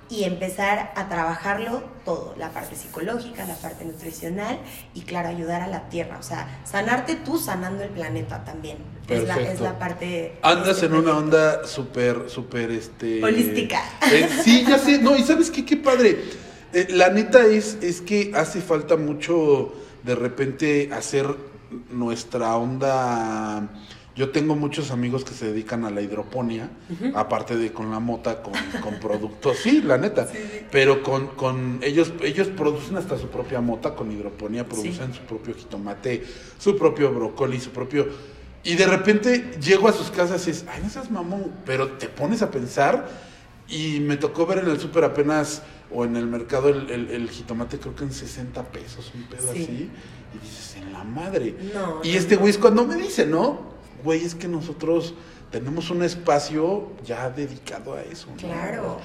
y 0.08 0.24
empezar 0.24 0.92
a 0.94 1.08
trabajarlo 1.08 1.82
todo, 2.04 2.34
la 2.38 2.50
parte 2.50 2.76
psicológica, 2.76 3.44
la 3.44 3.56
parte 3.56 3.84
nutricional 3.84 4.58
y 4.94 5.02
claro, 5.02 5.28
ayudar 5.28 5.62
a 5.62 5.66
la 5.66 5.88
tierra, 5.88 6.18
o 6.18 6.22
sea, 6.22 6.60
sanarte 6.64 7.16
tú 7.16 7.38
sanando 7.38 7.82
el 7.82 7.90
planeta 7.90 8.44
también. 8.44 8.78
Es 9.08 9.24
la, 9.24 9.34
es 9.34 9.38
Perfecto. 9.38 9.64
la 9.64 9.78
parte... 9.78 10.32
Andas 10.42 10.68
este, 10.68 10.86
en 10.86 10.94
una 10.94 11.16
onda 11.16 11.66
súper, 11.66 12.28
súper, 12.28 12.70
este... 12.72 13.22
Holística. 13.22 13.80
eh, 14.12 14.28
sí, 14.44 14.64
ya 14.68 14.78
sé. 14.78 14.98
No, 14.98 15.16
y 15.16 15.22
¿sabes 15.22 15.50
qué? 15.50 15.64
Qué 15.64 15.76
padre. 15.76 16.24
Eh, 16.72 16.88
la 16.90 17.10
neta 17.10 17.46
es, 17.46 17.78
es 17.82 18.00
que 18.00 18.32
hace 18.34 18.60
falta 18.60 18.96
mucho, 18.96 19.72
de 20.02 20.14
repente, 20.14 20.90
hacer 20.92 21.26
nuestra 21.90 22.56
onda... 22.56 23.68
Yo 24.16 24.30
tengo 24.30 24.56
muchos 24.56 24.90
amigos 24.90 25.24
que 25.24 25.34
se 25.34 25.46
dedican 25.52 25.84
a 25.84 25.90
la 25.90 26.00
hidroponía, 26.00 26.70
aparte 27.14 27.54
de 27.56 27.70
con 27.72 27.90
la 27.90 28.00
mota, 28.00 28.42
con, 28.42 28.54
con 28.82 28.98
productos, 28.98 29.58
sí, 29.58 29.82
la 29.82 29.98
neta, 29.98 30.26
pero 30.72 31.02
con, 31.02 31.26
con 31.28 31.80
ellos, 31.82 32.12
ellos 32.22 32.48
producen 32.48 32.96
hasta 32.96 33.18
su 33.18 33.28
propia 33.28 33.60
mota 33.60 33.94
con 33.94 34.10
hidroponía, 34.10 34.66
producen 34.66 35.12
su 35.12 35.20
propio 35.20 35.54
jitomate, 35.54 36.24
su 36.58 36.76
propio 36.78 37.12
brócoli, 37.12 37.60
su 37.60 37.70
propio... 37.70 38.08
Y 38.64 38.74
de 38.74 38.86
repente 38.86 39.50
llego 39.60 39.86
a 39.86 39.92
sus 39.92 40.10
casas 40.10 40.46
y 40.48 40.50
es, 40.50 40.64
ay, 40.68 40.80
no 40.82 40.88
seas 40.88 41.10
mamón, 41.10 41.52
pero 41.66 41.88
te 41.92 42.08
pones 42.08 42.40
a 42.42 42.50
pensar 42.50 43.06
y 43.68 44.00
me 44.00 44.16
tocó 44.16 44.46
ver 44.46 44.58
en 44.60 44.70
el 44.70 44.80
súper 44.80 45.04
apenas 45.04 45.62
o 45.92 46.04
en 46.06 46.16
el 46.16 46.26
mercado 46.26 46.70
el, 46.70 46.88
el- 46.90 47.10
el 47.10 47.30
jitomate 47.30 47.78
creo 47.78 47.94
que 47.94 48.04
en 48.04 48.12
60 48.12 48.64
pesos, 48.72 49.12
un 49.14 49.24
pedo 49.24 49.52
Sí. 49.52 49.62
así, 49.62 49.90
y 50.34 50.38
dices, 50.42 50.76
en 50.76 50.92
la 50.92 51.04
madre. 51.04 51.54
No, 51.74 52.00
y 52.02 52.12
no, 52.12 52.18
este 52.18 52.34
no. 52.34 52.40
güey 52.40 52.50
es 52.50 52.58
cuando 52.58 52.84
me 52.86 52.96
dice, 52.96 53.24
¿no? 53.26 53.75
Güey, 54.02 54.24
es 54.24 54.34
que 54.34 54.48
nosotros 54.48 55.14
tenemos 55.50 55.90
un 55.90 56.02
espacio 56.02 56.92
ya 57.04 57.30
dedicado 57.30 57.94
a 57.94 58.02
eso. 58.02 58.28
¿no? 58.30 58.36
Claro, 58.36 59.00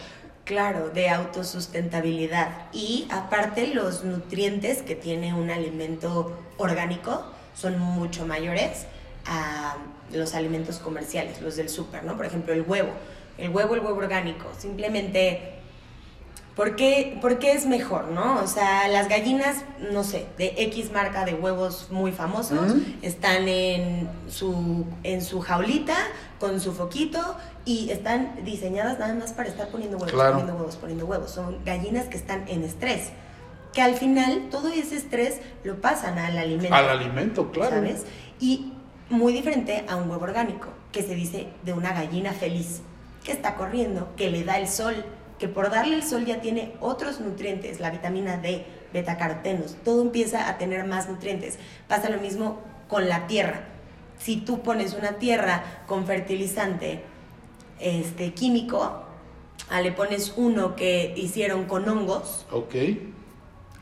claro, 0.45 0.89
de 0.89 1.09
autosustentabilidad. 1.09 2.67
Y 2.73 3.07
aparte 3.09 3.67
los 3.67 4.03
nutrientes 4.03 4.81
que 4.81 4.95
tiene 4.95 5.33
un 5.33 5.49
alimento 5.49 6.37
orgánico 6.57 7.23
son 7.53 7.79
mucho 7.79 8.25
mayores 8.25 8.85
a 9.25 9.77
los 10.11 10.33
alimentos 10.33 10.79
comerciales, 10.79 11.41
los 11.41 11.55
del 11.55 11.69
súper, 11.69 12.03
¿no? 12.03 12.17
Por 12.17 12.25
ejemplo, 12.25 12.53
el 12.53 12.61
huevo. 12.61 12.91
El 13.37 13.49
huevo, 13.49 13.75
el 13.75 13.81
huevo 13.81 13.97
orgánico. 13.97 14.45
Simplemente 14.57 15.60
¿Por 16.55 16.75
qué, 16.75 17.17
por 17.21 17.39
qué 17.39 17.53
es 17.53 17.65
mejor, 17.65 18.09
no? 18.09 18.41
O 18.43 18.47
sea, 18.47 18.87
las 18.89 19.07
gallinas, 19.07 19.63
no 19.93 20.03
sé, 20.03 20.25
de 20.37 20.53
X 20.57 20.91
marca 20.91 21.23
de 21.23 21.33
huevos 21.33 21.87
muy 21.91 22.11
famosos, 22.11 22.73
están 23.01 23.47
en 23.47 24.09
su, 24.29 24.85
en 25.03 25.21
su 25.23 25.39
jaulita, 25.39 25.95
con 26.39 26.59
su 26.59 26.73
foquito, 26.73 27.37
y 27.63 27.89
están 27.89 28.43
diseñadas 28.43 28.99
nada 28.99 29.13
más 29.13 29.31
para 29.31 29.47
estar 29.47 29.69
poniendo 29.69 29.95
huevos, 29.97 30.11
Claro. 30.11 30.31
poniendo 30.31 30.55
huevos, 30.57 30.75
poniendo 30.75 31.05
huevos. 31.05 31.31
Son 31.31 31.57
gallinas 31.63 32.05
que 32.07 32.17
están 32.17 32.43
en 32.49 32.63
estrés. 32.63 33.11
Que 33.73 33.81
al 33.81 33.95
final 33.95 34.49
todo 34.51 34.67
ese 34.67 34.97
estrés 34.97 35.39
lo 35.63 35.79
pasan 35.79 36.19
al 36.19 36.37
alimento. 36.37 36.75
Al 36.75 36.89
alimento, 36.89 37.49
claro. 37.51 37.77
¿Sabes? 37.77 38.03
Y 38.41 38.73
muy 39.09 39.31
diferente 39.31 39.85
a 39.87 39.95
un 39.95 40.09
huevo 40.11 40.23
orgánico, 40.25 40.67
que 40.91 41.01
se 41.01 41.15
dice 41.15 41.47
de 41.63 41.71
una 41.71 41.93
gallina 41.93 42.33
feliz, 42.33 42.81
que 43.23 43.31
está 43.31 43.55
corriendo, 43.55 44.09
que 44.17 44.29
le 44.29 44.43
da 44.43 44.57
el 44.57 44.67
sol, 44.67 45.05
que 45.41 45.47
por 45.47 45.71
darle 45.71 45.95
el 45.95 46.03
sol 46.03 46.23
ya 46.23 46.39
tiene 46.39 46.75
otros 46.79 47.19
nutrientes, 47.19 47.79
la 47.79 47.89
vitamina 47.89 48.37
D, 48.37 48.63
betacarotenos, 48.93 49.75
todo 49.83 50.03
empieza 50.03 50.47
a 50.47 50.59
tener 50.59 50.85
más 50.85 51.09
nutrientes. 51.09 51.57
Pasa 51.87 52.09
lo 52.11 52.19
mismo 52.21 52.59
con 52.87 53.09
la 53.09 53.25
tierra. 53.25 53.61
Si 54.19 54.37
tú 54.37 54.61
pones 54.61 54.93
una 54.93 55.13
tierra 55.13 55.63
con 55.87 56.05
fertilizante 56.05 57.01
este, 57.79 58.33
químico, 58.35 59.01
ah, 59.71 59.81
le 59.81 59.91
pones 59.91 60.33
uno 60.37 60.75
que 60.75 61.11
hicieron 61.17 61.65
con 61.65 61.89
hongos, 61.89 62.45
Ok. 62.51 62.75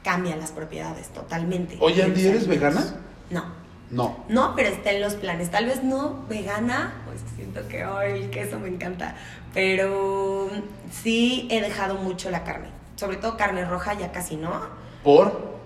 cambian 0.02 0.40
las 0.40 0.54
propiedades 0.54 1.10
totalmente. 1.10 1.76
Oye, 1.82 2.04
Andy, 2.04 2.26
¿eres 2.26 2.48
vegana? 2.48 3.02
No. 3.30 3.44
No. 3.92 4.24
No, 4.30 4.54
pero 4.56 4.70
está 4.70 4.92
en 4.92 5.02
los 5.02 5.16
planes. 5.16 5.52
Tal 5.52 5.66
vez 5.66 5.84
no 5.84 6.24
vegana, 6.30 6.99
pues 7.10 7.22
siento 7.36 7.68
que 7.68 7.86
hoy 7.86 8.24
el 8.24 8.30
queso 8.30 8.60
me 8.60 8.68
encanta. 8.68 9.16
Pero 9.54 10.50
sí 10.92 11.48
he 11.50 11.62
dejado 11.62 11.96
mucho 11.96 12.30
la 12.30 12.44
carne. 12.44 12.70
Sobre 12.96 13.18
todo 13.18 13.38
carne 13.38 13.66
roja, 13.66 13.98
ya 13.98 14.12
casi 14.12 14.36
no. 14.36 14.62
¿Por? 15.04 15.60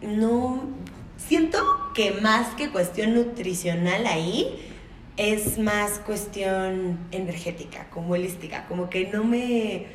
No. 0.00 0.62
Siento 1.16 1.58
que 1.94 2.12
más 2.12 2.54
que 2.54 2.70
cuestión 2.70 3.14
nutricional 3.14 4.06
ahí, 4.06 4.72
es 5.16 5.58
más 5.58 5.98
cuestión 5.98 6.98
energética, 7.10 7.88
como 7.90 8.14
holística. 8.14 8.66
Como 8.66 8.88
que 8.88 9.08
no 9.12 9.24
me. 9.24 9.86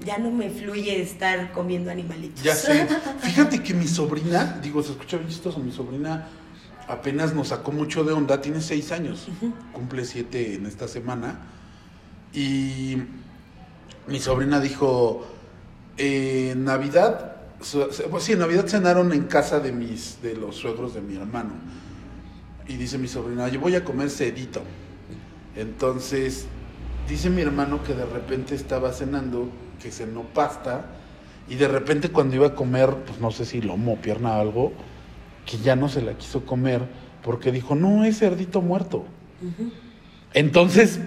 Ya 0.00 0.16
no 0.18 0.30
me 0.30 0.48
fluye 0.48 1.02
estar 1.02 1.50
comiendo 1.50 1.90
animalitos. 1.90 2.42
Ya 2.42 2.54
sé. 2.54 2.86
Fíjate 3.20 3.62
que 3.62 3.74
mi 3.74 3.88
sobrina, 3.88 4.60
digo, 4.62 4.80
se 4.82 4.92
escucha 4.92 5.16
bien 5.16 5.28
chistoso, 5.28 5.58
mi 5.58 5.72
sobrina 5.72 6.28
apenas 6.88 7.34
nos 7.34 7.48
sacó 7.48 7.72
mucho 7.72 8.02
de 8.04 8.12
onda, 8.12 8.40
tiene 8.40 8.60
seis 8.60 8.92
años, 8.92 9.28
cumple 9.72 10.04
siete 10.04 10.54
en 10.54 10.66
esta 10.66 10.88
semana. 10.88 11.38
Y 12.32 12.96
mi 14.06 14.20
sobrina 14.20 14.60
dijo, 14.60 15.26
eh, 15.96 16.54
Navidad, 16.56 17.36
pues 18.10 18.24
sí, 18.24 18.32
en 18.32 18.38
Navidad 18.38 18.66
cenaron 18.66 19.12
en 19.12 19.24
casa 19.24 19.60
de 19.60 19.72
mis, 19.72 20.22
de 20.22 20.34
los 20.34 20.56
suegros 20.56 20.94
de 20.94 21.00
mi 21.00 21.16
hermano. 21.16 21.52
Y 22.66 22.76
dice 22.76 22.98
mi 22.98 23.08
sobrina, 23.08 23.48
yo 23.48 23.60
voy 23.60 23.74
a 23.76 23.84
comer 23.84 24.10
cedito. 24.10 24.62
Entonces, 25.56 26.46
dice 27.08 27.30
mi 27.30 27.42
hermano 27.42 27.82
que 27.82 27.94
de 27.94 28.06
repente 28.06 28.54
estaba 28.54 28.92
cenando, 28.92 29.48
que 29.82 29.90
cenó 29.90 30.22
pasta, 30.22 30.86
y 31.48 31.56
de 31.56 31.68
repente 31.68 32.10
cuando 32.10 32.36
iba 32.36 32.48
a 32.48 32.54
comer, 32.54 32.94
pues 33.06 33.20
no 33.20 33.30
sé 33.30 33.44
si 33.44 33.60
lomo, 33.60 33.96
pierna 33.96 34.36
o 34.36 34.40
algo, 34.40 34.72
que 35.48 35.56
ya 35.58 35.74
no 35.76 35.88
se 35.88 36.02
la 36.02 36.12
quiso 36.12 36.44
comer, 36.44 36.82
porque 37.22 37.50
dijo, 37.50 37.74
no, 37.74 38.04
es 38.04 38.18
cerdito 38.18 38.60
muerto. 38.60 39.06
Entonces, 40.34 41.00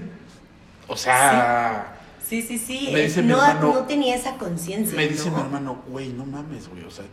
o 0.87 0.97
sea, 0.97 1.97
Sí, 2.27 2.41
sí, 2.41 2.57
sí. 2.57 2.89
Me 2.93 3.05
eh, 3.05 3.13
mi 3.17 3.23
no, 3.27 3.45
hermano- 3.45 3.73
no 3.73 3.79
tenía 3.85 4.15
esa 4.15 4.37
conciencia. 4.37 4.95
me 4.95 5.05
dice 5.07 5.29
¿no? 5.29 5.35
mi 5.37 5.41
hermano, 5.43 5.81
güey, 5.89 6.09
no 6.13 6.25
mames, 6.25 6.69
güey, 6.69 6.83
o 6.85 6.89
sea, 6.89 7.03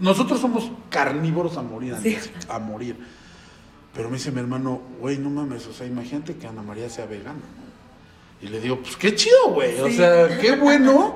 nosotros 0.00 0.40
somos 0.40 0.70
carnívoros 0.90 1.56
a 1.56 1.62
morir, 1.62 1.94
Sí. 2.02 2.16
antes, 2.16 2.30
a 2.48 2.58
morir. 2.58 2.96
Pero 3.94 4.10
me 4.10 4.16
dice 4.18 4.32
mi 4.32 4.40
hermano, 4.40 4.82
güey, 5.00 5.18
no 5.18 5.30
mames, 5.30 5.66
o 5.68 5.72
sea, 5.72 5.86
imagínate 5.86 6.34
que 6.34 6.46
Ana 6.48 6.62
María 6.62 6.90
sea 6.90 7.06
vegana. 7.06 7.38
¿no? 7.38 8.46
Y 8.46 8.50
le 8.50 8.60
digo, 8.60 8.80
pues 8.82 8.96
qué 8.96 9.14
chido, 9.14 9.50
güey, 9.54 9.78
o 9.80 9.88
sea, 9.88 10.36
qué 10.40 10.56
bueno. 10.56 11.14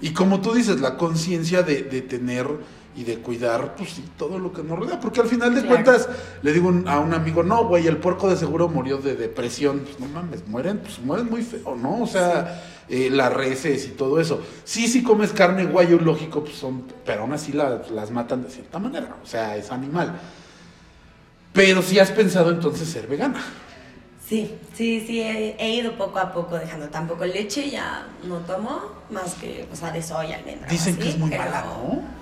Y 0.00 0.10
como 0.12 0.40
tú 0.40 0.54
dices, 0.54 0.80
la 0.80 0.96
conciencia 0.96 1.62
de, 1.62 1.82
de 1.82 2.02
tener 2.02 2.46
y 2.94 3.04
de 3.04 3.18
cuidar, 3.18 3.74
pues 3.76 3.90
sí, 3.90 4.04
todo 4.18 4.38
lo 4.38 4.52
que 4.52 4.62
nos 4.62 4.78
rodea. 4.78 5.00
Porque 5.00 5.20
al 5.20 5.26
final 5.28 5.54
de 5.54 5.62
Claro. 5.62 5.74
cuentas, 5.76 6.08
le 6.42 6.52
digo 6.52 6.68
un- 6.68 6.86
a 6.88 6.98
un 7.00 7.14
amigo, 7.14 7.42
no, 7.42 7.66
güey, 7.66 7.86
el 7.86 7.96
puerco 7.96 8.28
de 8.28 8.36
seguro 8.36 8.68
murió 8.68 8.98
de 8.98 9.16
depresión. 9.16 9.80
Pues 9.80 9.98
no 10.00 10.06
mames, 10.08 10.46
mueren, 10.46 10.78
pues 10.78 10.98
mueren 11.00 11.30
muy 11.30 11.42
feo, 11.42 11.74
¿no? 11.76 12.02
O 12.02 12.06
sea, 12.06 12.62
eh, 12.88 13.08
las 13.10 13.32
reses 13.32 13.86
y 13.86 13.90
todo 13.90 14.20
eso. 14.20 14.40
Sí, 14.64 14.88
si 14.88 15.02
comes 15.02 15.32
carne 15.32 15.64
guayo, 15.64 15.98
lógico, 15.98 16.44
pues 16.44 16.56
son, 16.56 16.84
pero 17.06 17.22
aún 17.22 17.32
así 17.32 17.52
la- 17.52 17.82
las 17.90 18.10
matan 18.10 18.42
de 18.42 18.50
cierta 18.50 18.78
manera, 18.78 19.16
o 19.22 19.26
sea, 19.26 19.56
es 19.56 19.70
animal. 19.72 20.18
Pero 21.52 21.82
si 21.82 21.98
has 21.98 22.10
pensado 22.10 22.50
entonces 22.50 22.88
ser 22.88 23.06
vegana. 23.06 23.42
Sí, 24.26 24.54
sí, 24.74 25.04
sí, 25.06 25.20
he, 25.20 25.56
he 25.58 25.74
ido 25.74 25.98
poco 25.98 26.18
a 26.18 26.32
poco 26.32 26.56
dejando. 26.58 26.88
Tampoco 26.88 27.26
leche 27.26 27.68
ya 27.70 28.06
no 28.24 28.36
tomo, 28.38 28.80
más 29.10 29.34
que, 29.34 29.66
o 29.70 29.76
sea, 29.76 29.90
de 29.92 30.02
soya, 30.02 30.36
almendra. 30.38 30.68
Dicen 30.70 30.94
así, 30.94 31.02
que 31.02 31.08
es 31.10 31.18
muy 31.18 31.30
mala, 31.30 31.64
¿no? 31.66 32.21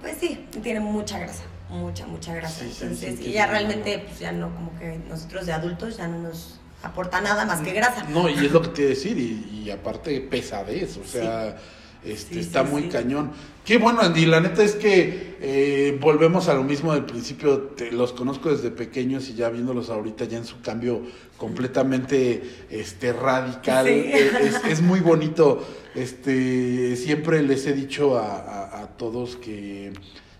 Pues 0.00 0.16
sí, 0.20 0.46
tiene 0.62 0.80
mucha 0.80 1.18
grasa, 1.18 1.42
mucha, 1.68 2.06
mucha 2.06 2.34
grasa. 2.34 2.60
Sí, 2.60 2.70
Entonces, 2.82 3.18
sí, 3.18 3.26
y 3.28 3.32
ya 3.32 3.46
realmente, 3.46 3.98
pues 4.06 4.18
ya 4.18 4.32
no, 4.32 4.54
como 4.54 4.78
que 4.78 5.00
nosotros 5.08 5.46
de 5.46 5.52
adultos 5.52 5.96
ya 5.96 6.06
no 6.06 6.18
nos 6.18 6.60
aporta 6.82 7.20
nada 7.20 7.44
más 7.44 7.60
que 7.60 7.72
grasa. 7.72 8.04
No, 8.04 8.28
y 8.28 8.46
es 8.46 8.52
lo 8.52 8.62
que 8.62 8.68
te 8.68 8.86
decir, 8.86 9.18
y, 9.18 9.62
y 9.64 9.70
aparte 9.70 10.20
pesadez, 10.20 10.96
o 10.96 11.04
sea, 11.04 11.56
este, 12.04 12.34
Sí, 12.34 12.40
está 12.40 12.64
sí, 12.64 12.70
muy 12.72 12.82
sí. 12.82 12.88
cañón. 12.88 13.30
Qué 13.64 13.78
bueno, 13.78 14.00
Andy, 14.00 14.26
la 14.26 14.40
neta 14.40 14.64
es 14.64 14.74
que 14.74 15.36
eh, 15.40 15.98
volvemos 16.00 16.48
a 16.48 16.54
lo 16.54 16.64
mismo 16.64 16.92
del 16.94 17.04
principio, 17.04 17.58
te- 17.76 17.92
los 17.92 18.12
conozco 18.12 18.50
desde 18.50 18.70
pequeños 18.70 19.28
y 19.28 19.34
ya 19.34 19.48
viéndolos 19.50 19.90
ahorita 19.90 20.24
ya 20.24 20.38
en 20.38 20.44
su 20.44 20.60
cambio 20.60 21.02
completamente 21.36 22.42
este, 22.70 23.12
radical, 23.12 23.86
eh, 23.86 24.30
es, 24.42 24.64
es 24.64 24.82
muy 24.82 25.00
bonito, 25.00 25.62
este, 25.94 26.96
siempre 26.96 27.42
les 27.42 27.66
he 27.66 27.72
dicho 27.72 28.18
a, 28.18 28.36
a- 28.36 28.82
a 28.82 28.86
todos 28.88 29.36
que 29.36 29.92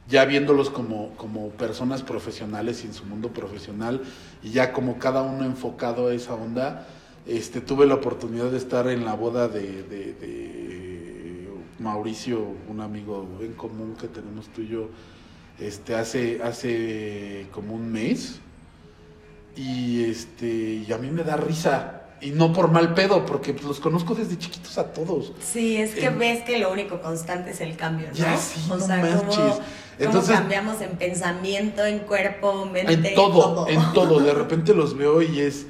ya 0.08 0.24
viéndolos 0.24 0.70
como, 0.70 1.10
como 1.16 1.50
personas 1.50 2.02
profesionales 2.02 2.82
y 2.82 2.88
en 2.88 2.94
su 2.94 3.04
mundo 3.04 3.28
profesional, 3.28 4.02
y 4.42 4.50
ya 4.50 4.72
como 4.72 4.98
cada 4.98 5.22
uno 5.22 5.44
enfocado 5.44 6.08
a 6.08 6.14
esa 6.14 6.34
onda, 6.34 6.88
este, 7.28 7.60
tuve 7.60 7.86
la 7.86 7.94
oportunidad 7.94 8.50
de 8.50 8.56
estar 8.56 8.88
en 8.88 9.04
la 9.04 9.14
boda 9.14 9.46
de, 9.46 9.82
de- 9.84 10.14
de 10.14 10.89
Mauricio, 11.80 12.44
un 12.68 12.80
amigo 12.80 13.26
en 13.40 13.54
común 13.54 13.96
que 14.00 14.06
tenemos 14.08 14.46
tú 14.48 14.60
y 14.62 14.68
yo, 14.68 14.88
este, 15.58 15.94
hace, 15.94 16.40
hace 16.42 17.46
como 17.52 17.74
un 17.74 17.90
mes, 17.90 18.38
y, 19.56 20.04
este, 20.04 20.46
y 20.86 20.92
a 20.92 20.98
mí 20.98 21.10
me 21.10 21.24
da 21.24 21.36
risa. 21.36 21.96
Y 22.22 22.32
no 22.32 22.52
por 22.52 22.70
mal 22.70 22.92
pedo, 22.92 23.24
porque 23.24 23.54
pues, 23.54 23.64
los 23.64 23.80
conozco 23.80 24.14
desde 24.14 24.36
chiquitos 24.36 24.76
a 24.76 24.92
todos. 24.92 25.32
Sí, 25.40 25.78
es 25.78 25.94
que 25.94 26.06
Eh, 26.06 26.10
ves 26.10 26.42
que 26.44 26.58
lo 26.58 26.70
único 26.70 27.00
constante 27.00 27.50
es 27.52 27.62
el 27.62 27.76
cambio, 27.76 28.08
¿no? 28.08 28.14
Ya, 28.14 28.36
sí, 28.36 28.60
o 28.70 28.76
no 28.76 28.86
sea, 28.86 28.98
manches. 28.98 29.20
cómo, 29.36 29.36
cómo 29.54 29.62
Entonces- 29.98 30.34
cambiamos 30.36 30.82
en 30.82 30.90
pensamiento, 30.98 31.82
en 31.86 32.00
cuerpo, 32.00 32.66
mente, 32.66 32.92
En 33.08 33.14
todo, 33.14 33.66
en 33.68 33.80
todo. 33.94 34.20
De 34.20 34.34
repente 34.34 34.74
los 34.74 34.94
veo 34.96 35.22
y 35.22 35.40
es 35.40 35.66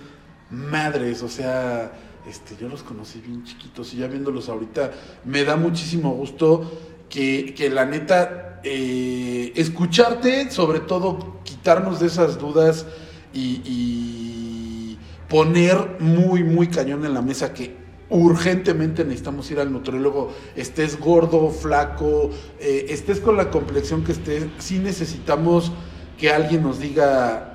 madres, 0.50 1.22
o 1.22 1.28
sea, 1.28 1.92
este, 2.28 2.56
yo 2.60 2.68
los 2.68 2.82
conocí 2.82 3.20
bien 3.20 3.44
chiquitos 3.44 3.94
y 3.94 3.98
ya 3.98 4.06
viéndolos 4.06 4.48
ahorita, 4.48 4.92
me 5.24 5.44
da 5.44 5.56
muchísimo 5.56 6.12
gusto 6.12 6.70
que, 7.08 7.54
que 7.56 7.70
la 7.70 7.86
neta, 7.86 8.50
eh, 8.62 9.52
escucharte, 9.56 10.50
sobre 10.50 10.80
todo 10.80 11.40
quitarnos 11.44 12.00
de 12.00 12.08
esas 12.08 12.38
dudas 12.38 12.86
y, 13.32 14.98
poner 15.28 15.98
muy, 16.00 16.42
muy 16.42 16.66
cañón 16.66 17.04
en 17.06 17.14
la 17.14 17.22
mesa 17.22 17.54
que 17.54 17.76
urgentemente 18.08 19.04
necesitamos 19.04 19.48
ir 19.52 19.60
al 19.60 19.72
nutriólogo, 19.72 20.32
estés 20.56 20.98
gordo, 20.98 21.50
flaco, 21.50 22.30
eh, 22.58 22.86
estés 22.88 23.20
con 23.20 23.36
la 23.36 23.48
complexión 23.48 24.02
que 24.02 24.10
estés, 24.10 24.46
sí 24.58 24.80
necesitamos 24.80 25.70
que 26.18 26.32
alguien 26.32 26.64
nos 26.64 26.80
diga, 26.80 27.49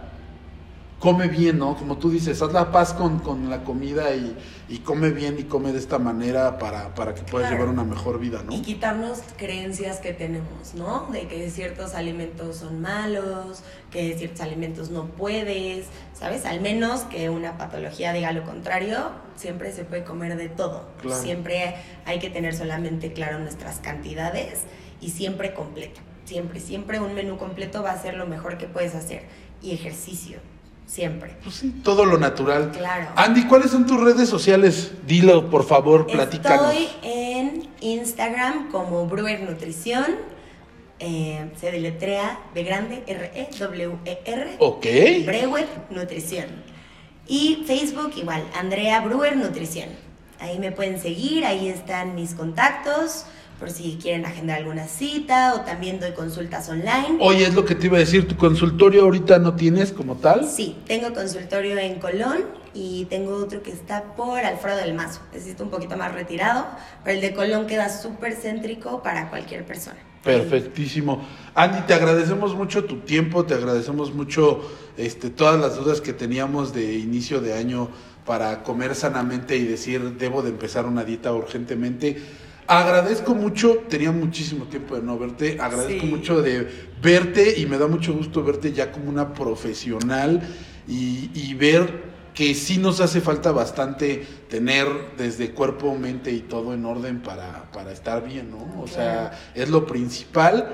come 0.99 1.27
bien, 1.27 1.59
¿no? 1.59 1.75
Como 1.75 1.97
tú 1.97 2.09
dices, 2.09 2.41
haz 2.41 2.51
la 2.53 2.71
paz 2.71 2.93
con, 2.93 3.19
con 3.19 3.49
la 3.49 3.63
comida 3.63 4.15
y, 4.15 4.35
y 4.69 4.79
come 4.79 5.09
bien 5.11 5.35
y 5.37 5.43
come 5.43 5.71
de 5.71 5.77
esta 5.79 5.99
manera 5.99 6.57
para, 6.57 6.95
para 6.95 7.13
que 7.13 7.21
puedas 7.21 7.49
Claro. 7.49 7.63
llevar 7.63 7.73
una 7.73 7.83
mejor 7.83 8.19
vida, 8.19 8.41
¿no? 8.43 8.53
Y 8.55 8.61
quitarnos 8.61 9.19
creencias 9.37 9.99
que 9.99 10.13
tenemos, 10.13 10.73
¿no? 10.73 11.07
De 11.11 11.27
que 11.27 11.49
ciertos 11.51 11.93
alimentos 11.93 12.55
son 12.57 12.81
malos, 12.81 13.61
que 13.91 14.17
ciertos 14.17 14.41
alimentos 14.41 14.89
no 14.89 15.05
puedes, 15.05 15.87
¿sabes? 16.13 16.45
Al 16.45 16.61
menos 16.61 17.01
que 17.01 17.29
una 17.29 17.57
patología 17.57 18.11
diga 18.13 18.31
lo 18.31 18.43
contrario, 18.43 19.11
siempre 19.35 19.71
se 19.73 19.83
puede 19.83 20.03
comer 20.05 20.37
de 20.37 20.49
todo. 20.49 20.87
Claro. 21.01 21.21
Siempre 21.21 21.75
hay 22.05 22.19
que 22.19 22.29
tener 22.29 22.55
solamente 22.55 23.13
claro 23.13 23.37
nuestras 23.39 23.79
cantidades 23.79 24.61
y 25.01 25.09
siempre 25.11 25.53
completo. 25.53 25.99
Siempre, 26.23 26.59
siempre 26.59 26.99
un 26.99 27.13
menú 27.13 27.37
completo 27.37 27.83
va 27.83 27.91
a 27.91 28.01
ser 28.01 28.15
lo 28.15 28.25
mejor 28.25 28.57
que 28.57 28.65
puedes 28.65 28.95
hacer. 28.95 29.23
Y 29.61 29.73
ejercicio, 29.73 30.39
siempre. 30.85 31.35
Pues 31.43 31.55
sí, 31.55 31.81
todo 31.83 32.05
lo 32.05 32.17
natural. 32.17 32.71
Claro. 32.71 33.09
Andy, 33.15 33.45
¿cuáles 33.47 33.71
son 33.71 33.85
tus 33.85 33.99
redes 34.01 34.29
sociales? 34.29 34.91
Dilo, 35.05 35.49
por 35.49 35.65
favor, 35.65 36.05
platícanos. 36.07 36.73
Estoy 36.73 36.87
en 37.03 37.67
Instagram 37.81 38.69
como 38.71 39.05
Brewer 39.07 39.41
Nutrición. 39.41 40.05
eh, 40.99 41.51
se 41.59 41.71
deletrea 41.71 42.39
B 42.53 42.63
grande 42.63 43.03
R 43.05 43.31
E 43.35 43.49
W 43.59 43.97
E 44.05 44.19
R. 44.25 44.55
Ok. 44.59 44.85
Brewer 45.25 45.67
Nutrición. 45.89 46.45
Y 47.27 47.63
Facebook 47.67 48.13
igual, 48.15 48.43
Andrea 48.57 49.01
Brewer 49.01 49.35
Nutrición. 49.35 49.89
Ahí 50.39 50.59
me 50.59 50.71
pueden 50.71 50.99
seguir, 51.01 51.43
ahí 51.45 51.69
están 51.69 52.13
mis 52.15 52.33
contactos 52.33 53.25
por 53.59 53.69
si 53.69 53.97
quieren 54.01 54.25
agendar 54.25 54.59
alguna 54.59 54.87
cita 54.87 55.53
o 55.55 55.61
también 55.61 55.99
doy 55.99 56.11
consultas 56.11 56.67
online. 56.69 57.17
Oye, 57.19 57.45
es 57.45 57.53
lo 57.53 57.65
que 57.65 57.75
te 57.75 57.87
iba 57.87 57.97
a 57.97 57.99
decir, 57.99 58.27
¿tu 58.27 58.35
consultorio 58.35 59.03
ahorita 59.03 59.39
no 59.39 59.55
tienes 59.55 59.91
como 59.91 60.15
tal? 60.15 60.47
Sí, 60.47 60.77
tengo 60.85 61.13
consultorio 61.13 61.77
en 61.77 61.99
Colón 61.99 62.45
y 62.73 63.05
tengo 63.05 63.35
otro 63.35 63.63
que 63.63 63.71
está 63.71 64.15
por 64.15 64.39
Alfredo 64.39 64.77
del 64.77 64.93
Mazo. 64.93 65.21
Necesito 65.33 65.63
un 65.63 65.69
poquito 65.69 65.95
más 65.95 66.13
retirado, 66.13 66.67
pero 67.03 67.15
el 67.15 67.21
de 67.21 67.33
Colón 67.33 67.67
queda 67.67 67.89
súper 67.89 68.33
céntrico 68.33 69.01
para 69.01 69.29
cualquier 69.29 69.65
persona. 69.65 69.97
Perfectísimo. 70.23 71.23
Andy, 71.53 71.81
te 71.81 71.93
agradecemos 71.93 72.55
mucho 72.55 72.85
tu 72.85 73.01
tiempo, 73.01 73.45
te 73.45 73.53
agradecemos 73.53 74.13
mucho 74.13 74.69
este, 74.97 75.29
todas 75.29 75.59
las 75.59 75.75
dudas 75.77 76.01
que 76.01 76.13
teníamos 76.13 76.73
de 76.73 76.95
inicio 76.95 77.41
de 77.41 77.53
año 77.53 77.89
para 78.25 78.63
comer 78.63 78.95
sanamente 78.95 79.55
y 79.55 79.63
decir, 79.63 80.17
debo 80.17 80.41
de 80.41 80.49
empezar 80.49 80.87
una 80.87 81.03
dieta 81.03 81.31
urgentemente. 81.31 82.17
Agradezco 82.67 83.35
mucho, 83.35 83.83
tenía 83.89 84.11
muchísimo 84.11 84.65
tiempo 84.65 84.95
de 84.95 85.03
no 85.03 85.19
verte, 85.19 85.57
agradezco 85.59 86.01
Sí. 86.01 86.07
mucho 86.07 86.41
de 86.41 86.67
verte 87.01 87.59
y 87.59 87.65
me 87.67 87.77
da 87.77 87.85
mucho 87.87 88.13
gusto 88.13 88.43
verte 88.43 88.71
ya 88.73 88.91
como 88.91 89.09
una 89.09 89.33
profesional 89.33 90.41
y, 90.87 91.29
y 91.35 91.53
ver 91.53 92.15
que 92.33 92.53
sí 92.55 92.77
nos 92.79 92.99
hace 93.01 93.21
falta 93.21 93.51
bastante 93.51 94.25
tener 94.49 94.87
desde 95.17 95.51
cuerpo, 95.51 95.95
mente 95.95 96.31
y 96.31 96.39
todo 96.41 96.73
en 96.73 96.85
orden 96.85 97.21
para, 97.21 97.71
para 97.71 97.91
estar 97.91 98.27
bien, 98.27 98.49
¿no? 98.51 98.81
O 98.81 98.87
sea, 98.87 99.31
es 99.53 99.69
lo 99.69 99.85
principal 99.85 100.73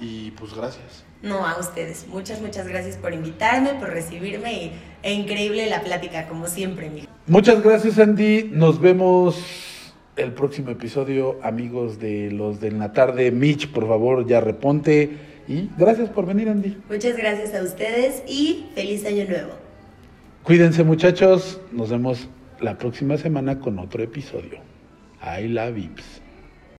y 0.00 0.32
pues 0.32 0.52
gracias. 0.54 1.04
No, 1.22 1.46
a 1.46 1.58
ustedes. 1.58 2.06
Muchas, 2.08 2.40
muchas 2.40 2.66
gracias 2.66 2.96
por 2.96 3.14
invitarme, 3.14 3.74
por 3.74 3.90
recibirme 3.90 4.52
y, 4.64 4.72
e 5.02 5.12
increíble 5.12 5.66
la 5.70 5.82
plática, 5.82 6.26
como 6.28 6.48
siempre, 6.48 6.90
mi. 6.90 7.06
Muchas 7.26 7.62
gracias 7.62 7.98
Andy, 7.98 8.50
nos 8.52 8.80
vemos 8.80 9.36
el 10.16 10.32
próximo 10.32 10.70
episodio, 10.70 11.38
amigos 11.42 11.98
de 11.98 12.30
los 12.30 12.60
de 12.60 12.70
la 12.72 12.92
tarde. 12.92 13.30
Mitch, 13.30 13.68
por 13.68 13.86
favor, 13.86 14.26
ya 14.26 14.40
reponte 14.40 15.10
y 15.48 15.68
gracias 15.78 16.08
por 16.10 16.26
venir 16.26 16.48
Andy. 16.48 16.76
Muchas 16.88 17.16
gracias 17.16 17.54
a 17.54 17.62
ustedes 17.62 18.22
y 18.26 18.66
feliz 18.74 19.04
año 19.06 19.24
nuevo. 19.28 19.50
Cuídense 20.42 20.84
muchachos, 20.84 21.60
nos 21.72 21.90
vemos 21.90 22.28
la 22.60 22.78
próxima 22.78 23.16
semana 23.16 23.58
con 23.58 23.78
otro 23.78 24.02
episodio. 24.02 24.58
I 25.22 25.48
love 25.48 25.74
Vips. 25.74 26.19